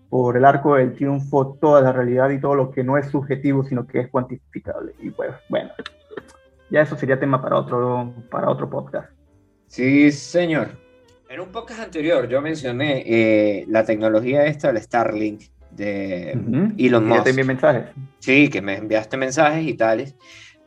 por 0.10 0.38
el 0.38 0.46
arco 0.46 0.76
del 0.76 0.94
triunfo 0.94 1.58
toda 1.60 1.82
la 1.82 1.92
realidad 1.92 2.30
y 2.30 2.40
todo 2.40 2.56
lo 2.56 2.72
que 2.72 2.84
no 2.84 2.98
es 2.98 3.08
subjetivo, 3.08 3.64
sino 3.66 3.86
que 3.86 4.00
es 4.00 4.10
cuantificable. 4.10 4.94
Y 5.02 5.10
pues 5.10 5.32
bueno, 5.50 5.72
ya 6.70 6.82
eso 6.82 6.96
sería 6.96 7.20
tema 7.20 7.42
para 7.42 7.58
otro, 7.58 8.14
para 8.32 8.50
otro 8.50 8.70
podcast. 8.70 9.12
Sí, 9.68 10.12
señor. 10.14 10.70
En 11.28 11.42
un 11.42 11.50
podcast 11.50 11.82
anterior 11.82 12.30
yo 12.30 12.42
mencioné 12.42 13.04
eh, 13.06 13.66
la 13.68 13.84
tecnología 13.84 14.46
esta, 14.46 14.70
el 14.70 14.78
Starlink 14.78 15.42
de 15.76 16.32
Elon 16.78 17.08
Musk. 17.08 17.24
te 17.24 17.30
envié 17.32 17.46
mensajes. 17.46 17.84
Sí, 18.20 18.50
que 18.50 18.62
me 18.62 18.76
enviaste 18.78 19.18
mensajes 19.18 19.68
y 19.68 19.74
tales. 19.74 20.16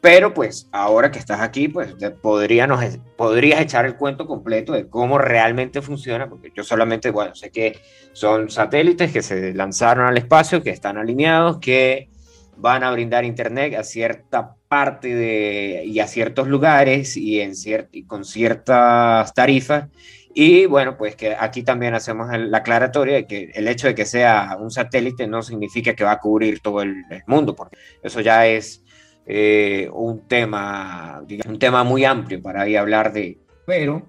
Pero 0.01 0.33
pues 0.33 0.69
ahora 0.71 1.11
que 1.11 1.19
estás 1.19 1.41
aquí, 1.41 1.67
pues 1.67 1.95
podríamos, 2.23 2.81
podrías 3.17 3.61
echar 3.61 3.85
el 3.85 3.97
cuento 3.97 4.27
completo 4.27 4.73
de 4.73 4.89
cómo 4.89 5.19
realmente 5.19 5.83
funciona, 5.83 6.29
porque 6.29 6.53
yo 6.55 6.63
solamente, 6.63 7.11
bueno, 7.11 7.35
sé 7.35 7.51
que 7.51 7.81
son 8.13 8.49
satélites 8.49 9.11
que 9.13 9.23
se 9.23 9.53
lanzaron 9.55 10.07
al 10.07 10.17
espacio, 10.17 10.63
que 10.63 10.71
están 10.71 10.99
alineados, 10.99 11.59
que 11.59 12.11
van 12.57 12.85
a 12.85 12.93
brindar 12.93 13.25
internet 13.25 13.75
a 13.75 13.83
cierta 13.83 14.55
parte 14.69 15.15
de, 15.15 15.83
y 15.85 15.99
a 15.99 16.07
ciertos 16.07 16.47
lugares 16.47 17.17
y, 17.17 17.41
en 17.41 17.53
y 17.91 18.05
con 18.05 18.25
ciertas 18.25 19.35
tarifas. 19.35 19.89
Y 20.35 20.67
bueno, 20.67 20.97
pues 20.97 21.17
que 21.17 21.35
aquí 21.35 21.63
también 21.63 21.95
hacemos 21.95 22.29
la 22.37 22.59
aclaratoria 22.59 23.17
de 23.17 23.27
que 23.27 23.51
el 23.55 23.67
hecho 23.67 23.89
de 23.89 23.95
que 23.95 24.05
sea 24.05 24.57
un 24.61 24.71
satélite 24.71 25.27
no 25.27 25.43
significa 25.43 25.95
que 25.95 26.05
va 26.05 26.13
a 26.13 26.21
cubrir 26.21 26.61
todo 26.61 26.83
el, 26.83 27.05
mundo, 27.27 27.57
porque 27.57 27.79
eso 28.03 28.21
ya 28.21 28.47
es 28.47 28.85
eh, 29.27 29.89
un 29.93 30.29
tema, 30.29 31.23
digamos, 31.27 31.53
un 31.53 31.59
tema 31.59 31.83
muy 31.85 32.05
amplio 32.05 32.43
para 32.43 32.63
ahí 32.63 32.77
hablar 32.77 33.13
de. 33.13 33.39
Pero 33.67 34.07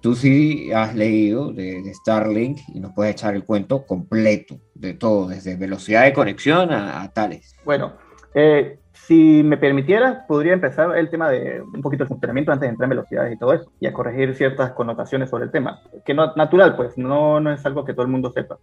tú 0.00 0.14
sí 0.14 0.72
has 0.72 0.94
leído 0.94 1.52
de, 1.52 1.92
Starlink 1.94 2.60
y 2.74 2.80
nos 2.80 2.92
puedes 2.92 3.12
echar 3.12 3.34
el 3.34 3.44
cuento 3.44 3.86
completo 3.86 4.60
de 4.74 4.94
todo, 4.94 5.28
desde 5.28 5.56
velocidad 5.56 6.04
de 6.04 6.12
conexión 6.12 6.72
a, 6.72 7.10
tales. 7.12 7.54
Bueno, 7.64 7.96
eh, 8.34 8.77
si 9.08 9.42
me 9.42 9.56
permitieras, 9.56 10.26
podría 10.28 10.52
empezar 10.52 10.94
el 10.98 11.08
tema 11.08 11.30
de 11.30 11.62
un 11.62 11.80
poquito 11.80 12.04
de 12.04 12.08
funcionamiento 12.08 12.52
antes 12.52 12.66
de 12.66 12.72
entrar 12.72 12.84
en 12.84 12.90
velocidades 12.90 13.32
y 13.32 13.38
todo 13.38 13.54
eso, 13.54 13.72
y 13.80 13.86
a 13.86 13.92
corregir 13.94 14.34
ciertas 14.34 14.72
connotaciones 14.72 15.30
sobre 15.30 15.44
el 15.44 15.50
tema, 15.50 15.80
que 16.04 16.12
no 16.12 16.34
natural, 16.34 16.76
pues 16.76 16.98
no, 16.98 17.40
no 17.40 17.50
es 17.50 17.64
algo 17.64 17.86
que 17.86 17.94
todo 17.94 18.02
el 18.02 18.12
mundo 18.12 18.30
sepa. 18.32 18.58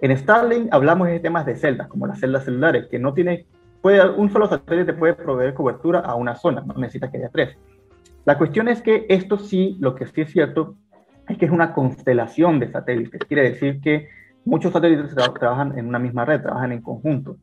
En 0.00 0.16
Starlink 0.16 0.72
hablamos 0.72 1.08
de 1.08 1.20
temas 1.20 1.44
de 1.44 1.54
celdas, 1.54 1.88
como 1.88 2.06
las 2.06 2.18
celdas 2.18 2.46
celulares, 2.46 2.86
que 2.90 2.98
no 2.98 3.12
tiene, 3.12 3.44
puede, 3.82 4.08
un 4.08 4.32
solo 4.32 4.46
satélite 4.46 4.94
puede 4.94 5.12
proveer 5.12 5.52
cobertura 5.52 6.00
a 6.00 6.14
una 6.14 6.34
zona, 6.34 6.62
no 6.62 6.72
necesita 6.80 7.10
que 7.10 7.18
haya 7.18 7.28
tres. 7.28 7.54
La 8.24 8.38
cuestión 8.38 8.68
es 8.68 8.80
que 8.80 9.04
esto 9.10 9.36
sí, 9.36 9.76
lo 9.80 9.94
que 9.94 10.06
sí 10.06 10.22
es 10.22 10.32
cierto, 10.32 10.76
es 11.28 11.36
que 11.36 11.44
es 11.44 11.50
una 11.50 11.74
constelación 11.74 12.58
de 12.58 12.72
satélites. 12.72 13.20
Quiere 13.28 13.50
decir 13.50 13.82
que 13.82 14.08
muchos 14.46 14.72
satélites 14.72 15.14
trabajan 15.14 15.78
en 15.78 15.86
una 15.86 15.98
misma 15.98 16.24
red, 16.24 16.40
trabajan 16.40 16.72
en 16.72 16.80
conjunto. 16.80 17.36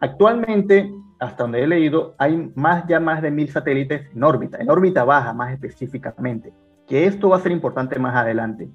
Actualmente, 0.00 0.92
hasta 1.18 1.44
donde 1.44 1.62
he 1.62 1.66
leído, 1.66 2.14
hay 2.18 2.52
más 2.54 2.86
ya 2.86 3.00
más 3.00 3.22
de 3.22 3.30
mil 3.30 3.48
satélites 3.48 4.08
en 4.14 4.22
órbita, 4.22 4.58
en 4.58 4.70
órbita 4.70 5.04
baja 5.04 5.32
más 5.32 5.52
específicamente, 5.52 6.52
que 6.86 7.06
esto 7.06 7.28
va 7.28 7.36
a 7.36 7.40
ser 7.40 7.52
importante 7.52 7.98
más 7.98 8.14
adelante. 8.14 8.68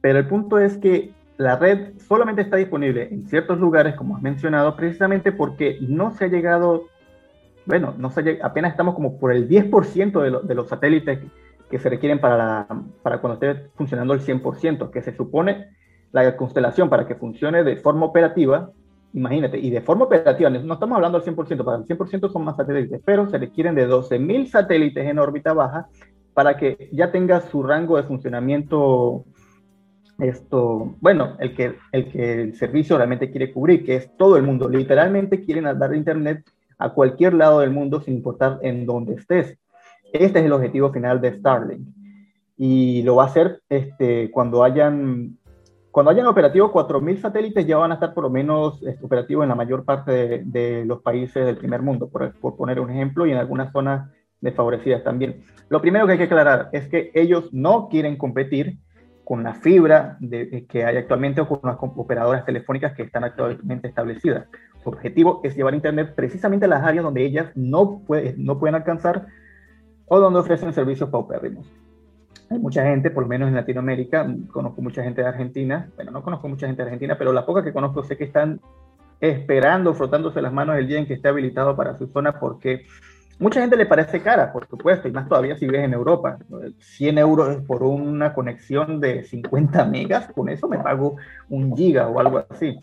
Pero 0.00 0.18
el 0.18 0.26
punto 0.26 0.58
es 0.58 0.78
que 0.78 1.12
la 1.36 1.56
red 1.56 1.98
solamente 1.98 2.42
está 2.42 2.56
disponible 2.56 3.08
en 3.10 3.26
ciertos 3.26 3.58
lugares, 3.58 3.94
como 3.94 4.16
has 4.16 4.22
mencionado, 4.22 4.76
precisamente 4.76 5.32
porque 5.32 5.78
no 5.80 6.12
se 6.12 6.26
ha 6.26 6.28
llegado 6.28 6.86
bueno, 7.66 7.94
no 7.98 8.10
sé, 8.10 8.38
apenas 8.42 8.70
estamos 8.70 8.94
como 8.94 9.18
por 9.18 9.32
el 9.32 9.48
10% 9.48 10.22
de, 10.22 10.46
de, 10.46 10.54
los 10.54 10.68
satélites 10.68 11.18
que, 11.68 11.78
se 11.78 11.88
requieren 11.88 12.20
para, 12.20 12.36
la, 12.36 12.66
para 13.02 13.20
cuando 13.20 13.34
esté 13.34 13.68
funcionando 13.74 14.14
el 14.14 14.20
100%, 14.20 14.90
que 14.90 15.02
se 15.02 15.14
supone 15.14 15.68
la 16.12 16.36
constelación 16.36 16.88
para 16.88 17.06
que 17.06 17.16
funcione 17.16 17.64
de 17.64 17.76
forma 17.76 18.06
operativa, 18.06 18.70
imagínate, 19.16 19.58
y 19.58 19.70
de 19.70 19.80
forma 19.80 20.04
operativa, 20.04 20.50
no 20.50 20.74
estamos 20.74 20.96
hablando 20.96 21.18
del 21.18 21.34
100%, 21.34 21.64
para 21.64 21.78
el 21.78 21.84
100% 21.84 22.30
son 22.30 22.44
más 22.44 22.56
satélites, 22.56 23.00
pero 23.04 23.28
se 23.28 23.38
requieren 23.38 23.74
de 23.74 23.88
12.000 23.88 24.46
satélites 24.46 25.06
en 25.06 25.18
órbita 25.18 25.54
baja 25.54 25.88
para 26.34 26.58
que 26.58 26.90
ya 26.92 27.10
tenga 27.10 27.40
su 27.40 27.62
rango 27.62 27.96
de 27.96 28.02
funcionamiento 28.02 29.24
esto, 30.18 30.96
bueno, 31.00 31.36
el 31.40 31.54
que, 31.54 31.76
el 31.92 32.10
que 32.10 32.42
el 32.42 32.54
servicio 32.56 32.96
realmente 32.96 33.30
quiere 33.30 33.52
cubrir, 33.52 33.84
que 33.84 33.96
es 33.96 34.16
todo 34.16 34.36
el 34.36 34.42
mundo. 34.42 34.68
Literalmente 34.68 35.42
quieren 35.42 35.64
dar 35.78 35.94
internet 35.94 36.44
a 36.78 36.90
cualquier 36.90 37.34
lado 37.34 37.60
del 37.60 37.70
mundo 37.70 38.00
sin 38.00 38.14
importar 38.14 38.58
en 38.62 38.84
dónde 38.84 39.14
estés. 39.14 39.58
Este 40.12 40.38
es 40.38 40.44
el 40.44 40.52
objetivo 40.52 40.92
final 40.92 41.20
de 41.20 41.38
Starlink. 41.38 41.88
Y 42.58 43.02
lo 43.02 43.16
va 43.16 43.24
a 43.24 43.26
hacer 43.26 43.60
este, 43.68 44.30
cuando 44.30 44.62
hayan 44.62 45.38
cuando 45.96 46.10
hayan 46.10 46.26
operativo 46.26 46.70
4.000 46.74 47.22
satélites 47.22 47.66
ya 47.66 47.78
van 47.78 47.90
a 47.90 47.94
estar 47.94 48.12
por 48.12 48.24
lo 48.24 48.28
menos 48.28 48.82
este, 48.82 49.02
operativos 49.02 49.44
en 49.44 49.48
la 49.48 49.54
mayor 49.54 49.86
parte 49.86 50.42
de, 50.44 50.84
los 50.84 51.00
países 51.00 51.46
del 51.46 51.56
primer 51.56 51.80
mundo, 51.80 52.10
por, 52.10 52.38
por, 52.38 52.54
poner 52.54 52.80
un 52.80 52.90
ejemplo, 52.90 53.24
y 53.24 53.32
en 53.32 53.38
algunas 53.38 53.72
zonas 53.72 54.10
desfavorecidas 54.42 55.02
también. 55.02 55.42
Lo 55.70 55.80
primero 55.80 56.04
que 56.04 56.12
hay 56.12 56.18
que 56.18 56.24
aclarar 56.24 56.68
es 56.72 56.86
que 56.88 57.12
ellos 57.14 57.48
no 57.50 57.88
quieren 57.88 58.18
competir 58.18 58.76
con 59.24 59.42
la 59.42 59.54
fibra 59.54 60.18
de, 60.20 60.66
que 60.68 60.84
hay 60.84 60.98
actualmente 60.98 61.40
o 61.40 61.48
con 61.48 61.60
las 61.62 61.78
operadoras 61.80 62.44
telefónicas 62.44 62.94
que 62.94 63.04
están 63.04 63.24
actualmente 63.24 63.88
establecidas 63.88 64.48
su 64.82 64.90
objetivo 64.90 65.40
es 65.44 65.56
llevar 65.56 65.74
Internet 65.74 66.12
precisamente 66.14 66.66
a 66.66 66.68
las 66.68 66.84
áreas 66.84 67.04
donde 67.04 67.24
ellas 67.24 67.52
no, 67.54 68.02
no 68.36 68.58
pueden 68.58 68.74
alcanzar 68.74 69.28
o 70.08 70.20
donde 70.20 70.40
ofrecen 70.40 70.74
servicios 70.74 71.08
paupérrimos. 71.08 71.66
Hay 72.48 72.58
mucha 72.58 72.84
gente, 72.84 73.10
por 73.10 73.24
lo 73.24 73.28
menos 73.28 73.48
en 73.48 73.54
Latinoamérica, 73.56 74.26
conozco 74.52 74.80
mucha 74.80 75.02
gente 75.02 75.22
de 75.22 75.28
Argentina, 75.28 75.90
bueno, 75.96 76.12
no 76.12 76.22
conozco 76.22 76.48
mucha 76.48 76.66
gente 76.66 76.82
de 76.82 76.86
Argentina, 76.86 77.18
pero 77.18 77.32
la 77.32 77.44
poca 77.44 77.64
que 77.64 77.72
conozco 77.72 78.04
sé 78.04 78.16
que 78.16 78.24
están 78.24 78.60
esperando, 79.20 79.94
frotándose 79.94 80.40
las 80.40 80.52
manos 80.52 80.76
el 80.76 80.86
día 80.86 80.98
en 80.98 81.06
que 81.06 81.14
esté 81.14 81.28
habilitado 81.28 81.74
para 81.74 81.96
su 81.96 82.06
zona 82.06 82.38
porque 82.38 82.86
mucha 83.38 83.60
gente 83.60 83.76
le 83.76 83.86
parece 83.86 84.20
cara, 84.20 84.52
por 84.52 84.66
supuesto, 84.68 85.08
y 85.08 85.12
más 85.12 85.28
todavía 85.28 85.56
si 85.56 85.66
vives 85.66 85.84
en 85.84 85.92
Europa. 85.92 86.38
100 86.78 87.18
euros 87.18 87.56
por 87.66 87.82
una 87.82 88.32
conexión 88.32 89.00
de 89.00 89.24
50 89.24 89.84
megas, 89.86 90.28
con 90.32 90.48
eso 90.48 90.68
me 90.68 90.78
pago 90.78 91.16
un 91.48 91.76
giga 91.76 92.08
o 92.08 92.20
algo 92.20 92.44
así. 92.48 92.78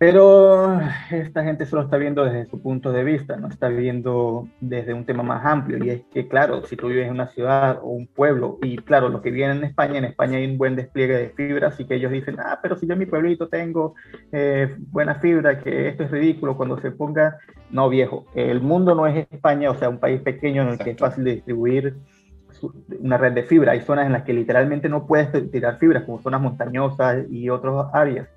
Pero 0.00 0.80
esta 1.10 1.44
gente 1.44 1.66
solo 1.66 1.82
está 1.82 1.98
viendo 1.98 2.24
desde 2.24 2.46
su 2.46 2.62
punto 2.62 2.90
de 2.90 3.04
vista, 3.04 3.36
no 3.36 3.48
está 3.48 3.68
viendo 3.68 4.48
desde 4.58 4.94
un 4.94 5.04
tema 5.04 5.22
más 5.22 5.44
amplio. 5.44 5.84
Y 5.84 5.90
es 5.90 6.02
que, 6.10 6.26
claro, 6.26 6.64
si 6.64 6.74
tú 6.74 6.88
vives 6.88 7.04
en 7.04 7.12
una 7.12 7.26
ciudad 7.26 7.80
o 7.82 7.90
un 7.90 8.06
pueblo, 8.06 8.58
y 8.62 8.78
claro, 8.78 9.10
los 9.10 9.20
que 9.20 9.30
viven 9.30 9.50
en 9.58 9.64
España, 9.64 9.98
en 9.98 10.06
España 10.06 10.38
hay 10.38 10.46
un 10.46 10.56
buen 10.56 10.74
despliegue 10.74 11.18
de 11.18 11.28
fibra, 11.28 11.68
así 11.68 11.84
que 11.84 11.96
ellos 11.96 12.10
dicen, 12.12 12.36
ah, 12.40 12.60
pero 12.62 12.76
si 12.76 12.86
yo 12.86 12.94
en 12.94 12.98
mi 12.98 13.04
pueblito 13.04 13.48
tengo 13.48 13.94
eh, 14.32 14.74
buena 14.90 15.16
fibra, 15.16 15.58
que 15.58 15.88
esto 15.88 16.04
es 16.04 16.10
ridículo 16.10 16.56
cuando 16.56 16.80
se 16.80 16.92
ponga. 16.92 17.36
No, 17.70 17.90
viejo, 17.90 18.24
el 18.34 18.62
mundo 18.62 18.94
no 18.94 19.06
es 19.06 19.26
España, 19.30 19.70
o 19.70 19.74
sea, 19.74 19.90
un 19.90 19.98
país 19.98 20.22
pequeño 20.22 20.62
en 20.62 20.68
el 20.68 20.78
que 20.78 20.92
es 20.92 20.96
fácil 20.96 21.24
de 21.24 21.34
distribuir 21.34 21.98
una 23.00 23.18
red 23.18 23.32
de 23.32 23.42
fibra. 23.42 23.72
Hay 23.72 23.82
zonas 23.82 24.06
en 24.06 24.12
las 24.12 24.22
que 24.22 24.32
literalmente 24.32 24.88
no 24.88 25.06
puedes 25.06 25.30
tirar 25.50 25.76
fibras, 25.76 26.04
como 26.04 26.22
zonas 26.22 26.40
montañosas 26.40 27.26
y 27.30 27.50
otras 27.50 27.88
áreas. 27.92 28.28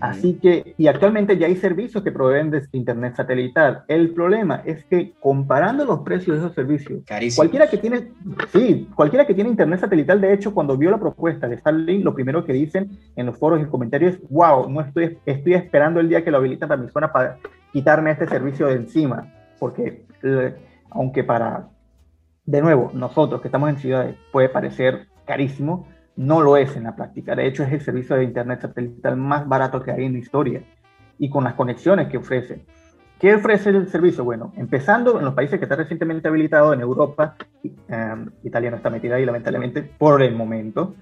Así 0.00 0.34
que, 0.34 0.74
y 0.78 0.86
actualmente 0.86 1.36
ya 1.36 1.46
hay 1.46 1.56
servicios 1.56 2.04
que 2.04 2.12
proveen 2.12 2.50
de 2.50 2.62
Internet 2.72 3.16
satelital. 3.16 3.84
El 3.88 4.10
problema 4.10 4.62
es 4.64 4.84
que 4.84 5.14
comparando 5.18 5.84
los 5.84 6.00
precios 6.00 6.36
de 6.36 6.42
esos 6.44 6.54
servicios, 6.54 7.02
cualquiera 7.34 7.68
que 7.68 7.78
tiene, 7.78 8.12
sí, 8.52 8.88
cualquiera 8.94 9.26
que 9.26 9.34
tiene 9.34 9.50
Internet 9.50 9.80
satelital, 9.80 10.20
de 10.20 10.32
hecho, 10.32 10.54
cuando 10.54 10.76
vio 10.76 10.90
la 10.90 10.98
propuesta 10.98 11.48
de 11.48 11.58
Starlink, 11.58 12.04
lo 12.04 12.14
primero 12.14 12.44
que 12.44 12.52
dicen 12.52 12.90
en 13.16 13.26
los 13.26 13.36
foros 13.36 13.60
y 13.60 13.64
comentarios 13.64 14.14
es, 14.14 14.20
wow, 14.30 14.70
no 14.70 14.80
estoy, 14.80 15.18
estoy 15.26 15.54
esperando 15.54 15.98
el 15.98 16.08
día 16.08 16.22
que 16.22 16.30
lo 16.30 16.36
habilitan 16.36 16.68
para 16.68 16.80
mi 16.80 16.88
zona 16.88 17.12
para 17.12 17.38
quitarme 17.72 18.12
este 18.12 18.28
servicio 18.28 18.66
de 18.68 18.74
encima. 18.74 19.32
Porque, 19.58 20.06
eh, 20.22 20.54
aunque 20.90 21.24
para, 21.24 21.68
de 22.44 22.62
nuevo, 22.62 22.90
nosotros 22.94 23.40
que 23.40 23.48
estamos 23.48 23.70
en 23.70 23.78
ciudades 23.78 24.16
puede 24.32 24.48
parecer 24.48 25.08
carísimo, 25.26 25.86
no 26.20 26.42
lo 26.42 26.58
es 26.58 26.76
en 26.76 26.84
la 26.84 26.94
práctica. 26.94 27.34
De 27.34 27.46
hecho, 27.46 27.62
es 27.62 27.72
el 27.72 27.80
servicio 27.80 28.14
de 28.14 28.24
Internet 28.24 28.60
satelital 28.60 29.16
más 29.16 29.48
barato 29.48 29.82
que 29.82 29.90
hay 29.90 30.04
en 30.04 30.12
la 30.12 30.18
historia 30.18 30.62
y 31.18 31.30
con 31.30 31.44
las 31.44 31.54
conexiones 31.54 32.08
que 32.08 32.18
ofrece. 32.18 32.66
¿Qué 33.18 33.34
ofrece 33.34 33.70
el 33.70 33.88
servicio? 33.88 34.22
Bueno, 34.22 34.52
empezando 34.56 35.18
en 35.18 35.24
los 35.24 35.32
países 35.32 35.58
que 35.58 35.64
está 35.64 35.76
recientemente 35.76 36.28
habilitado, 36.28 36.74
en 36.74 36.82
Europa, 36.82 37.36
eh, 37.64 38.14
Italia 38.42 38.70
no 38.70 38.76
está 38.76 38.90
metida 38.90 39.14
ahí 39.14 39.24
lamentablemente 39.24 39.82
por 39.82 40.22
el 40.22 40.34
momento. 40.34 40.94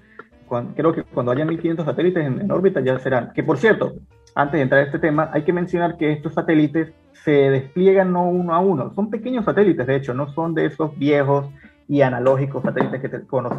creo 0.73 0.93
que 0.93 1.03
cuando 1.03 1.33
haya 1.33 1.43
1500 1.43 1.85
satélites 1.85 2.25
en, 2.25 2.39
en, 2.39 2.49
órbita 2.49 2.79
ya 2.79 2.97
serán. 2.99 3.33
Que 3.33 3.43
por 3.43 3.57
cierto, 3.57 3.95
antes 4.35 4.53
de 4.53 4.61
entrar 4.61 4.81
a 4.81 4.85
este 4.85 4.99
tema, 4.99 5.31
hay 5.33 5.43
que 5.43 5.51
mencionar 5.51 5.97
que 5.97 6.13
estos 6.13 6.33
satélites 6.33 6.93
se 7.11 7.31
despliegan 7.31 8.13
no 8.13 8.23
uno 8.29 8.53
a 8.53 8.59
uno, 8.59 8.93
son 8.93 9.09
pequeños 9.09 9.43
satélites, 9.43 9.85
de 9.85 9.97
hecho, 9.97 10.13
no 10.13 10.31
son 10.31 10.53
de 10.53 10.67
esos 10.67 10.97
viejos 10.97 11.47
y 11.89 12.03
analógicos 12.03 12.61
satélites 12.61 13.01
que, 13.01 13.09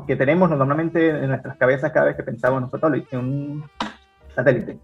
que 0.07 0.17
tenemos 0.17 0.49
normalmente 0.49 1.11
en 1.11 1.27
nuestras 1.27 1.57
cabezas 1.57 1.91
cada 1.91 2.07
vez 2.07 2.17
que 2.17 2.23
pensamos 2.23 2.63
en 3.11 3.19
un 3.19 3.65
satélite. 4.37 4.79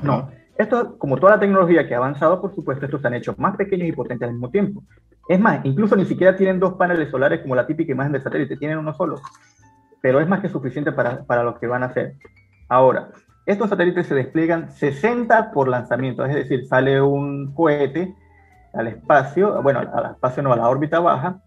No, 0.00 0.30
esto, 0.56 0.96
como 0.96 1.16
toda 1.16 1.32
la 1.32 1.40
tecnología 1.40 1.88
que 1.88 1.94
ha 1.94 1.98
avanzado, 1.98 2.40
por 2.40 2.54
supuesto, 2.54 2.84
estos 2.84 3.00
se 3.00 3.08
han 3.08 3.14
hecho 3.14 3.34
más 3.36 3.56
pequeños 3.56 3.88
y 3.88 3.92
potentes 3.92 4.28
al 4.28 4.34
mismo 4.34 4.48
tiempo. 4.48 4.84
Es 5.28 5.40
más, 5.40 5.64
incluso 5.64 5.96
ni 5.96 6.04
siquiera 6.04 6.36
tienen 6.36 6.60
dos 6.60 6.74
paneles 6.74 7.10
solares 7.10 7.40
como 7.40 7.56
la 7.56 7.66
típica 7.66 7.90
imagen 7.90 8.12
del 8.12 8.22
satélite, 8.22 8.56
tienen 8.56 8.78
uno 8.78 8.94
solo. 8.94 9.20
Pero 10.00 10.20
es 10.20 10.28
más 10.28 10.38
que 10.38 10.48
suficiente 10.48 10.92
para, 10.92 11.24
para 11.24 11.42
lo 11.42 11.58
que 11.58 11.66
van 11.66 11.82
a 11.82 11.86
hacer. 11.86 12.14
Ahora, 12.68 13.08
estos 13.44 13.70
satélites 13.70 14.06
se 14.06 14.14
despliegan 14.14 14.70
60 14.70 15.50
por 15.50 15.66
lanzamiento, 15.66 16.24
es 16.24 16.34
decir, 16.34 16.64
sale 16.68 17.02
un 17.02 17.52
cohete 17.54 18.14
al 18.72 18.86
espacio, 18.86 19.60
bueno, 19.62 19.80
al 19.80 20.12
espacio 20.12 20.44
no, 20.44 20.52
a 20.52 20.56
la 20.56 20.68
órbita 20.68 21.00
baja, 21.00 21.40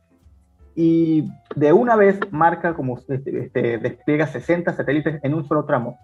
y 0.76 1.24
de 1.56 1.72
una 1.74 1.96
vez 1.96 2.20
marca 2.32 2.74
como 2.74 2.98
este, 2.98 3.22
este, 3.40 3.78
despliega 3.78 4.28
60 4.28 4.74
satélites 4.74 5.20
en 5.24 5.34
un 5.34 5.48
solo 5.48 5.66
tramo. 5.66 5.98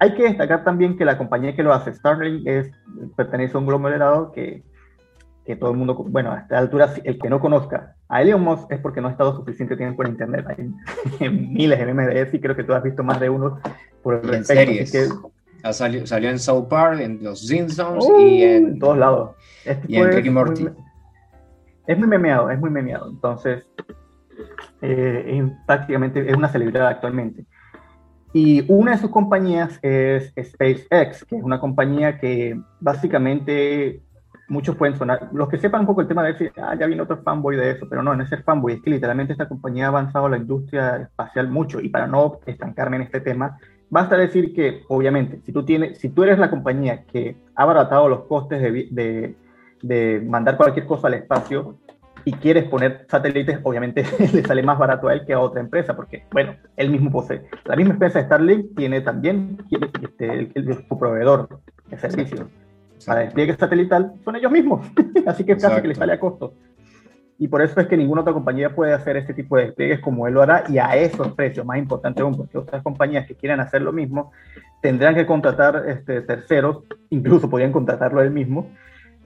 Hay 0.00 0.14
que 0.14 0.24
destacar 0.24 0.64
también 0.64 0.96
que 0.96 1.04
la 1.04 1.16
compañía 1.16 1.54
que 1.54 1.62
lo 1.62 1.72
hace, 1.72 1.94
Starlink, 1.94 2.46
es, 2.46 2.70
pertenece 3.16 3.56
a 3.56 3.60
un 3.60 3.66
conglomerado 3.66 4.32
que, 4.32 4.64
que 5.44 5.56
todo 5.56 5.70
el 5.70 5.76
mundo, 5.76 5.94
bueno, 5.94 6.32
a 6.32 6.40
esta 6.40 6.58
altura, 6.58 6.94
el 7.04 7.18
que 7.18 7.28
no 7.28 7.38
conozca 7.38 7.94
a 8.08 8.22
Elon 8.22 8.42
Musk 8.42 8.72
es 8.72 8.80
porque 8.80 9.00
no 9.00 9.08
ha 9.08 9.12
estado 9.12 9.36
suficiente 9.36 9.76
tiempo 9.76 10.02
en 10.02 10.10
Internet. 10.10 10.44
Hay 10.48 11.30
miles 11.30 11.78
de 11.78 11.94
MDS 11.94 12.34
y 12.34 12.40
creo 12.40 12.56
que 12.56 12.64
tú 12.64 12.72
has 12.72 12.82
visto 12.82 13.04
más 13.04 13.20
de 13.20 13.30
uno 13.30 13.60
por 14.02 14.20
el 14.24 14.34
en 14.34 14.44
series. 14.44 14.90
salió, 15.70 16.06
salió, 16.06 16.30
en 16.30 16.38
South 16.38 16.66
Park, 16.68 17.00
en 17.00 17.22
Los 17.22 17.46
Simpsons 17.46 18.04
y 18.18 18.42
en, 18.42 18.78
todos 18.80 18.98
lados. 18.98 19.36
Este 19.64 19.86
y 19.86 19.96
en 19.96 20.12
Ricky 20.12 20.30
Morty. 20.30 20.66
Es 21.90 21.98
muy 21.98 22.06
memeado, 22.06 22.50
es 22.50 22.58
muy 22.58 22.70
memeado. 22.70 23.10
Entonces, 23.10 23.66
eh, 24.80 25.50
prácticamente 25.66 26.28
es 26.30 26.36
una 26.36 26.48
celebridad 26.48 26.86
actualmente. 26.86 27.44
Y 28.32 28.64
una 28.68 28.92
de 28.92 28.98
sus 28.98 29.10
compañías 29.10 29.78
es 29.82 30.32
SpaceX, 30.40 31.24
que 31.24 31.36
es 31.36 31.42
una 31.42 31.58
compañía 31.58 32.18
que 32.18 32.60
básicamente 32.78 34.02
muchos 34.46 34.76
pueden 34.76 34.96
sonar, 34.96 35.30
los 35.32 35.48
que 35.48 35.58
sepan 35.58 35.82
un 35.82 35.86
poco 35.86 36.00
el 36.00 36.08
tema 36.08 36.22
de 36.22 36.32
decir, 36.32 36.52
ah, 36.56 36.76
ya 36.78 36.86
viene 36.86 37.02
otro 37.02 37.22
fanboy 37.22 37.56
de 37.56 37.72
eso, 37.72 37.88
pero 37.88 38.02
no, 38.02 38.14
no 38.14 38.22
es 38.22 38.28
ser 38.28 38.42
fanboy, 38.42 38.74
es 38.74 38.82
que 38.82 38.90
literalmente 38.90 39.32
esta 39.32 39.48
compañía 39.48 39.86
ha 39.86 39.88
avanzado 39.88 40.28
la 40.28 40.36
industria 40.36 40.96
espacial 40.96 41.48
mucho 41.48 41.80
y 41.80 41.88
para 41.88 42.08
no 42.08 42.40
estancarme 42.46 42.96
en 42.96 43.02
este 43.02 43.20
tema, 43.20 43.58
basta 43.90 44.16
decir 44.16 44.52
que, 44.52 44.82
obviamente, 44.88 45.40
si 45.44 45.52
tú, 45.52 45.64
tienes, 45.64 45.98
si 45.98 46.08
tú 46.08 46.24
eres 46.24 46.38
la 46.38 46.50
compañía 46.50 47.04
que 47.04 47.36
ha 47.54 47.62
abaratado 47.62 48.08
los 48.08 48.24
costes 48.24 48.60
de, 48.60 48.88
de, 48.90 49.36
de 49.82 50.20
mandar 50.20 50.56
cualquier 50.56 50.86
cosa 50.86 51.08
al 51.08 51.14
espacio, 51.14 51.78
y 52.24 52.32
quieres 52.32 52.64
poner 52.64 53.06
satélites, 53.08 53.58
obviamente 53.62 54.04
le 54.32 54.42
sale 54.42 54.62
más 54.62 54.78
barato 54.78 55.08
a 55.08 55.14
él 55.14 55.24
que 55.26 55.32
a 55.32 55.40
otra 55.40 55.60
empresa, 55.60 55.94
porque, 55.94 56.24
bueno, 56.32 56.54
él 56.76 56.90
mismo 56.90 57.10
posee. 57.10 57.42
La 57.64 57.76
misma 57.76 57.94
empresa 57.94 58.22
Starlink 58.22 58.76
tiene 58.76 59.00
también 59.00 59.58
este, 59.70 60.50
el, 60.54 60.84
su 60.88 60.98
proveedor 60.98 61.60
de 61.88 61.98
servicios. 61.98 62.46
Para 63.06 63.20
despliegue 63.20 63.56
satelital 63.56 64.12
son 64.24 64.36
ellos 64.36 64.52
mismos, 64.52 64.86
así 65.26 65.44
que 65.44 65.56
casi 65.56 65.80
que 65.80 65.88
le 65.88 65.94
sale 65.94 66.12
a 66.12 66.20
costo. 66.20 66.54
Y 67.38 67.48
por 67.48 67.62
eso 67.62 67.80
es 67.80 67.86
que 67.86 67.96
ninguna 67.96 68.20
otra 68.20 68.34
compañía 68.34 68.74
puede 68.74 68.92
hacer 68.92 69.16
este 69.16 69.32
tipo 69.32 69.56
de 69.56 69.64
despliegues 69.64 70.00
como 70.00 70.26
él 70.26 70.34
lo 70.34 70.42
hará 70.42 70.64
y 70.68 70.76
a 70.76 70.94
esos 70.96 71.32
precios, 71.32 71.64
más 71.64 71.78
importante 71.78 72.20
aún, 72.20 72.36
porque 72.36 72.58
otras 72.58 72.82
compañías 72.82 73.26
que 73.26 73.34
quieran 73.34 73.60
hacer 73.60 73.80
lo 73.80 73.94
mismo 73.94 74.32
tendrán 74.82 75.14
que 75.14 75.24
contratar 75.24 75.84
este, 75.88 76.20
terceros, 76.20 76.84
incluso 77.08 77.48
podrían 77.48 77.72
contratarlo 77.72 78.20
él 78.20 78.30
mismo, 78.30 78.66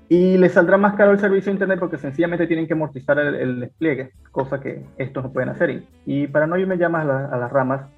y 0.09 0.37
les 0.37 0.53
saldrá 0.53 0.77
más 0.77 0.95
caro 0.95 1.13
el 1.13 1.19
servicio 1.19 1.47
de 1.47 1.55
Internet 1.55 1.79
porque 1.79 1.97
sencillamente 1.97 2.47
tienen 2.47 2.67
que 2.67 2.75
amortizar 2.75 3.19
el, 3.19 3.61
despliegue, 3.61 4.13
cosa 4.31 4.61
que 4.61 4.83
estos 4.99 5.25
no 5.25 5.33
pueden 5.33 5.49
hacer. 5.49 5.83
Y, 6.05 6.27
para 6.27 6.47
no 6.47 6.59
irme 6.59 6.77
ya 6.77 6.89
más 6.89 7.07
a, 7.07 7.37
las 7.37 7.51
ramas, 7.51 7.89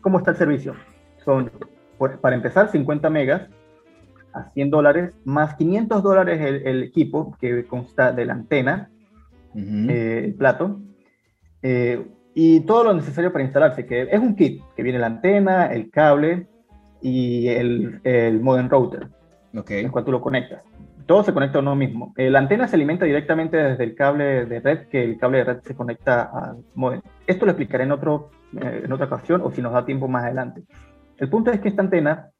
¿cómo 0.00 0.18
está 0.18 0.30
el 0.30 0.36
servicio? 0.36 0.74
Son, 1.24 1.50
para 2.20 2.36
empezar, 2.36 2.70
50 2.70 3.10
megas 3.10 3.48
a 4.32 4.50
100 4.50 4.70
dólares, 4.70 5.12
más 5.24 5.54
500 5.56 6.02
dólares 6.02 6.40
el, 6.40 6.82
equipo 6.84 7.36
que 7.40 7.66
consta 7.66 8.12
de 8.12 8.26
la 8.26 8.34
antena, 8.34 8.90
eh, 9.56 10.22
el 10.24 10.34
plato, 10.34 10.80
eh, 11.62 12.04
y 12.34 12.60
todo 12.60 12.84
lo 12.84 12.94
necesario 12.94 13.32
para 13.32 13.44
instalarse, 13.44 13.86
que 13.86 14.02
es 14.02 14.18
un 14.20 14.36
kit, 14.36 14.62
que 14.76 14.82
viene 14.82 14.98
la 14.98 15.06
antena, 15.06 15.66
el 15.66 15.90
cable 15.90 16.48
y 17.00 17.48
el, 17.48 18.00
el 18.04 18.40
modem 18.40 18.68
router, 18.68 19.08
okay. 19.56 19.84
en 19.84 19.90
cual 19.90 20.04
tú 20.04 20.12
lo 20.12 20.20
conectas 20.20 20.62
todo 21.06 21.22
se 21.22 21.32
conecta 21.32 21.58
a 21.58 21.62
uno 21.62 21.74
mismo. 21.74 22.12
Eh, 22.16 22.30
la 22.30 22.38
antena 22.38 22.66
se 22.66 22.76
alimenta 22.76 23.04
directamente 23.04 23.56
desde 23.56 23.84
el 23.84 23.94
cable 23.94 24.46
de 24.46 24.60
red, 24.60 24.88
que 24.88 25.04
el 25.04 25.18
cable 25.18 25.38
de 25.38 25.44
red 25.44 25.60
se 25.62 25.74
conecta 25.74 26.22
al 26.22 26.64
modem. 26.74 27.02
Esto 27.26 27.44
lo 27.44 27.52
explicaré 27.52 27.84
en, 27.84 27.92
otro, 27.92 28.30
eh, 28.56 28.82
en 28.84 28.92
otra 28.92 29.06
ocasión 29.06 29.42
o 29.42 29.50
si 29.50 29.60
nos 29.60 29.72
da 29.72 29.84
tiempo 29.84 30.08
más 30.08 30.24
adelante. 30.24 30.62
El 31.18 31.28
punto 31.28 31.50
es 31.50 31.60
que 31.60 31.68
esta 31.68 31.82
antena 31.82 32.30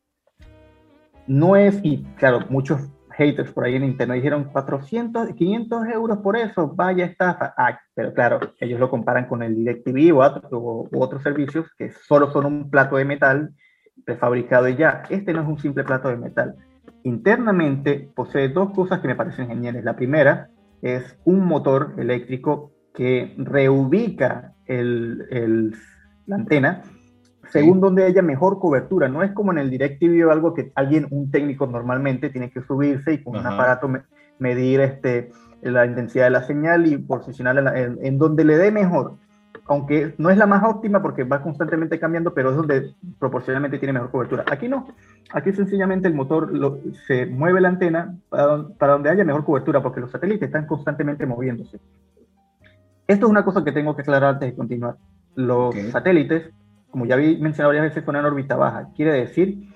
no 1.27 1.57
es, 1.57 1.81
y 1.83 2.05
claro, 2.17 2.41
muchos 2.49 2.81
haters 3.11 3.53
por 3.53 3.65
ahí 3.65 3.77
en 3.77 3.85
internet 3.85 4.17
dijeron 4.17 4.45
400, 4.45 5.35
500 5.35 5.87
euros 5.89 6.19
por 6.19 6.37
eso, 6.37 6.69
vaya 6.75 7.05
estafa. 7.05 7.55
Ah, 7.57 7.79
pero 7.95 8.13
claro, 8.13 8.41
ellos 8.61 8.81
lo 8.81 8.91
comparan 8.91 9.27
con 9.27 9.43
el 9.43 9.55
DirecTV 9.55 10.17
o, 10.17 10.89
u 10.91 11.03
otros 11.03 11.23
servicios 11.23 11.67
que 11.79 11.91
solo 11.91 12.31
son 12.33 12.47
un 12.47 12.71
plato 12.71 12.97
de 12.97 13.05
metal 13.05 13.55
prefabricado 14.05 14.69
y 14.69 14.77
ya. 14.77 15.05
Este 15.09 15.33
no 15.33 15.43
es 15.43 15.49
un 15.49 15.59
simple 15.59 15.85
plato 15.85 16.09
de 16.09 16.17
metal 16.17 16.57
internamente 17.05 18.11
posee 18.15 18.49
dos 18.49 18.73
cosas 18.73 19.01
que 19.01 19.09
me 19.09 19.15
parecen 19.15 19.49
geniales. 19.49 19.85
La 19.85 19.97
primera 19.97 20.51
es 20.83 21.17
un 21.25 21.45
motor 21.47 21.95
eléctrico 21.99 22.73
que 22.93 23.35
reubica 23.39 24.55
la 24.67 26.37
antena 26.37 26.83
según 27.51 27.81
donde 27.81 28.05
haya 28.05 28.23
mejor 28.23 28.59
cobertura. 28.59 29.09
No 29.09 29.23
es 29.23 29.33
como 29.33 29.53
en 29.53 29.59
el 29.59 29.71
DirecTV 29.71 30.27
o 30.27 30.33
algo 30.33 30.55
que 30.55 30.73
alguien, 30.75 31.07
un 31.11 31.31
técnico 31.31 31.67
normalmente 31.67 32.31
tiene 32.31 32.51
que 32.51 32.63
subirse 32.63 33.13
y 33.13 33.23
con 33.23 33.37
un 33.37 33.47
aparato 33.47 33.89
medir 34.39 34.81
este, 34.81 35.31
la 35.63 35.87
intensidad 35.87 36.25
de 36.25 36.31
la 36.31 36.43
señal 36.43 36.87
y 36.87 36.99
posicionarla 36.99 37.79
en, 37.79 38.19
donde 38.19 38.45
le 38.45 38.57
dé 38.57 38.71
mejor. 38.71 39.19
Aunque 39.67 40.15
no 40.19 40.29
es 40.29 40.37
la 40.37 40.47
más 40.47 40.63
óptima 40.65 41.01
porque 41.01 41.25
va 41.25 41.43
constantemente 41.43 41.99
cambiando, 41.99 42.35
pero 42.35 42.51
es 42.51 42.57
donde 42.57 42.95
proporcionalmente 43.19 43.79
tiene 43.79 43.95
mejor 43.95 44.11
cobertura. 44.11 44.45
Aquí 44.51 44.69
no. 44.69 44.89
Aquí 45.33 45.53
sencillamente 45.53 46.07
el 46.07 46.15
motor 46.15 46.53
se 47.07 47.27
mueve 47.27 47.61
la 47.63 47.69
antena 47.69 48.15
para, 48.29 48.93
donde 48.93 49.11
haya 49.11 49.25
mejor 49.25 49.45
cobertura 49.45 49.83
porque 49.83 50.01
los 50.01 50.11
satélites 50.11 50.47
están 50.47 50.67
constantemente 50.67 51.25
moviéndose. 51.25 51.81
Esto 53.07 53.27
es 53.27 53.31
una 53.31 53.45
cosa 53.45 53.65
que 53.65 53.73
tengo 53.73 53.97
que 53.97 54.03
aclarar 54.03 54.35
antes 54.35 54.51
de 54.51 54.57
continuar. 54.57 54.97
Los 55.35 55.75
satélites, 55.91 56.51
como 56.91 57.07
ya 57.07 57.17
vi 57.17 57.37
mencionado 57.39 57.71
varias 57.71 57.85
veces, 57.85 58.05
son 58.05 58.17
en 58.17 58.25
órbita 58.25 58.57
baja. 58.57 58.89
Quiere 58.95 59.13
decir 59.13 59.74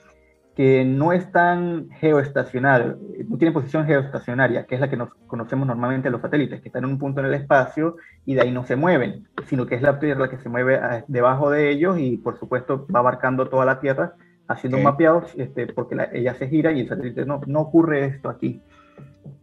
que 0.59 0.85
no 0.85 1.13
están 1.13 1.89
geoestacionarios, 2.01 2.97
no 3.29 3.39
tienen 3.39 3.55
posición 3.55 3.87
geoestacionaria, 3.87 4.67
que 4.67 4.75
es 4.75 4.81
la 4.81 4.91
que 4.91 4.97
nos 4.97 5.15
conocemos 5.29 5.69
normalmente 5.69 6.11
los 6.11 6.21
satélites, 6.21 6.61
que 6.61 6.67
están 6.67 6.83
en 6.83 6.91
un 6.91 6.99
punto 6.99 7.21
en 7.21 7.27
el 7.27 7.35
espacio 7.35 7.95
y 8.27 8.35
de 8.35 8.41
ahí 8.41 8.51
no 8.51 8.65
se 8.65 8.75
mueven, 8.75 9.29
sino 9.47 9.67
que 9.67 9.77
es 9.77 9.83
la 9.83 10.01
Tierra 10.01 10.23
la 10.23 10.31
que 10.31 10.39
se 10.39 10.49
mueve 10.49 10.75
ah, 10.75 11.05
debajo 11.07 11.49
de 11.49 11.71
ellos 11.71 11.97
y 12.01 12.17
por 12.17 12.41
supuesto 12.41 12.89
va 12.93 12.99
abarcando 12.99 13.49
toda 13.49 13.65
la 13.65 13.79
Tierra, 13.79 14.15
haciendo 14.49 14.79
mapeados, 14.79 15.33
este, 15.37 15.69
porque 15.69 15.97
ella 16.13 16.35
se 16.35 16.49
gira 16.49 16.73
y 16.73 16.81
el 16.81 16.89
satélite 16.89 17.25
no, 17.25 17.41
no 17.47 17.61
ocurre 17.61 18.07
esto 18.07 18.29
aquí. 18.29 18.61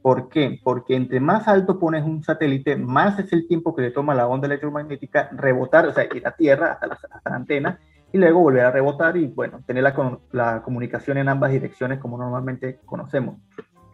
¿Por 0.02 0.28
qué? 0.28 0.60
Porque 0.62 0.98
entre 0.98 1.22
más 1.22 1.48
alto 1.48 1.80
pones 1.80 2.04
un 2.04 2.26
satélite, 2.26 2.76
más 2.76 3.20
es 3.20 3.32
el 3.32 3.48
tiempo 3.48 3.74
que 3.74 3.84
le 3.84 3.92
toma 3.92 4.16
la 4.16 4.28
onda 4.28 4.48
electromagnética 4.48 5.30
rebotar, 5.32 5.88
o 5.88 5.94
sea, 5.94 6.04
ir 6.14 6.28
a 6.28 6.32
Tierra 6.32 6.74
hasta 6.74 6.88
la, 6.88 6.94
hasta 6.96 7.30
la 7.30 7.36
antena 7.38 7.80
y 8.12 8.18
luego 8.18 8.42
volver 8.42 8.66
a 8.66 8.72
rebotar 8.72 9.18
y, 9.18 9.28
bueno, 9.28 9.62
tener 9.66 9.84
la, 9.84 10.20
la 10.32 10.62
comunicación 10.62 11.18
en 11.18 11.30
ambas 11.30 11.52
direcciones 11.52 12.00
como 12.00 12.18
normalmente 12.18 12.80
conocemos. 12.86 13.38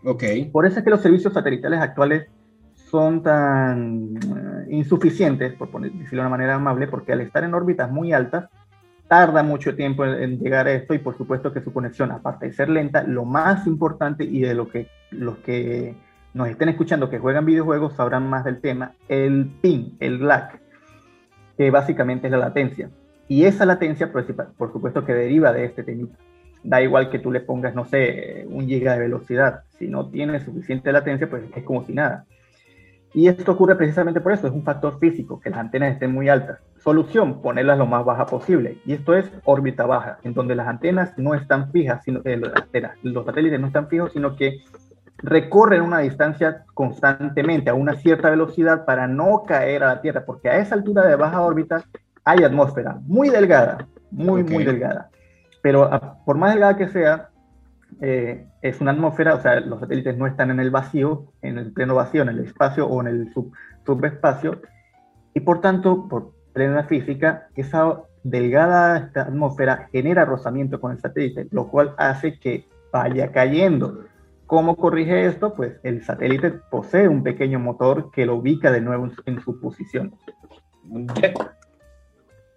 Ok. 0.03 0.23
Por 0.51 0.65
eso 0.65 0.79
es 0.79 0.83
que 0.83 0.91
los 0.91 1.01
servicios 1.01 1.33
satelitales 1.33 1.79
actuales 1.79 2.27
son 2.73 3.23
tan 3.23 4.15
eh, 4.15 4.65
insuficientes, 4.69 5.53
por 5.53 5.69
decirlo 5.81 6.09
de 6.09 6.19
una 6.19 6.29
manera 6.29 6.55
amable, 6.55 6.87
porque 6.87 7.13
al 7.13 7.21
estar 7.21 7.43
en 7.43 7.53
órbitas 7.53 7.89
muy 7.89 8.11
altas, 8.11 8.49
tarda 9.07 9.43
mucho 9.43 9.75
tiempo 9.75 10.05
en, 10.05 10.39
llegar 10.39 10.67
a 10.67 10.73
esto 10.73 10.93
y 10.93 10.99
por 10.99 11.17
supuesto 11.17 11.53
que 11.53 11.61
su 11.61 11.73
conexión, 11.73 12.11
aparte 12.11 12.47
de 12.47 12.53
ser 12.53 12.69
lenta, 12.69 13.03
lo 13.03 13.25
más 13.25 13.67
importante 13.67 14.23
y 14.23 14.41
de 14.41 14.53
lo 14.53 14.67
que 14.67 14.87
los 15.11 15.37
que 15.39 15.95
nos 16.33 16.47
estén 16.47 16.69
escuchando 16.69 17.09
que 17.09 17.19
juegan 17.19 17.45
videojuegos 17.45 17.93
sabrán 17.93 18.29
más 18.29 18.45
del 18.45 18.61
tema, 18.61 18.93
el 19.09 19.51
ping, 19.61 19.97
el 19.99 20.25
lag, 20.25 20.59
que 21.57 21.71
básicamente 21.71 22.27
es 22.27 22.31
la 22.31 22.37
latencia. 22.37 22.89
Y 23.31 23.45
esa 23.45 23.65
latencia, 23.65 24.11
por, 24.11 24.73
supuesto, 24.73 25.05
que 25.05 25.13
deriva 25.13 25.53
de 25.53 25.63
este 25.63 25.83
temita. 25.83 26.17
Da 26.63 26.81
igual 26.81 27.09
que 27.09 27.17
tú 27.17 27.31
le 27.31 27.39
pongas, 27.39 27.73
no 27.73 27.85
sé, 27.85 28.45
un 28.49 28.67
giga 28.67 28.91
de 28.91 28.99
velocidad. 28.99 29.61
Si 29.79 29.87
no 29.87 30.09
tiene 30.09 30.37
suficiente 30.41 30.91
latencia, 30.91 31.29
pues 31.29 31.43
es 31.55 31.63
como 31.63 31.85
si 31.85 31.93
nada. 31.93 32.25
Y 33.13 33.29
esto 33.29 33.53
ocurre 33.53 33.77
precisamente 33.77 34.19
por 34.19 34.33
eso, 34.33 34.47
es 34.47 34.53
un 34.53 34.65
factor 34.65 34.99
físico, 34.99 35.39
que 35.39 35.49
las 35.49 35.59
antenas 35.59 35.93
estén 35.93 36.11
muy 36.11 36.27
altas. 36.27 36.59
Solución, 36.79 37.41
ponerlas 37.41 37.77
lo 37.77 37.85
más 37.85 38.03
baja 38.03 38.25
posible. 38.25 38.79
Y 38.85 38.91
esto 38.91 39.15
es 39.15 39.31
órbita 39.45 39.85
baja, 39.85 40.19
en 40.23 40.33
donde 40.33 40.53
las 40.53 40.67
antenas 40.67 41.17
no 41.17 41.33
están 41.33 41.71
fijas, 41.71 42.03
sino 42.03 42.19
eh, 42.25 42.35
los 42.35 43.25
satélites 43.25 43.61
no 43.61 43.67
están 43.67 43.87
fijos, 43.87 44.11
sino 44.11 44.35
que 44.35 44.57
recorren 45.19 45.83
una 45.83 45.99
distancia 45.99 46.65
constantemente 46.73 47.69
a 47.69 47.75
una 47.75 47.95
cierta 47.95 48.29
velocidad 48.29 48.83
para 48.83 49.07
no 49.07 49.43
caer 49.47 49.85
a 49.85 49.87
la 49.87 50.01
Tierra, 50.01 50.25
porque 50.25 50.49
a 50.49 50.57
esa 50.57 50.75
altura 50.75 51.07
de 51.07 51.15
baja 51.15 51.39
órbita 51.39 51.85
hay 52.23 52.43
atmósfera, 52.43 52.99
muy 53.03 53.29
delgada, 53.29 53.87
muy, 54.11 54.43
muy 54.43 54.63
delgada. 54.63 55.09
Pero 55.61 55.89
por 56.25 56.37
más 56.37 56.51
delgada 56.51 56.77
que 56.77 56.89
sea, 56.89 57.29
eh, 57.99 58.45
es 58.61 58.79
una 58.81 58.91
atmósfera, 58.91 59.35
o 59.35 59.41
sea, 59.41 59.59
los 59.59 59.79
satélites 59.79 60.17
no 60.17 60.27
están 60.27 60.51
en 60.51 60.59
el 60.59 60.71
vacío, 60.71 61.33
en 61.41 61.57
el 61.57 61.71
pleno 61.73 61.95
vacío, 61.95 62.21
en 62.21 62.29
el 62.29 62.39
espacio 62.39 62.87
o 62.87 63.01
en 63.01 63.07
el 63.07 63.33
subespacio, 63.85 64.61
y 65.33 65.41
por 65.41 65.61
tanto, 65.61 66.07
por 66.07 66.33
plena 66.53 66.83
física, 66.83 67.47
esa 67.55 68.01
delgada 68.23 69.11
atmósfera 69.15 69.89
genera 69.91 70.25
rozamiento 70.25 70.79
con 70.79 70.91
el 70.91 70.99
satélite, 70.99 71.47
lo 71.51 71.67
cual 71.69 71.95
hace 71.97 72.39
que 72.39 72.67
vaya 72.91 73.31
cayendo. 73.31 74.05
¿Cómo 74.45 74.75
corrige 74.75 75.25
esto? 75.25 75.53
Pues 75.53 75.79
el 75.83 76.03
satélite 76.03 76.51
posee 76.69 77.07
un 77.07 77.23
pequeño 77.23 77.59
motor 77.59 78.11
que 78.11 78.25
lo 78.25 78.35
ubica 78.35 78.69
de 78.69 78.81
nuevo 78.81 79.09
en 79.25 79.39
su 79.39 79.59
posición. 79.61 80.13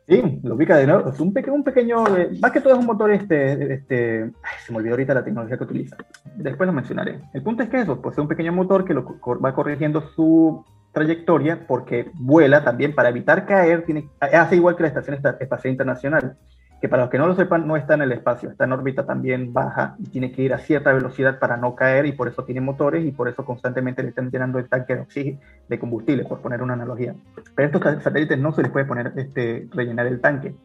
Sí, 0.07 0.41
lo 0.43 0.55
ubica 0.55 0.77
de 0.77 0.87
nuevo. 0.87 1.09
Es 1.09 1.19
un, 1.19 1.33
pequeño, 1.33 1.55
un 1.55 1.65
pequeño, 1.65 2.17
eh, 2.17 2.31
más 2.41 2.53
que 2.53 2.61
todo 2.61 2.75
es 2.75 2.79
un 2.79 2.87
motor, 2.87 3.11
este, 3.11 3.75
este, 3.75 4.33
se 4.65 4.73
me 4.73 4.79
olvidó 4.79 4.95
ahorita 4.95 5.15
la 5.15 5.25
tecnología 5.25 5.57
que 5.57 5.65
utiliza. 5.65 5.97
Después 6.37 6.67
lo 6.67 6.73
mencionaré. 6.75 7.21
El 7.33 7.43
punto 7.43 7.63
es 7.63 7.71
que 7.71 7.81
eso, 7.81 8.03
pues 8.03 8.15
es 8.15 8.19
un 8.19 8.29
pequeño 8.29 8.53
motor 8.53 8.85
que 8.85 8.93
lo, 8.93 9.07
va 9.43 9.55
corrigiendo 9.55 10.03
su 10.15 10.65
trayectoria 10.93 11.67
porque 11.67 12.11
vuela 12.15 12.63
también 12.63 12.95
para 12.95 13.09
evitar 13.09 13.47
caer, 13.47 13.85
tiene, 13.85 14.09
hace 14.21 14.57
igual 14.57 14.77
que 14.77 14.83
la 14.83 14.89
Estación 14.89 15.17
Espacial 15.17 15.73
Internacional 15.73 16.37
que 16.85 16.89
para 16.91 17.05
los 17.05 17.11
que 17.11 17.17
no 17.17 17.27
lo 17.27 17.35
sepan, 17.35 17.67
no 17.67 17.79
está 17.79 17.95
en 17.95 18.03
el 18.03 18.13
espacio, 18.13 18.51
está 18.51 18.65
en 18.65 18.73
órbita 18.73 19.07
también 19.07 19.55
baja 19.55 19.97
y 19.99 20.05
tiene 20.05 20.31
que 20.31 20.43
ir 20.43 20.53
a 20.53 20.59
cierta 20.59 20.93
velocidad 20.93 21.39
para 21.39 21.57
no 21.57 21.75
caer 21.75 22.05
y 22.05 22.13
por 22.13 22.29
eso 22.29 22.45
tiene 22.45 22.61
motores 22.61 23.07
y 23.07 23.11
por 23.11 23.27
eso 23.27 23.43
constantemente 23.43 24.03
le 24.03 24.11
están 24.11 24.31
llenando 24.31 24.59
el 24.59 24.69
tanque 24.69 24.95
de 24.95 25.01
oxígeno, 25.01 25.41
de 25.67 25.79
combustible, 25.79 26.27
por 26.27 26.43
poner 26.43 26.61
una 26.61 26.75
analogía. 26.75 27.15
Pero 27.55 27.71
a 27.73 27.91
estos 27.91 28.03
satélites 28.03 28.39
no 28.39 28.53
se 28.53 28.61
les 28.61 28.71
puede 28.71 28.85
poner, 28.85 29.15
este, 29.17 29.67
rellenar 29.73 30.07
el 30.09 30.21
tanque. 30.21 30.57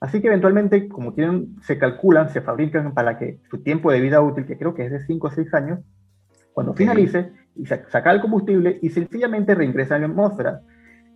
Así 0.00 0.20
que 0.20 0.26
eventualmente, 0.26 0.88
como 0.88 1.12
tienen, 1.12 1.54
se 1.62 1.78
calculan, 1.78 2.28
se 2.30 2.40
fabrican 2.40 2.92
para 2.92 3.16
que 3.16 3.38
su 3.48 3.58
tiempo 3.58 3.92
de 3.92 4.00
vida 4.00 4.20
útil, 4.20 4.46
que 4.46 4.58
creo 4.58 4.74
que 4.74 4.84
es 4.84 4.90
de 4.90 4.98
5 4.98 5.28
o 5.28 5.30
6 5.30 5.54
años, 5.54 5.78
cuando 6.54 6.74
finalice, 6.74 7.30
y 7.54 7.66
saca 7.66 8.10
el 8.10 8.20
combustible 8.20 8.80
y 8.82 8.90
sencillamente 8.90 9.54
reingresa 9.54 9.94
a 9.94 10.00
la 10.00 10.06
atmósfera 10.06 10.60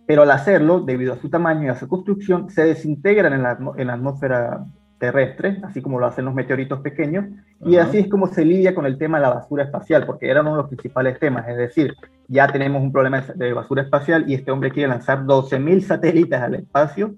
pero 0.05 0.23
al 0.23 0.31
hacerlo, 0.31 0.81
debido 0.81 1.13
a 1.13 1.17
su 1.17 1.29
tamaño 1.29 1.63
y 1.63 1.69
a 1.69 1.75
su 1.75 1.87
construcción, 1.87 2.49
se 2.49 2.63
desintegran 2.63 3.33
en 3.33 3.43
la, 3.43 3.57
en 3.77 3.87
la 3.87 3.93
atmósfera 3.93 4.65
terrestre, 4.97 5.59
así 5.63 5.81
como 5.81 5.99
lo 5.99 6.05
hacen 6.05 6.25
los 6.25 6.33
meteoritos 6.33 6.79
pequeños, 6.79 7.25
y 7.65 7.75
así 7.75 7.99
es 7.99 8.07
como 8.07 8.27
se 8.27 8.45
lidia 8.45 8.73
con 8.73 8.85
el 8.85 8.97
tema 8.97 9.17
de 9.17 9.23
la 9.23 9.33
basura 9.33 9.63
espacial, 9.63 10.05
porque 10.05 10.29
era 10.29 10.41
uno 10.41 10.51
de 10.51 10.57
los 10.57 10.67
principales 10.67 11.19
temas, 11.19 11.47
es 11.47 11.57
decir, 11.57 11.93
ya 12.27 12.47
tenemos 12.47 12.81
un 12.81 12.91
problema 12.91 13.21
de 13.21 13.53
basura 13.53 13.83
espacial 13.83 14.25
y 14.27 14.33
este 14.33 14.51
hombre 14.51 14.71
quiere 14.71 14.89
lanzar 14.89 15.25
12.000 15.25 15.81
satélites 15.81 16.39
al 16.39 16.55
espacio. 16.55 17.15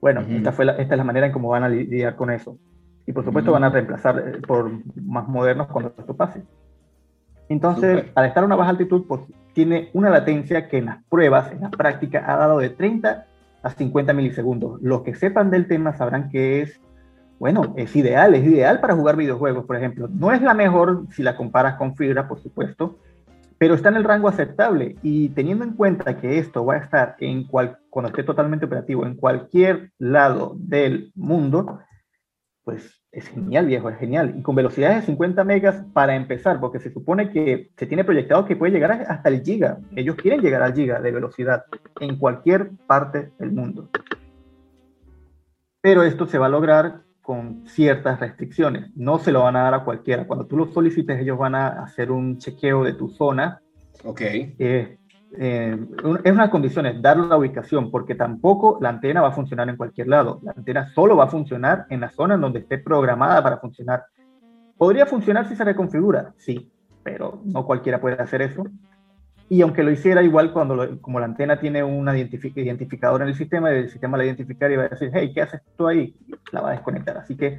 Bueno, 0.00 0.22
esta, 0.28 0.52
fue 0.52 0.64
la, 0.64 0.72
esta 0.72 0.94
es 0.94 0.98
la 0.98 1.04
manera 1.04 1.26
en 1.26 1.32
cómo 1.32 1.48
van 1.48 1.62
a 1.62 1.68
lidiar 1.68 2.16
con 2.16 2.30
eso. 2.30 2.58
Y 3.06 3.12
por 3.12 3.24
supuesto 3.24 3.52
van 3.52 3.64
a 3.64 3.70
reemplazar 3.70 4.18
eh, 4.18 4.40
por 4.46 4.70
más 4.96 5.28
modernos 5.28 5.68
cuando 5.68 5.94
esto 5.96 6.16
pase. 6.16 6.42
Entonces, 7.52 8.06
al 8.14 8.24
estar 8.24 8.42
a 8.42 8.46
una 8.46 8.56
baja 8.56 8.70
altitud, 8.70 9.04
pues 9.06 9.20
tiene 9.52 9.90
una 9.92 10.08
latencia 10.08 10.68
que 10.68 10.78
en 10.78 10.86
las 10.86 11.04
pruebas, 11.04 11.52
en 11.52 11.60
la 11.60 11.70
práctica, 11.70 12.24
ha 12.26 12.36
dado 12.38 12.58
de 12.58 12.70
30 12.70 13.26
a 13.62 13.70
50 13.70 14.14
milisegundos. 14.14 14.80
Los 14.80 15.02
que 15.02 15.14
sepan 15.14 15.50
del 15.50 15.68
tema 15.68 15.94
sabrán 15.94 16.30
que 16.30 16.62
es, 16.62 16.80
bueno, 17.38 17.74
es 17.76 17.94
ideal, 17.94 18.34
es 18.34 18.46
ideal 18.46 18.80
para 18.80 18.94
jugar 18.94 19.16
videojuegos, 19.16 19.66
por 19.66 19.76
ejemplo. 19.76 20.08
No 20.10 20.32
es 20.32 20.40
la 20.40 20.54
mejor 20.54 21.04
si 21.10 21.22
la 21.22 21.36
comparas 21.36 21.74
con 21.74 21.94
fibra, 21.94 22.26
por 22.26 22.40
supuesto, 22.40 22.98
pero 23.58 23.74
está 23.74 23.90
en 23.90 23.96
el 23.96 24.04
rango 24.04 24.28
aceptable. 24.28 24.96
Y 25.02 25.28
teniendo 25.30 25.62
en 25.64 25.74
cuenta 25.74 26.16
que 26.16 26.38
esto 26.38 26.64
va 26.64 26.76
a 26.76 26.78
estar 26.78 27.16
en 27.18 27.46
cual, 27.46 27.76
cuando 27.90 28.08
esté 28.08 28.22
totalmente 28.22 28.64
operativo 28.64 29.04
en 29.04 29.16
cualquier 29.16 29.92
lado 29.98 30.54
del 30.56 31.12
mundo, 31.14 31.80
pues 32.64 33.02
es 33.10 33.28
genial, 33.28 33.66
viejo, 33.66 33.90
es 33.90 33.98
genial. 33.98 34.34
Y 34.36 34.42
con 34.42 34.54
velocidades 34.54 35.00
de 35.00 35.06
50 35.06 35.44
megas 35.44 35.84
para 35.92 36.14
empezar, 36.14 36.60
porque 36.60 36.80
se 36.80 36.92
supone 36.92 37.30
que 37.30 37.70
se 37.76 37.86
tiene 37.86 38.04
proyectado 38.04 38.44
que 38.44 38.56
puede 38.56 38.72
llegar 38.72 38.92
hasta 39.08 39.28
el 39.28 39.42
giga. 39.42 39.78
Ellos 39.96 40.16
quieren 40.16 40.40
llegar 40.40 40.62
al 40.62 40.74
giga 40.74 41.00
de 41.00 41.12
velocidad 41.12 41.64
en 42.00 42.18
cualquier 42.18 42.70
parte 42.86 43.32
del 43.38 43.52
mundo. 43.52 43.88
Pero 45.80 46.04
esto 46.04 46.26
se 46.26 46.38
va 46.38 46.46
a 46.46 46.50
lograr 46.50 47.02
con 47.20 47.66
ciertas 47.66 48.20
restricciones. 48.20 48.90
No 48.96 49.18
se 49.18 49.32
lo 49.32 49.42
van 49.42 49.56
a 49.56 49.62
dar 49.62 49.74
a 49.74 49.84
cualquiera. 49.84 50.26
Cuando 50.26 50.46
tú 50.46 50.56
lo 50.56 50.66
solicites, 50.66 51.20
ellos 51.20 51.38
van 51.38 51.54
a 51.54 51.82
hacer 51.82 52.10
un 52.10 52.38
chequeo 52.38 52.84
de 52.84 52.94
tu 52.94 53.08
zona. 53.08 53.60
Ok. 54.04 54.20
Eh, 54.22 54.98
eh, 55.38 55.78
es 56.24 56.32
unas 56.32 56.50
condiciones, 56.50 57.00
dar 57.00 57.16
la 57.16 57.36
ubicación, 57.36 57.90
porque 57.90 58.14
tampoco 58.14 58.78
la 58.80 58.90
antena 58.90 59.22
va 59.22 59.28
a 59.28 59.32
funcionar 59.32 59.68
en 59.68 59.76
cualquier 59.76 60.08
lado. 60.08 60.40
La 60.42 60.52
antena 60.52 60.92
solo 60.94 61.16
va 61.16 61.24
a 61.24 61.28
funcionar 61.28 61.86
en 61.90 62.00
la 62.00 62.10
zona 62.10 62.34
en 62.34 62.40
donde 62.40 62.60
esté 62.60 62.78
programada 62.78 63.42
para 63.42 63.58
funcionar. 63.58 64.04
¿Podría 64.76 65.06
funcionar 65.06 65.48
si 65.48 65.56
se 65.56 65.64
reconfigura? 65.64 66.34
Sí, 66.36 66.70
pero 67.02 67.40
no 67.44 67.64
cualquiera 67.64 68.00
puede 68.00 68.20
hacer 68.20 68.42
eso. 68.42 68.64
Y 69.48 69.60
aunque 69.60 69.82
lo 69.82 69.90
hiciera 69.90 70.22
igual, 70.22 70.52
cuando 70.52 71.00
como 71.00 71.20
la 71.20 71.26
antena 71.26 71.60
tiene 71.60 71.82
un 71.82 72.08
identificador 72.08 73.22
en 73.22 73.28
el 73.28 73.34
sistema, 73.34 73.70
el 73.70 73.90
sistema 73.90 74.16
la 74.16 74.24
identificar 74.24 74.70
y 74.72 74.76
va 74.76 74.84
a 74.84 74.88
decir, 74.88 75.10
hey, 75.12 75.30
¿qué 75.34 75.42
haces 75.42 75.60
tú 75.76 75.86
ahí? 75.86 76.16
La 76.52 76.62
va 76.62 76.70
a 76.70 76.72
desconectar. 76.72 77.18
Así 77.18 77.36
que 77.36 77.58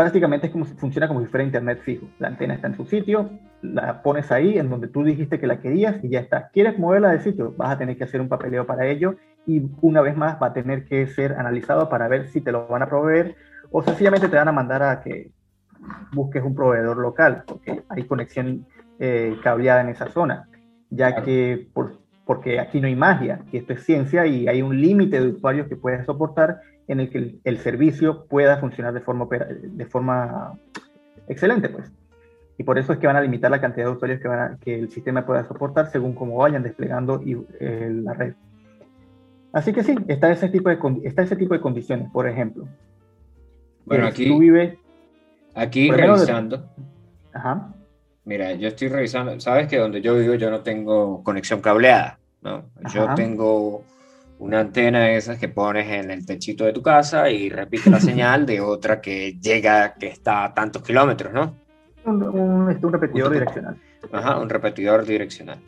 prácticamente 0.00 0.46
es 0.46 0.52
como 0.52 0.64
funciona 0.64 1.08
como 1.08 1.20
si 1.20 1.26
fuera 1.26 1.44
internet 1.44 1.82
fijo. 1.82 2.06
La 2.18 2.28
antena 2.28 2.54
está 2.54 2.68
en 2.68 2.74
su 2.74 2.86
sitio, 2.86 3.28
la 3.60 4.02
pones 4.02 4.32
ahí 4.32 4.58
en 4.58 4.70
donde 4.70 4.88
tú 4.88 5.04
dijiste 5.04 5.38
que 5.38 5.46
la 5.46 5.60
querías 5.60 6.02
y 6.02 6.08
ya 6.08 6.20
está. 6.20 6.48
¿Quieres 6.48 6.78
moverla 6.78 7.10
de 7.10 7.20
sitio? 7.20 7.52
Vas 7.54 7.72
a 7.72 7.76
tener 7.76 7.98
que 7.98 8.04
hacer 8.04 8.22
un 8.22 8.30
papeleo 8.30 8.64
para 8.64 8.86
ello 8.86 9.16
y 9.46 9.60
una 9.82 10.00
vez 10.00 10.16
más 10.16 10.40
va 10.42 10.46
a 10.46 10.52
tener 10.54 10.86
que 10.86 11.06
ser 11.06 11.34
analizado 11.34 11.90
para 11.90 12.08
ver 12.08 12.28
si 12.28 12.40
te 12.40 12.50
lo 12.50 12.66
van 12.66 12.82
a 12.82 12.88
proveer 12.88 13.36
o 13.70 13.82
sencillamente 13.82 14.28
te 14.28 14.36
van 14.36 14.48
a 14.48 14.52
mandar 14.52 14.82
a 14.82 15.02
que 15.02 15.32
busques 16.14 16.42
un 16.42 16.54
proveedor 16.54 16.96
local, 16.96 17.42
porque 17.46 17.82
hay 17.90 18.04
conexión 18.04 18.64
eh, 18.98 19.36
cableada 19.42 19.82
en 19.82 19.90
esa 19.90 20.08
zona, 20.08 20.48
ya 20.88 21.22
que 21.22 21.68
por, 21.74 21.98
porque 22.24 22.58
aquí 22.58 22.80
no 22.80 22.86
hay 22.86 22.96
magia, 22.96 23.42
que 23.50 23.58
esto 23.58 23.74
es 23.74 23.84
ciencia 23.84 24.24
y 24.24 24.48
hay 24.48 24.62
un 24.62 24.80
límite 24.80 25.20
de 25.20 25.28
usuarios 25.28 25.68
que 25.68 25.76
puedes 25.76 26.06
soportar 26.06 26.62
en 26.88 27.00
el 27.00 27.10
que 27.10 27.38
el, 27.44 27.58
servicio 27.58 28.26
pueda 28.26 28.58
funcionar 28.58 28.92
de 28.92 29.00
forma, 29.00 29.28
de 29.28 29.86
forma 29.86 30.58
excelente, 31.28 31.68
pues. 31.68 31.90
Y 32.58 32.64
por 32.64 32.78
eso 32.78 32.92
es 32.92 32.98
que 32.98 33.06
van 33.06 33.16
a 33.16 33.22
limitar 33.22 33.50
la 33.50 33.60
cantidad 33.60 33.86
de 33.86 33.92
usuarios 33.92 34.20
que, 34.20 34.28
van 34.28 34.58
que 34.58 34.74
el 34.74 34.90
sistema 34.90 35.24
pueda 35.24 35.46
soportar 35.46 35.90
según 35.90 36.14
cómo 36.14 36.36
vayan 36.36 36.62
desplegando 36.62 37.22
y, 37.24 37.36
eh, 37.58 37.90
la 38.02 38.12
red. 38.12 38.34
Así 39.52 39.72
que 39.72 39.82
sí, 39.82 39.94
está 40.08 40.30
ese 40.30 40.48
tipo 40.48 40.68
de, 40.68 40.78
está 41.04 41.22
ese 41.22 41.36
tipo 41.36 41.54
de 41.54 41.60
condiciones, 41.60 42.10
por 42.10 42.28
ejemplo. 42.28 42.68
Bueno, 43.86 44.06
aquí, 44.06 44.28
tú 44.28 44.38
vives, 44.38 44.76
aquí 45.54 45.90
revisando. 45.90 46.68
Ajá. 47.32 47.72
Mira, 48.24 48.52
yo 48.52 48.68
estoy 48.68 48.88
revisando, 48.88 49.40
sabes 49.40 49.66
que 49.66 49.78
donde 49.78 50.00
yo 50.00 50.14
vivo 50.14 50.34
yo 50.34 50.50
no 50.50 50.60
tengo 50.60 51.24
conexión 51.24 51.60
cableada, 51.60 52.18
¿no? 52.42 52.64
Yo 52.92 53.14
tengo 53.14 53.82
una 54.40 54.60
antena 54.60 55.04
de 55.04 55.16
esas 55.16 55.38
que 55.38 55.48
pones 55.48 55.88
en 55.88 56.10
el 56.10 56.24
techito 56.24 56.64
de 56.64 56.72
tu 56.72 56.82
casa 56.82 57.30
y 57.30 57.48
repite 57.50 57.90
la 57.90 58.00
señal 58.00 58.46
de 58.46 58.60
otra 58.60 59.00
que 59.00 59.38
llega, 59.40 59.94
que 59.94 60.08
está 60.08 60.44
a 60.44 60.54
tantos 60.54 60.82
kilómetros, 60.82 61.32
¿no? 61.32 61.56
Un, 62.04 62.22
un, 62.22 62.78
un 62.82 62.92
repetidor 62.92 63.32
direccional. 63.32 63.76
Ajá, 64.10 64.38
un 64.38 64.48
repetidor 64.48 65.04
direccional. 65.04 65.58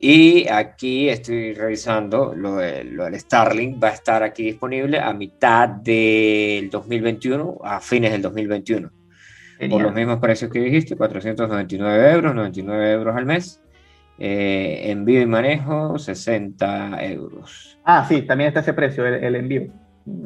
Y 0.00 0.48
aquí 0.48 1.08
estoy 1.08 1.52
revisando 1.54 2.32
lo, 2.34 2.58
lo, 2.84 3.04
del 3.04 3.20
Starlink, 3.20 3.82
va 3.82 3.88
a 3.88 3.94
estar 3.94 4.22
aquí 4.22 4.44
disponible 4.44 4.98
a 5.00 5.12
mitad 5.12 5.68
del 5.68 6.70
2021, 6.70 7.58
a 7.62 7.80
fines 7.80 8.12
del 8.12 8.22
2021. 8.22 8.90
Por 9.68 9.82
los 9.82 9.92
mismos 9.92 10.20
precios 10.20 10.52
que 10.52 10.60
dijiste, 10.60 10.96
499 10.96 12.12
euros, 12.12 12.34
99 12.34 12.92
euros 12.92 13.16
al 13.16 13.26
mes. 13.26 13.60
Eh, 14.18 14.90
envío 14.90 15.20
y 15.22 15.26
manejo, 15.26 15.98
60 15.98 17.04
euros. 17.04 17.78
Ah, 17.84 18.04
sí, 18.08 18.22
también 18.22 18.48
está 18.48 18.60
ese 18.60 18.72
precio, 18.72 19.06
el, 19.06 19.34
envío. 19.34 19.68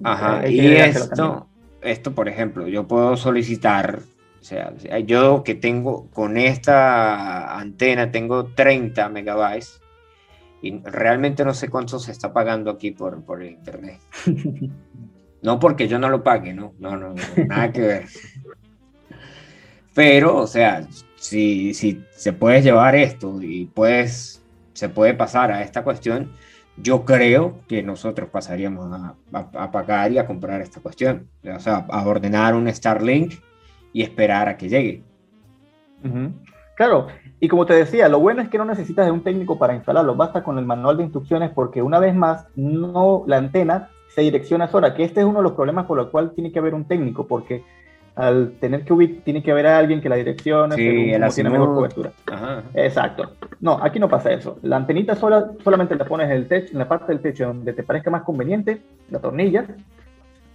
Ajá, 0.02 0.48
y 0.48 0.60
esto, 0.60 1.48
esto, 1.82 2.12
por 2.12 2.28
ejemplo, 2.28 2.68
yo 2.68 2.86
puedo 2.86 3.16
solicitar 3.16 4.00
o 4.42 4.44
sea, 4.44 4.74
yo 5.06 5.44
que 5.44 5.54
tengo 5.54 6.10
con 6.10 6.36
esta 6.36 7.56
antena, 7.60 8.10
tengo 8.10 8.46
30 8.46 9.08
megabytes 9.08 9.80
y 10.60 10.80
realmente 10.80 11.44
no 11.44 11.54
sé 11.54 11.68
cuánto 11.68 12.00
se 12.00 12.10
está 12.10 12.32
pagando 12.32 12.72
aquí 12.72 12.90
por, 12.90 13.24
por 13.24 13.42
el 13.42 13.50
internet. 13.50 14.00
No 15.42 15.58
porque 15.58 15.88
yo 15.88 15.98
no 15.98 16.08
lo 16.08 16.22
pague, 16.22 16.54
no, 16.54 16.72
no, 16.78 16.96
no, 16.96 17.16
nada 17.48 17.72
que 17.72 17.80
ver. 17.80 18.04
Pero, 19.92 20.36
o 20.36 20.46
sea, 20.46 20.86
si, 21.22 22.04
se 22.10 22.32
puede 22.32 22.62
llevar 22.62 22.96
esto 22.96 23.40
y 23.40 23.66
pues 23.66 24.42
se 24.72 24.88
puede 24.88 25.14
pasar 25.14 25.52
a 25.52 25.62
esta 25.62 25.84
cuestión, 25.84 26.32
yo 26.76 27.04
creo 27.04 27.60
que 27.68 27.82
nosotros 27.82 28.28
pasaríamos 28.30 28.90
a, 29.32 29.70
pagar 29.70 30.10
y 30.12 30.18
a 30.18 30.26
comprar 30.26 30.60
esta 30.60 30.80
cuestión. 30.80 31.28
O 31.44 31.60
sea, 31.60 31.86
a 31.88 32.06
ordenar 32.06 32.54
un 32.54 32.72
Starlink 32.72 33.34
y 33.92 34.02
esperar 34.02 34.48
a 34.48 34.56
que 34.56 34.68
llegue. 34.68 35.04
Claro, 36.74 37.06
y 37.38 37.46
como 37.46 37.66
te 37.66 37.74
decía, 37.74 38.08
lo 38.08 38.18
bueno 38.18 38.42
es 38.42 38.48
que 38.48 38.58
no 38.58 38.64
necesitas 38.64 39.06
de 39.06 39.12
un 39.12 39.22
técnico 39.22 39.58
para 39.58 39.74
instalarlo, 39.74 40.16
basta 40.16 40.42
con 40.42 40.58
el 40.58 40.66
manual 40.66 40.96
de 40.96 41.04
instrucciones 41.04 41.50
porque 41.54 41.82
una 41.82 42.00
vez 42.00 42.14
más, 42.14 42.46
no 42.56 43.22
la 43.26 43.36
antena 43.36 43.90
se 44.08 44.22
direcciona 44.22 44.66
sola, 44.66 44.94
que 44.94 45.04
este 45.04 45.20
es 45.20 45.26
uno 45.26 45.38
de 45.38 45.44
los 45.44 45.52
problemas 45.52 45.86
por 45.86 45.96
los 45.96 46.08
cuales 46.08 46.34
tiene 46.34 46.50
que 46.50 46.58
haber 46.58 46.74
un 46.74 46.86
técnico, 46.86 47.26
porque 47.28 47.62
al 48.14 48.52
tener 48.60 48.84
que 48.84 48.92
ubicar, 48.92 49.24
tiene 49.24 49.42
que 49.42 49.50
haber 49.50 49.66
alguien 49.66 50.00
que 50.00 50.08
la 50.08 50.16
direccione, 50.16 50.76
sí, 50.76 51.12
tiene 51.34 51.50
mejor 51.50 51.74
cobertura. 51.74 52.12
Exacto. 52.74 53.32
No, 53.60 53.78
aquí 53.82 53.98
no 53.98 54.08
pasa 54.08 54.32
eso. 54.32 54.58
La 54.62 54.76
antenita 54.76 55.14
sola, 55.14 55.52
solamente 55.64 55.96
la 55.96 56.04
pones 56.04 56.30
en, 56.30 56.36
el 56.36 56.48
techo, 56.48 56.72
en 56.72 56.78
la 56.78 56.88
parte 56.88 57.06
del 57.12 57.20
techo 57.20 57.46
donde 57.46 57.72
te 57.72 57.82
parezca 57.82 58.10
más 58.10 58.22
conveniente, 58.22 58.82
la 59.10 59.18
tornilla, 59.18 59.66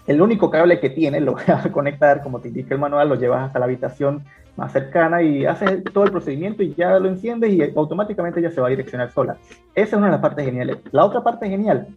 el 0.05 0.21
único 0.21 0.49
cable 0.49 0.79
que 0.79 0.89
tiene 0.89 1.19
lo 1.19 1.33
vas 1.47 1.65
a 1.65 1.71
conectar, 1.71 2.21
como 2.21 2.39
te 2.39 2.49
indica 2.49 2.73
el 2.73 2.79
manual, 2.79 3.09
lo 3.09 3.15
llevas 3.15 3.47
hasta 3.47 3.59
la 3.59 3.65
habitación 3.65 4.23
más 4.55 4.71
cercana 4.71 5.21
y 5.21 5.45
haces 5.45 5.83
todo 5.93 6.03
el 6.03 6.11
procedimiento 6.11 6.63
y 6.63 6.73
ya 6.73 6.99
lo 6.99 7.07
enciendes 7.07 7.53
y 7.53 7.61
automáticamente 7.75 8.41
ya 8.41 8.49
se 8.49 8.59
va 8.59 8.67
a 8.67 8.71
direccionar 8.71 9.11
sola. 9.11 9.37
Esa 9.75 9.87
es 9.87 9.93
una 9.93 10.07
de 10.07 10.13
las 10.13 10.21
partes 10.21 10.45
geniales. 10.45 10.77
La 10.91 11.05
otra 11.05 11.23
parte 11.23 11.47
genial, 11.47 11.87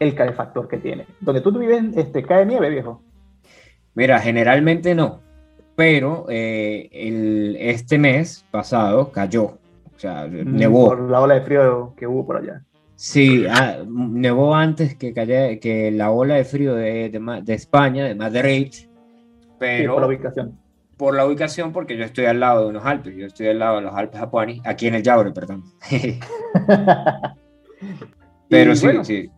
el 0.00 0.14
calefactor 0.14 0.66
que 0.66 0.78
tiene. 0.78 1.06
Donde 1.20 1.40
tú 1.40 1.52
vives, 1.52 1.96
este, 1.96 2.22
cae 2.24 2.44
nieve, 2.44 2.70
viejo. 2.70 3.02
Mira, 3.96 4.20
generalmente 4.20 4.94
no, 4.94 5.22
pero 5.74 6.26
eh, 6.28 6.90
el, 6.92 7.56
este 7.58 7.98
mes 7.98 8.44
pasado 8.50 9.10
cayó, 9.10 9.44
o 9.44 9.98
sea, 9.98 10.26
mm, 10.26 10.54
nevó. 10.54 10.88
Por 10.88 11.10
la 11.10 11.22
ola 11.22 11.34
de 11.34 11.40
frío 11.40 11.94
que 11.96 12.06
hubo 12.06 12.26
por 12.26 12.36
allá. 12.36 12.62
Sí, 12.94 13.46
ah, 13.48 13.78
nevó 13.88 14.54
antes 14.54 14.96
que, 14.96 15.14
que 15.14 15.90
la 15.90 16.10
ola 16.10 16.34
de 16.34 16.44
frío 16.44 16.74
de, 16.74 17.08
de, 17.10 17.54
España, 17.54 18.04
de 18.04 18.14
Madrid, 18.14 18.70
pero... 19.58 19.94
por 19.94 20.02
la 20.02 20.08
ubicación. 20.08 20.58
Por 20.98 21.14
la 21.14 21.26
ubicación, 21.26 21.72
porque 21.72 21.96
yo 21.96 22.04
estoy 22.04 22.26
al 22.26 22.40
lado 22.40 22.64
de 22.64 22.68
unos 22.68 22.84
Alpes, 22.84 23.16
yo 23.16 23.26
estoy 23.26 23.48
al 23.48 23.58
lado 23.58 23.76
de 23.76 23.82
los 23.82 23.94
Alpes 23.94 24.20
Apuani, 24.20 24.60
aquí 24.64 24.88
en 24.88 24.94
el 24.94 25.02
Yaure, 25.02 25.32
perdón. 25.32 25.64
pero 28.48 28.76
sí, 28.76 28.88
sí. 29.04 29.30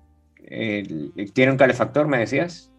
¿Tiene 1.33 1.53
un 1.53 1.59
calefactor, 1.59 2.09
me 2.09 2.19
decías? 2.19 2.73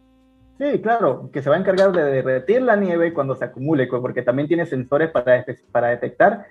Sí, 0.60 0.82
claro, 0.82 1.30
que 1.32 1.42
se 1.42 1.50
va 1.50 1.56
a 1.56 1.60
encargar 1.60 1.94
de 1.94 2.04
derretir 2.04 2.62
la 2.62 2.76
nieve 2.76 3.14
cuando 3.14 3.34
se 3.34 3.46
acumule, 3.46 3.88
porque 3.88 4.22
también 4.22 4.48
tiene 4.48 4.66
sensores 4.66 5.10
para, 5.10 5.46
para 5.72 5.88
detectar 5.88 6.46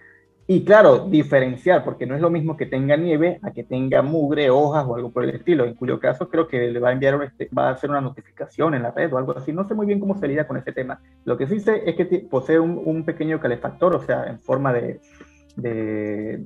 y 0.50 0.64
claro, 0.64 1.00
diferenciar, 1.10 1.84
porque 1.84 2.06
no 2.06 2.14
es 2.14 2.22
lo 2.22 2.30
mismo 2.30 2.56
que 2.56 2.64
tenga 2.64 2.96
nieve 2.96 3.38
a 3.42 3.50
que 3.50 3.64
tenga 3.64 4.00
mugre, 4.00 4.48
hojas 4.48 4.86
o 4.88 4.96
algo 4.96 5.10
por 5.10 5.24
el 5.24 5.34
estilo, 5.34 5.66
en 5.66 5.74
cuyo 5.74 6.00
caso 6.00 6.30
creo 6.30 6.48
que 6.48 6.70
le 6.70 6.80
va 6.80 6.88
a 6.88 6.92
enviar, 6.92 7.22
este, 7.22 7.50
va 7.54 7.68
a 7.68 7.72
hacer 7.72 7.90
una 7.90 8.00
notificación 8.00 8.72
en 8.72 8.82
la 8.82 8.90
red 8.92 9.12
o 9.12 9.18
algo 9.18 9.36
así. 9.36 9.52
No 9.52 9.68
sé 9.68 9.74
muy 9.74 9.84
bien 9.84 10.00
cómo 10.00 10.16
se 10.16 10.26
lidia 10.26 10.46
con 10.46 10.56
ese 10.56 10.72
tema. 10.72 11.02
Lo 11.26 11.36
que 11.36 11.46
sí 11.46 11.60
sé 11.60 11.82
es 11.84 11.96
que 11.96 12.26
posee 12.30 12.58
un, 12.58 13.04
pequeño 13.04 13.38
calefactor, 13.38 13.94
o 13.94 14.00
sea, 14.00 14.24
en 14.24 14.40
forma 14.40 14.72
de, 14.72 15.02
de, 15.56 16.42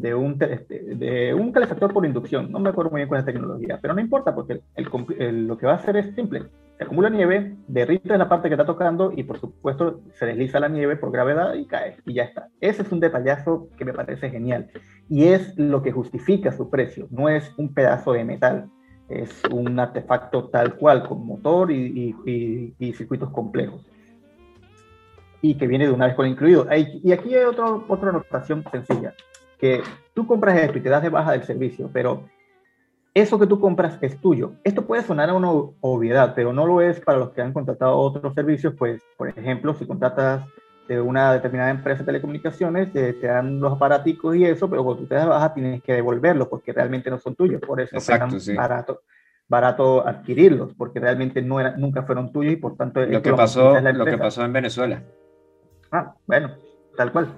de, 0.00 0.14
un, 0.14 0.36
este, 0.40 0.94
de 0.96 1.34
un 1.34 1.52
calefactor 1.52 1.92
por 1.92 2.06
inducción. 2.06 2.50
No 2.50 2.58
me 2.58 2.70
acuerdo 2.70 2.90
muy 2.90 3.00
bien 3.00 3.08
con 3.08 3.18
esa 3.18 3.26
tecnología, 3.26 3.78
pero 3.80 3.94
no 3.94 4.00
importa 4.00 4.34
porque 4.34 4.60
lo 4.76 5.58
que 5.58 5.66
va 5.66 5.72
a 5.72 5.76
hacer 5.76 5.96
es 5.96 6.14
simple 6.14 6.48
se 6.78 6.84
acumula 6.84 7.10
nieve, 7.10 7.56
derrite 7.66 8.16
la 8.16 8.28
parte 8.28 8.48
que 8.48 8.54
está 8.54 8.64
tocando 8.64 9.12
y 9.14 9.24
por 9.24 9.40
supuesto 9.40 10.00
se 10.14 10.26
desliza 10.26 10.60
la 10.60 10.68
nieve 10.68 10.96
por 10.96 11.10
gravedad 11.10 11.54
y 11.54 11.66
cae 11.66 11.96
y 12.06 12.14
ya 12.14 12.22
está. 12.22 12.48
Ese 12.60 12.82
es 12.82 12.92
un 12.92 13.00
detallazo 13.00 13.68
que 13.76 13.84
me 13.84 13.92
parece 13.92 14.30
genial 14.30 14.70
y 15.08 15.24
es 15.24 15.58
lo 15.58 15.82
que 15.82 15.90
justifica 15.90 16.52
su 16.52 16.70
precio, 16.70 17.08
no 17.10 17.28
es 17.28 17.52
un 17.58 17.74
pedazo 17.74 18.12
de 18.12 18.24
metal, 18.24 18.70
es 19.08 19.42
un 19.50 19.80
artefacto 19.80 20.50
tal 20.50 20.76
cual 20.76 21.02
con 21.08 21.26
motor 21.26 21.72
y, 21.72 22.14
circuitos 22.96 23.30
complejos 23.30 23.84
y 25.42 25.56
que 25.56 25.66
viene 25.66 25.86
de 25.86 25.92
una 25.92 26.06
vez 26.06 26.14
con 26.14 26.28
incluido. 26.28 26.68
Y 27.02 27.10
aquí 27.10 27.34
hay 27.34 27.42
otro, 27.42 27.86
otra 27.88 28.10
anotación 28.10 28.62
sencilla, 28.70 29.14
que 29.58 29.82
tú 30.14 30.26
compras 30.26 30.56
esto 30.58 30.78
y 30.78 30.80
te 30.80 30.88
das 30.88 31.02
de 31.02 31.08
baja 31.08 31.32
del 31.32 31.44
servicio, 31.44 31.90
pero 31.92 32.24
eso 33.14 33.38
que 33.38 33.46
tú 33.46 33.60
compras 33.60 33.98
es 34.00 34.20
tuyo. 34.20 34.52
Esto 34.64 34.86
puede 34.86 35.02
sonar 35.02 35.30
a 35.30 35.34
una 35.34 35.50
obviedad, 35.50 36.34
pero 36.34 36.52
no 36.52 36.66
lo 36.66 36.80
es 36.80 37.00
para 37.00 37.18
los 37.18 37.30
que 37.30 37.42
han 37.42 37.52
contratado 37.52 37.96
otros 37.96 38.34
servicios, 38.34 38.74
pues, 38.78 39.02
por 39.16 39.28
ejemplo, 39.28 39.74
si 39.74 39.86
contratas 39.86 40.44
de 40.86 41.00
una 41.00 41.32
determinada 41.34 41.70
empresa 41.70 42.00
de 42.00 42.06
telecomunicaciones, 42.06 42.92
te, 42.92 43.12
dan 43.14 43.60
los 43.60 43.74
aparaticos 43.74 44.36
y 44.36 44.44
eso, 44.44 44.70
pero 44.70 44.84
cuando 44.84 45.02
tú 45.02 45.08
te 45.08 45.16
das 45.16 45.28
baja 45.28 45.52
tienes 45.52 45.82
que 45.82 45.92
devolverlos 45.92 46.48
porque 46.48 46.72
realmente 46.72 47.10
no 47.10 47.18
son 47.18 47.34
tuyos, 47.34 47.60
por 47.60 47.80
eso 47.80 47.96
es 47.96 48.54
barato, 48.56 49.02
barato 49.48 50.06
adquirirlos, 50.06 50.72
porque 50.74 50.98
realmente 50.98 51.42
no 51.42 51.60
era, 51.60 51.76
nunca 51.76 52.04
fueron 52.04 52.32
tuyos 52.32 52.54
y 52.54 52.56
por 52.56 52.76
tanto... 52.76 53.04
Lo 53.04 53.20
que, 53.20 53.34
pasó, 53.34 53.78
lo 53.78 54.04
que 54.04 54.16
pasó 54.16 54.44
en 54.44 54.52
Venezuela. 54.52 55.02
Ah, 55.92 56.14
bueno, 56.26 56.52
tal 56.96 57.12
cual. 57.12 57.28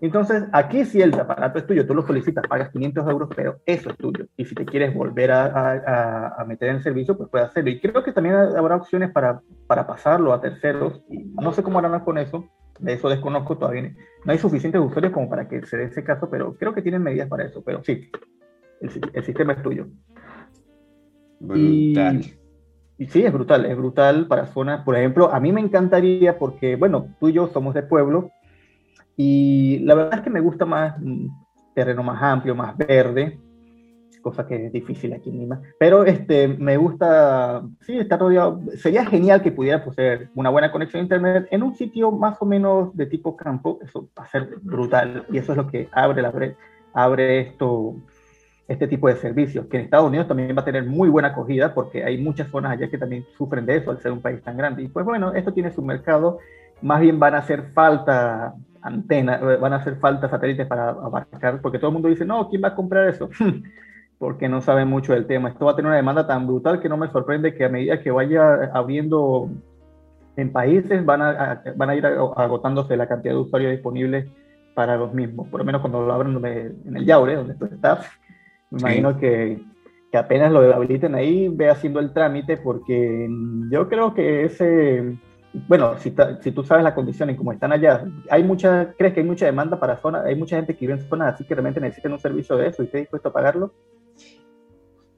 Entonces, 0.00 0.44
aquí 0.52 0.84
si 0.86 1.02
el 1.02 1.12
aparato 1.14 1.58
es 1.58 1.66
tuyo, 1.66 1.86
tú 1.86 1.94
lo 1.94 2.06
solicitas, 2.06 2.46
pagas 2.48 2.70
500 2.70 3.08
euros, 3.08 3.28
pero 3.36 3.60
eso 3.66 3.90
es 3.90 3.96
tuyo. 3.98 4.26
Y 4.36 4.46
si 4.46 4.54
te 4.54 4.64
quieres 4.64 4.94
volver 4.94 5.30
a, 5.30 6.42
meter 6.46 6.70
en 6.70 6.82
servicio, 6.82 7.16
pues 7.16 7.28
puedes 7.28 7.48
hacerlo. 7.48 7.70
Y 7.70 7.80
creo 7.80 8.02
que 8.02 8.12
también 8.12 8.34
habrá 8.34 8.76
opciones 8.76 9.10
para, 9.10 9.42
para 9.66 9.86
pasarlo 9.86 10.32
a 10.32 10.40
terceros. 10.40 11.02
Y 11.10 11.24
no 11.40 11.52
sé 11.52 11.62
cómo 11.62 11.78
harán 11.78 12.00
con 12.00 12.16
eso, 12.16 12.48
de 12.78 12.94
eso 12.94 13.10
desconozco 13.10 13.58
todavía. 13.58 13.94
No 14.24 14.32
hay 14.32 14.38
suficientes 14.38 14.80
usuarios 14.80 15.12
como 15.12 15.28
para 15.28 15.46
que 15.48 15.66
se 15.66 15.76
dé 15.76 15.84
ese 15.84 16.02
caso, 16.02 16.30
pero 16.30 16.54
creo 16.54 16.72
que 16.72 16.82
tienen 16.82 17.02
medidas 17.02 17.28
para 17.28 17.44
eso. 17.44 17.62
Pero 17.62 17.84
sí, 17.84 18.10
el, 18.80 19.22
sistema 19.22 19.52
es 19.52 19.62
tuyo. 19.62 19.86
Brutal. 21.40 22.22
Y, 22.96 23.06
sí, 23.06 23.22
es 23.22 23.32
brutal, 23.32 23.66
es 23.66 23.76
brutal 23.76 24.26
para 24.28 24.46
zonas. 24.46 24.82
Por 24.82 24.96
ejemplo, 24.96 25.30
a 25.30 25.40
mí 25.40 25.52
me 25.52 25.60
encantaría 25.60 26.38
porque, 26.38 26.76
bueno, 26.76 27.14
tú 27.20 27.28
y 27.28 27.34
yo 27.34 27.48
somos 27.48 27.74
de 27.74 27.82
pueblo 27.82 28.30
y 29.22 29.80
la 29.80 29.94
verdad 29.94 30.14
es 30.14 30.20
que 30.22 30.30
me 30.30 30.40
gusta 30.40 30.64
más 30.64 30.94
terreno 31.74 32.02
más 32.02 32.22
amplio, 32.22 32.54
más 32.54 32.74
verde. 32.74 33.38
cosa 34.22 34.46
que 34.46 34.66
es 34.66 34.72
difícil 34.72 35.12
aquí 35.12 35.28
en 35.28 35.40
Lima. 35.40 35.60
Pero 35.78 36.06
este, 36.06 36.48
me 36.48 36.78
gusta, 36.78 37.62
sí, 37.82 37.98
está 37.98 38.16
rodeado, 38.16 38.62
sería 38.76 39.04
genial 39.04 39.42
que 39.42 39.52
pudiera 39.52 39.84
poseer 39.84 40.30
una 40.34 40.48
buena 40.48 40.72
conexión 40.72 41.00
a 41.00 41.02
Internet 41.02 41.48
en 41.50 41.62
un 41.62 41.74
sitio 41.74 42.10
más 42.10 42.40
o 42.40 42.46
menos 42.46 42.96
de 42.96 43.04
tipo 43.04 43.36
campo, 43.36 43.78
eso 43.82 44.08
va 44.18 44.24
a 44.24 44.28
ser 44.28 44.56
brutal, 44.62 45.26
y 45.30 45.36
eso 45.36 45.52
es 45.52 45.58
lo 45.58 45.66
que 45.66 45.90
abre, 45.92 46.22
la, 46.22 46.32
abre 46.94 47.40
esto, 47.40 47.96
este 48.68 48.88
tipo 48.88 49.06
de 49.08 49.16
servicios, 49.16 49.66
que 49.66 49.76
en 49.76 49.84
Estados 49.84 50.08
Unidos 50.08 50.28
también 50.28 50.56
va 50.56 50.62
a 50.62 50.64
tener 50.64 50.86
muy 50.86 51.10
buena 51.10 51.28
acogida, 51.28 51.74
porque 51.74 52.04
hay 52.04 52.16
muchas 52.16 52.48
zonas 52.48 52.72
allá 52.72 52.88
que 52.88 52.96
también 52.96 53.26
sufren 53.36 53.66
de 53.66 53.76
eso 53.76 53.90
al 53.90 54.00
ser 54.00 54.12
un 54.12 54.22
país 54.22 54.42
tan 54.42 54.56
grande. 54.56 54.82
Y 54.82 54.88
pues 54.88 55.04
bueno, 55.04 55.34
esto 55.34 55.52
tiene 55.52 55.70
su 55.72 55.82
mercado, 55.82 56.38
más 56.80 57.02
bien 57.02 57.18
van 57.18 57.34
a 57.34 57.38
hacer 57.38 57.72
falta 57.74 58.54
antenas, 58.82 59.40
van 59.60 59.72
a 59.72 59.76
hacer 59.76 59.96
falta 59.96 60.28
satélites 60.28 60.66
para 60.66 60.90
abarcar, 60.90 61.60
porque 61.60 61.78
todo 61.78 61.88
el 61.88 61.94
mundo 61.94 62.08
dice, 62.08 62.24
no, 62.24 62.48
¿quién 62.48 62.62
va 62.62 62.68
a 62.68 62.74
comprar 62.74 63.08
eso? 63.08 63.28
porque 64.18 64.48
no 64.50 64.60
saben 64.60 64.88
mucho 64.88 65.14
del 65.14 65.26
tema. 65.26 65.48
Esto 65.48 65.64
va 65.64 65.72
a 65.72 65.76
tener 65.76 65.88
una 65.88 65.96
demanda 65.96 66.26
tan 66.26 66.46
brutal 66.46 66.80
que 66.80 66.90
no 66.90 66.98
me 66.98 67.10
sorprende 67.10 67.54
que 67.54 67.64
a 67.64 67.70
medida 67.70 68.02
que 68.02 68.10
vaya 68.10 68.70
abriendo 68.74 69.48
en 70.36 70.52
países 70.52 71.04
van 71.04 71.22
a, 71.22 71.62
van 71.74 71.90
a 71.90 71.94
ir 71.94 72.04
agotándose 72.04 72.98
la 72.98 73.08
cantidad 73.08 73.32
de 73.32 73.40
usuarios 73.40 73.72
disponibles 73.72 74.26
para 74.74 74.96
los 74.96 75.14
mismos. 75.14 75.48
Por 75.48 75.60
lo 75.60 75.64
menos 75.64 75.80
cuando 75.80 76.04
lo 76.04 76.12
abran 76.12 76.36
en 76.44 76.96
el 76.96 77.04
Yaure, 77.06 77.36
donde 77.36 77.54
tú 77.54 77.64
estás, 77.64 78.06
me 78.70 78.80
imagino 78.80 79.16
que, 79.18 79.62
que, 80.12 80.18
apenas 80.18 80.52
lo 80.52 80.60
habiliten 80.74 81.14
ahí, 81.14 81.48
ve 81.48 81.70
haciendo 81.70 81.98
el 81.98 82.12
trámite, 82.12 82.58
porque 82.58 83.26
yo 83.70 83.88
creo 83.88 84.12
que 84.12 84.44
ese, 84.44 85.16
bueno, 85.52 85.98
si, 85.98 86.14
si 86.42 86.52
tú 86.52 86.64
sabes 86.64 86.84
la 86.84 86.94
condición 86.94 87.30
y 87.30 87.36
cómo 87.36 87.52
están 87.52 87.72
allá, 87.72 88.04
hay 88.28 88.44
mucha, 88.44 88.94
¿crees 88.96 89.14
que 89.14 89.20
hay 89.20 89.26
mucha 89.26 89.46
demanda 89.46 89.78
para 89.80 90.00
zonas? 90.00 90.24
Hay 90.24 90.36
mucha 90.36 90.56
gente 90.56 90.74
que 90.74 90.86
vive 90.86 91.00
en 91.00 91.08
zonas 91.08 91.34
así 91.34 91.44
que 91.44 91.54
realmente 91.54 91.80
necesitan 91.80 92.12
un 92.12 92.20
servicio 92.20 92.56
de 92.56 92.68
eso 92.68 92.82
y 92.82 92.86
está 92.86 92.98
dispuesto 92.98 93.28
a 93.28 93.32
pagarlo. 93.32 93.72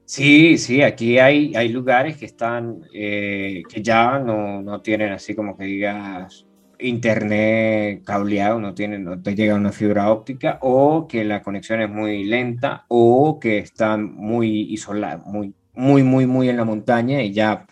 Sí, 0.05 0.57
sí, 0.57 0.81
aquí 0.81 1.17
hay, 1.17 1.55
hay 1.55 1.69
lugares 1.69 2.17
que 2.17 2.25
están, 2.25 2.81
eh, 2.93 3.63
que 3.69 3.81
ya 3.81 4.19
no, 4.19 4.61
no, 4.61 4.81
tienen 4.81 5.13
así 5.13 5.33
como 5.33 5.57
que 5.57 5.63
digas 5.63 6.45
internet 6.79 8.03
cableado, 8.03 8.59
no 8.59 8.73
tienen, 8.73 9.03
no 9.05 9.21
te 9.21 9.35
llega 9.35 9.55
una 9.55 9.71
fibra 9.71 10.11
óptica, 10.11 10.59
o 10.61 11.07
que 11.07 11.23
la 11.23 11.41
conexión 11.41 11.81
es 11.81 11.89
muy 11.89 12.25
lenta, 12.25 12.85
o 12.89 13.39
que 13.39 13.59
están 13.59 14.13
muy 14.13 14.73
isolados, 14.73 15.25
muy, 15.25 15.53
muy, 15.73 16.03
muy, 16.03 16.27
muy 16.27 16.49
en 16.49 16.57
la 16.57 16.65
montaña 16.65 17.21
y 17.21 17.31
ya 17.31 17.65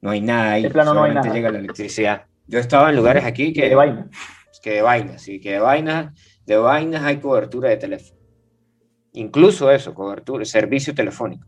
no 0.00 0.10
hay 0.10 0.20
nada 0.20 0.52
ahí, 0.52 0.68
plano 0.68 0.94
no 0.94 1.04
hay 1.04 1.14
nada. 1.14 1.32
llega 1.32 1.50
la 1.50 1.58
electricidad. 1.58 2.26
Yo 2.46 2.58
estaba 2.58 2.90
en 2.90 2.96
lugares 2.96 3.24
aquí 3.24 3.52
que... 3.52 3.68
De 3.68 3.74
vaina. 3.74 4.08
Que 4.62 4.72
de 4.72 4.82
vainas, 4.82 5.22
sí, 5.22 5.40
que 5.40 5.52
de 5.52 5.58
vainas, 5.58 6.12
de 6.44 6.56
vainas 6.58 7.02
hay 7.02 7.16
cobertura 7.16 7.70
de 7.70 7.78
teléfono. 7.78 8.20
Incluso 9.12 9.70
eso, 9.70 9.94
cobertura, 9.94 10.44
servicio 10.44 10.94
telefónico. 10.94 11.46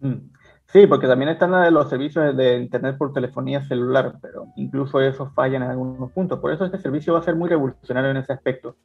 Mm. 0.00 0.30
Sí, 0.66 0.86
porque 0.86 1.08
también 1.08 1.30
están 1.30 1.72
los 1.72 1.88
servicios 1.88 2.36
de 2.36 2.58
Internet 2.58 2.96
por 2.96 3.12
telefonía 3.12 3.64
celular, 3.66 4.18
pero 4.22 4.46
incluso 4.56 5.00
esos 5.00 5.32
fallan 5.34 5.64
en 5.64 5.70
algunos 5.70 6.12
puntos. 6.12 6.38
Por 6.38 6.52
eso 6.52 6.64
este 6.64 6.78
servicio 6.78 7.14
va 7.14 7.20
a 7.20 7.24
ser 7.24 7.34
muy 7.34 7.48
revolucionario 7.48 8.10
en 8.10 8.18
ese 8.18 8.32
aspecto. 8.32 8.76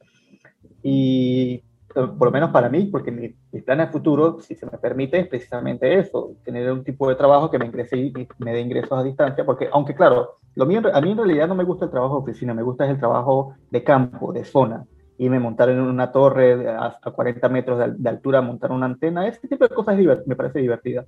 Y 0.82 1.62
por 1.96 2.28
lo 2.28 2.30
menos 2.30 2.50
para 2.50 2.68
mí, 2.68 2.86
porque 2.86 3.10
mi, 3.10 3.34
mi 3.52 3.62
plan 3.62 3.80
a 3.80 3.88
futuro, 3.88 4.38
si 4.40 4.54
se 4.54 4.66
me 4.66 4.78
permite, 4.78 5.18
es 5.18 5.28
precisamente 5.28 5.98
eso, 5.98 6.34
tener 6.44 6.70
un 6.70 6.84
tipo 6.84 7.08
de 7.08 7.14
trabajo 7.14 7.50
que 7.50 7.58
me, 7.58 7.66
ingrese 7.66 7.96
y 7.96 8.12
me 8.38 8.52
dé 8.52 8.60
ingresos 8.60 8.92
a 8.92 9.02
distancia, 9.02 9.44
porque 9.44 9.68
aunque 9.72 9.94
claro, 9.94 10.36
lo 10.54 10.66
mío, 10.66 10.82
a 10.92 11.00
mí 11.00 11.10
en 11.10 11.16
realidad 11.16 11.48
no 11.48 11.54
me 11.54 11.64
gusta 11.64 11.86
el 11.86 11.90
trabajo 11.90 12.16
de 12.16 12.22
oficina, 12.22 12.54
me 12.54 12.62
gusta 12.62 12.88
el 12.88 12.98
trabajo 12.98 13.54
de 13.70 13.82
campo, 13.82 14.32
de 14.32 14.44
zona 14.44 14.84
y 15.18 15.30
me 15.30 15.40
montar 15.40 15.70
en 15.70 15.80
una 15.80 16.12
torre 16.12 16.68
a, 16.68 16.98
40 17.00 17.48
metros 17.48 17.94
de, 17.98 18.08
altura, 18.08 18.42
montar 18.42 18.70
una 18.70 18.86
antena, 18.86 19.26
este 19.26 19.48
tipo 19.48 19.66
de 19.66 19.74
cosas 19.74 19.98
me 20.26 20.36
parece 20.36 20.60
divertida 20.60 21.06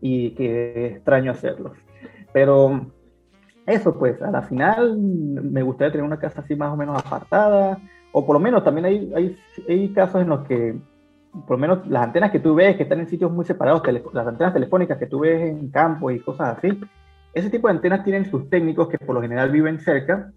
y 0.00 0.30
que 0.30 0.86
extraño 0.86 1.30
hacerlo. 1.30 1.72
Pero 2.32 2.86
eso 3.66 3.96
pues, 3.98 4.20
a 4.22 4.30
la 4.30 4.42
final 4.42 4.96
me 4.98 5.62
gustaría 5.62 5.92
tener 5.92 6.04
una 6.04 6.18
casa 6.18 6.40
así 6.40 6.56
más 6.56 6.72
o 6.72 6.76
menos 6.76 6.98
apartada, 6.98 7.78
o 8.18 8.24
por 8.24 8.32
lo 8.32 8.40
menos 8.40 8.64
también 8.64 8.86
hay, 8.86 9.12
hay, 9.14 9.36
hay 9.68 9.88
casos 9.90 10.22
en 10.22 10.30
los 10.30 10.46
que, 10.48 10.74
por 11.46 11.50
lo 11.50 11.58
menos 11.58 11.86
las 11.86 12.02
antenas 12.02 12.30
que 12.30 12.40
tú 12.40 12.54
ves 12.54 12.74
que 12.74 12.84
están 12.84 13.00
en 13.00 13.08
sitios 13.08 13.30
muy 13.30 13.44
separados, 13.44 13.82
las 14.14 14.26
antenas 14.26 14.54
telefónicas 14.54 14.96
que 14.96 15.04
tú 15.04 15.18
ves 15.18 15.42
en 15.42 15.68
campo 15.68 16.10
y 16.10 16.20
cosas 16.20 16.56
así, 16.56 16.80
ese 17.34 17.50
tipo 17.50 17.68
de 17.68 17.74
antenas 17.74 18.04
tienen 18.04 18.24
sus 18.24 18.48
técnicos 18.48 18.88
que 18.88 18.96
por 18.96 19.14
lo 19.14 19.20
general 19.20 19.50
viven 19.50 19.80
cerca 19.80 20.32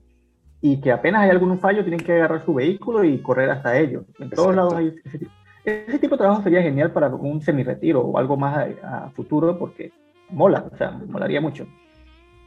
y 0.60 0.82
que 0.82 0.92
apenas 0.92 1.22
hay 1.22 1.30
algún 1.30 1.58
fallo 1.58 1.84
tienen 1.84 2.02
que 2.02 2.12
agarrar 2.12 2.44
su 2.44 2.54
vehículo 2.54 3.06
y 3.06 3.22
correr 3.22 3.50
hasta 3.50 3.78
ellos. 3.78 4.04
En 4.20 4.30
todos 4.30 4.54
lados 4.54 4.74
hay 4.74 4.94
ese 5.06 5.18
tipo. 5.18 5.32
ese 5.64 6.00
tipo. 6.00 6.16
de 6.16 6.20
trabajo 6.20 6.42
sería 6.42 6.62
genial 6.62 6.92
para 6.92 7.08
un 7.08 7.40
semi-retiro 7.40 8.02
o 8.02 8.18
algo 8.18 8.36
más 8.36 8.68
a, 8.84 9.10
futuro 9.12 9.58
porque 9.58 9.94
mola, 10.30 10.66
o 10.70 10.76
sea, 10.76 10.92
molaría 11.08 11.40
mucho. 11.40 11.66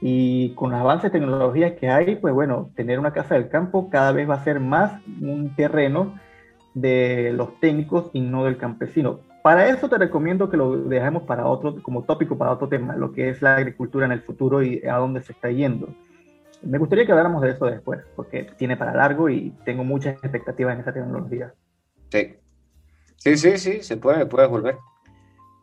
Y 0.04 0.52
con 0.56 0.72
los 0.72 0.80
avances 0.80 1.12
de 1.12 1.20
tecnologías 1.20 1.72
que 1.78 1.88
hay, 1.88 2.16
pues 2.16 2.34
bueno, 2.34 2.70
tener 2.74 2.98
una 2.98 3.12
casa 3.12 3.36
del 3.36 3.48
campo 3.48 3.88
cada 3.88 4.10
vez 4.10 4.28
va 4.28 4.34
a 4.34 4.44
ser 4.44 4.58
más 4.58 5.00
un 5.20 5.54
terreno 5.54 6.18
de 6.74 7.32
los 7.32 7.60
técnicos 7.60 8.10
y 8.12 8.20
no 8.20 8.44
del 8.44 8.58
campesino. 8.58 9.20
Para 9.44 9.68
eso 9.68 9.88
te 9.88 9.98
recomiendo 9.98 10.50
que 10.50 10.56
lo 10.56 10.76
dejemos 10.76 11.22
para 11.22 11.46
otro, 11.46 11.80
como 11.82 12.02
tópico 12.02 12.36
para 12.36 12.50
otro 12.50 12.68
tema, 12.68 12.96
lo 12.96 13.12
que 13.12 13.28
es 13.28 13.42
la 13.42 13.54
agricultura 13.54 14.06
en 14.06 14.12
el 14.12 14.22
futuro 14.22 14.60
y 14.60 14.82
a 14.84 14.96
dónde 14.96 15.22
se 15.22 15.32
está 15.32 15.50
yendo. 15.50 15.88
Me 16.62 16.78
gustaría 16.78 17.06
que 17.06 17.12
habláramos 17.12 17.42
de 17.42 17.50
eso 17.50 17.66
después, 17.66 18.00
porque 18.16 18.48
tiene 18.56 18.76
para 18.76 18.94
largo 18.94 19.28
y 19.28 19.52
tengo 19.64 19.84
muchas 19.84 20.14
expectativas 20.14 20.74
en 20.74 20.80
esa 20.80 20.92
tecnología. 20.92 21.54
Sí, 22.10 22.36
sí, 23.16 23.36
sí, 23.36 23.58
sí, 23.58 23.82
se 23.82 23.96
puede, 23.96 24.26
puedes 24.26 24.50
volver. 24.50 24.76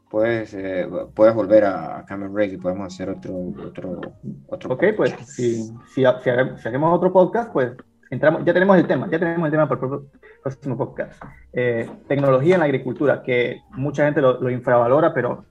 Puedes, 0.09 0.53
eh, 0.55 0.87
puedes 1.13 1.35
volver 1.35 1.65
a 1.65 2.03
Cameron 2.07 2.33
Break 2.33 2.53
y 2.53 2.57
podemos 2.57 2.91
hacer 2.91 3.09
otro, 3.09 3.53
otro, 3.65 4.01
otro 4.47 4.73
Ok, 4.73 4.83
pues 4.97 5.11
si, 5.25 5.69
si, 5.93 6.03
hacemos 6.03 6.97
otro 6.97 7.13
podcast, 7.13 7.53
pues 7.53 7.73
entramos, 8.09 8.43
ya 8.43 8.53
tenemos 8.53 8.77
el 8.77 8.87
tema, 8.87 9.07
ya 9.09 9.19
tenemos 9.19 9.45
el 9.45 9.51
tema 9.51 9.69
para 9.69 9.85
el 9.85 10.01
próximo 10.41 10.77
podcast. 10.77 11.21
Eh, 11.53 11.87
tecnología 12.07 12.55
en 12.55 12.61
la 12.61 12.65
agricultura, 12.65 13.21
que 13.21 13.61
mucha 13.71 14.05
gente 14.05 14.19
lo, 14.19 14.41
lo 14.41 14.49
infravalora, 14.49 15.13
pero 15.13 15.45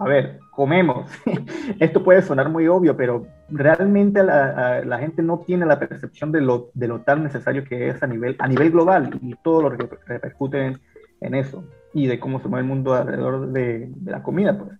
a 0.00 0.04
ver, 0.08 0.40
comemos. 0.50 1.10
Esto 1.78 2.02
puede 2.02 2.22
sonar 2.22 2.48
muy 2.48 2.66
obvio, 2.66 2.96
pero 2.96 3.26
realmente 3.50 4.24
la, 4.24 4.98
gente 4.98 5.22
no 5.22 5.40
tiene 5.40 5.66
la 5.66 5.78
percepción 5.78 6.32
de 6.32 6.40
lo, 6.40 6.70
de 6.72 6.88
lo 6.88 7.02
tan 7.02 7.22
necesario 7.22 7.64
que 7.64 7.88
es 7.88 8.02
a 8.02 8.06
nivel, 8.06 8.34
a 8.38 8.48
nivel 8.48 8.70
global 8.70 9.18
y 9.20 9.34
todo 9.44 9.62
lo 9.62 9.76
que 9.76 9.86
repercute 10.06 10.66
en, 10.66 10.80
eso 11.20 11.64
y 11.92 12.06
de 12.06 12.20
cómo 12.20 12.40
se 12.40 12.48
mueve 12.48 12.62
el 12.62 12.68
mundo 12.68 12.94
alrededor 12.94 13.48
de, 13.48 13.90
la 14.04 14.22
comida. 14.22 14.56
Pues. 14.56 14.70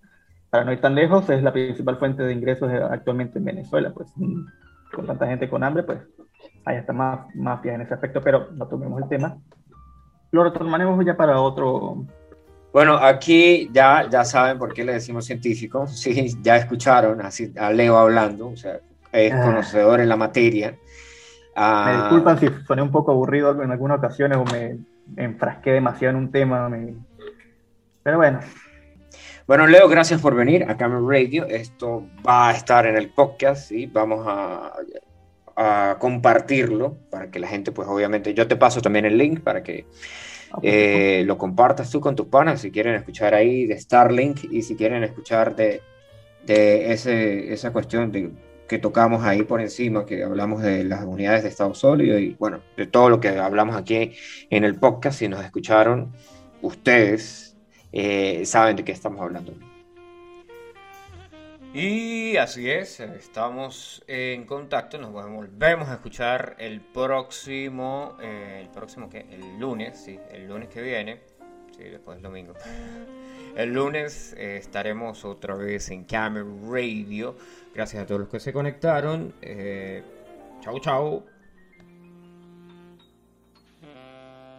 Para 0.49 0.65
no 0.65 0.73
ir 0.73 0.81
tan 0.81 0.95
lejos, 0.95 1.29
es 1.31 1.43
la 1.43 1.53
principal 1.53 1.97
fuente 1.97 2.23
de 2.23 2.33
ingresos 2.33 2.71
actualmente 2.91 3.39
en 3.39 3.45
Venezuela. 3.45 3.93
Pues 3.95 4.13
con 4.93 5.07
tanta 5.07 5.27
gente 5.27 5.49
con 5.49 5.63
hambre, 5.63 5.83
pues 5.85 5.99
hay 6.65 6.77
hasta 6.77 6.93
más 6.93 7.35
mafia 7.35 7.75
en 7.75 7.83
ese 7.83 7.95
aspecto, 7.95 8.21
pero 8.21 8.49
no 8.53 8.67
tomemos 8.67 9.01
el 9.03 9.09
tema. 9.09 9.37
Lo 10.33 10.45
retomaremos 10.45 11.05
ya 11.05 11.17
para 11.17 11.41
otro, 11.41 12.07
bueno, 12.73 12.97
aquí 12.97 13.69
ya, 13.73 14.09
ya 14.09 14.25
saben 14.25 14.59
por 14.59 14.73
qué 14.73 14.85
le 14.85 14.93
decimos 14.93 15.25
científico, 15.25 15.87
sí, 15.89 16.37
ya 16.41 16.57
escucharon 16.57 17.21
así 17.21 17.53
a 17.59 17.71
Leo 17.71 17.99
hablando, 17.99 18.49
o 18.49 18.57
sea, 18.57 18.79
es 19.11 19.33
ah. 19.33 19.43
conocedor 19.45 20.01
en 20.01 20.09
la 20.09 20.17
materia. 20.17 20.77
Ah, 21.57 21.85
me 21.87 21.97
disculpan 22.03 22.39
si 22.39 22.49
soné 22.67 22.81
un 22.83 22.93
poco 22.93 23.11
aburrido 23.11 23.61
en 23.61 23.73
algunas 23.73 23.99
ocasiones 23.99 24.39
o 24.39 24.45
me, 24.45 24.79
enfrasqué 25.17 25.73
demasiado 25.73 26.17
en 26.17 26.25
un 26.25 26.31
tema, 26.31 26.71
pero 28.03 28.17
bueno. 28.19 28.41
Bueno, 29.47 29.67
Leo, 29.67 29.89
gracias 29.89 30.21
por 30.21 30.35
venir 30.35 30.65
a 30.69 30.77
Camera 30.77 31.01
Radio. 31.05 31.47
Esto 31.47 32.07
va 32.27 32.51
a 32.51 32.53
estar 32.53 32.87
en 32.87 32.97
el 32.97 33.11
podcast 33.11 33.73
y 33.73 33.87
vamos 33.87 34.25
a, 34.29 34.73
a 35.57 35.97
compartirlo 35.99 36.97
para 37.11 37.31
que 37.31 37.41
la 37.41 37.49
gente, 37.49 37.73
pues 37.73 37.89
obviamente, 37.89 38.33
yo 38.33 38.47
te 38.47 38.57
paso 38.57 38.81
también 38.81 39.07
el 39.07 39.19
link 39.19 39.41
para 39.41 39.63
que 39.63 39.87
Ah, 40.53 40.59
eh, 40.63 41.23
lo 41.27 41.39
compartas 41.39 41.91
tú 41.91 42.01
con 42.01 42.17
tus 42.17 42.27
panas 42.27 42.61
si 42.61 42.71
quieren 42.73 42.95
escuchar 42.95 43.35
ahí 43.35 43.67
de 43.67 43.79
Starlink 43.79 44.45
y 44.51 44.63
si 44.63 44.75
quieren 44.75 45.05
escuchar 45.05 45.55
de, 45.55 45.81
de 46.45 46.93
ese, 46.93 47.53
esa 47.53 47.73
cuestión 47.73 48.11
de, 48.11 48.31
que 48.71 48.79
tocamos 48.79 49.25
ahí 49.25 49.43
por 49.43 49.61
encima, 49.61 50.07
que 50.07 50.23
hablamos 50.23 50.63
de 50.63 50.85
las 50.85 51.03
unidades 51.03 51.43
de 51.43 51.49
estado 51.49 51.75
sólido 51.75 52.21
y 52.21 52.37
bueno, 52.39 52.63
de 52.77 52.87
todo 52.87 53.11
lo 53.11 53.19
que 53.19 53.31
hablamos 53.31 53.75
aquí 53.75 54.13
en 54.49 54.63
el 54.63 54.77
podcast, 54.77 55.19
si 55.19 55.27
nos 55.27 55.45
escucharon, 55.45 56.13
ustedes 56.63 57.57
eh, 57.91 58.47
saben 58.47 58.77
de 58.77 58.85
qué 58.85 58.93
estamos 58.93 59.21
hablando. 59.23 59.55
Y 61.75 62.37
así 62.37 62.71
es, 62.71 63.01
estamos 63.01 64.05
en 64.07 64.45
contacto, 64.45 64.99
nos 64.99 65.11
volvemos 65.11 65.89
a 65.89 65.95
escuchar 65.95 66.55
el 66.61 66.81
próximo, 66.81 68.17
eh, 68.23 68.61
el 68.63 68.69
próximo 68.69 69.11
que, 69.11 69.27
el 69.33 69.59
lunes, 69.59 70.01
sí, 70.01 70.17
el 70.31 70.47
lunes 70.47 70.69
que 70.69 70.81
viene, 70.81 71.19
sí, 71.77 71.83
después 71.83 72.19
del 72.19 72.23
domingo. 72.23 72.55
El 73.57 73.75
lunes 73.75 74.33
eh, 74.39 74.59
estaremos 74.59 75.25
otra 75.25 75.57
vez 75.57 75.91
en 75.91 76.05
Camera 76.05 76.47
Radio. 76.71 77.35
Gracias 77.81 78.03
a 78.03 78.07
todos 78.07 78.21
los 78.21 78.29
que 78.29 78.41
se 78.41 78.53
conectaron. 78.53 79.33
Eh, 79.41 80.03
chau, 80.61 80.79
chau. 80.81 81.25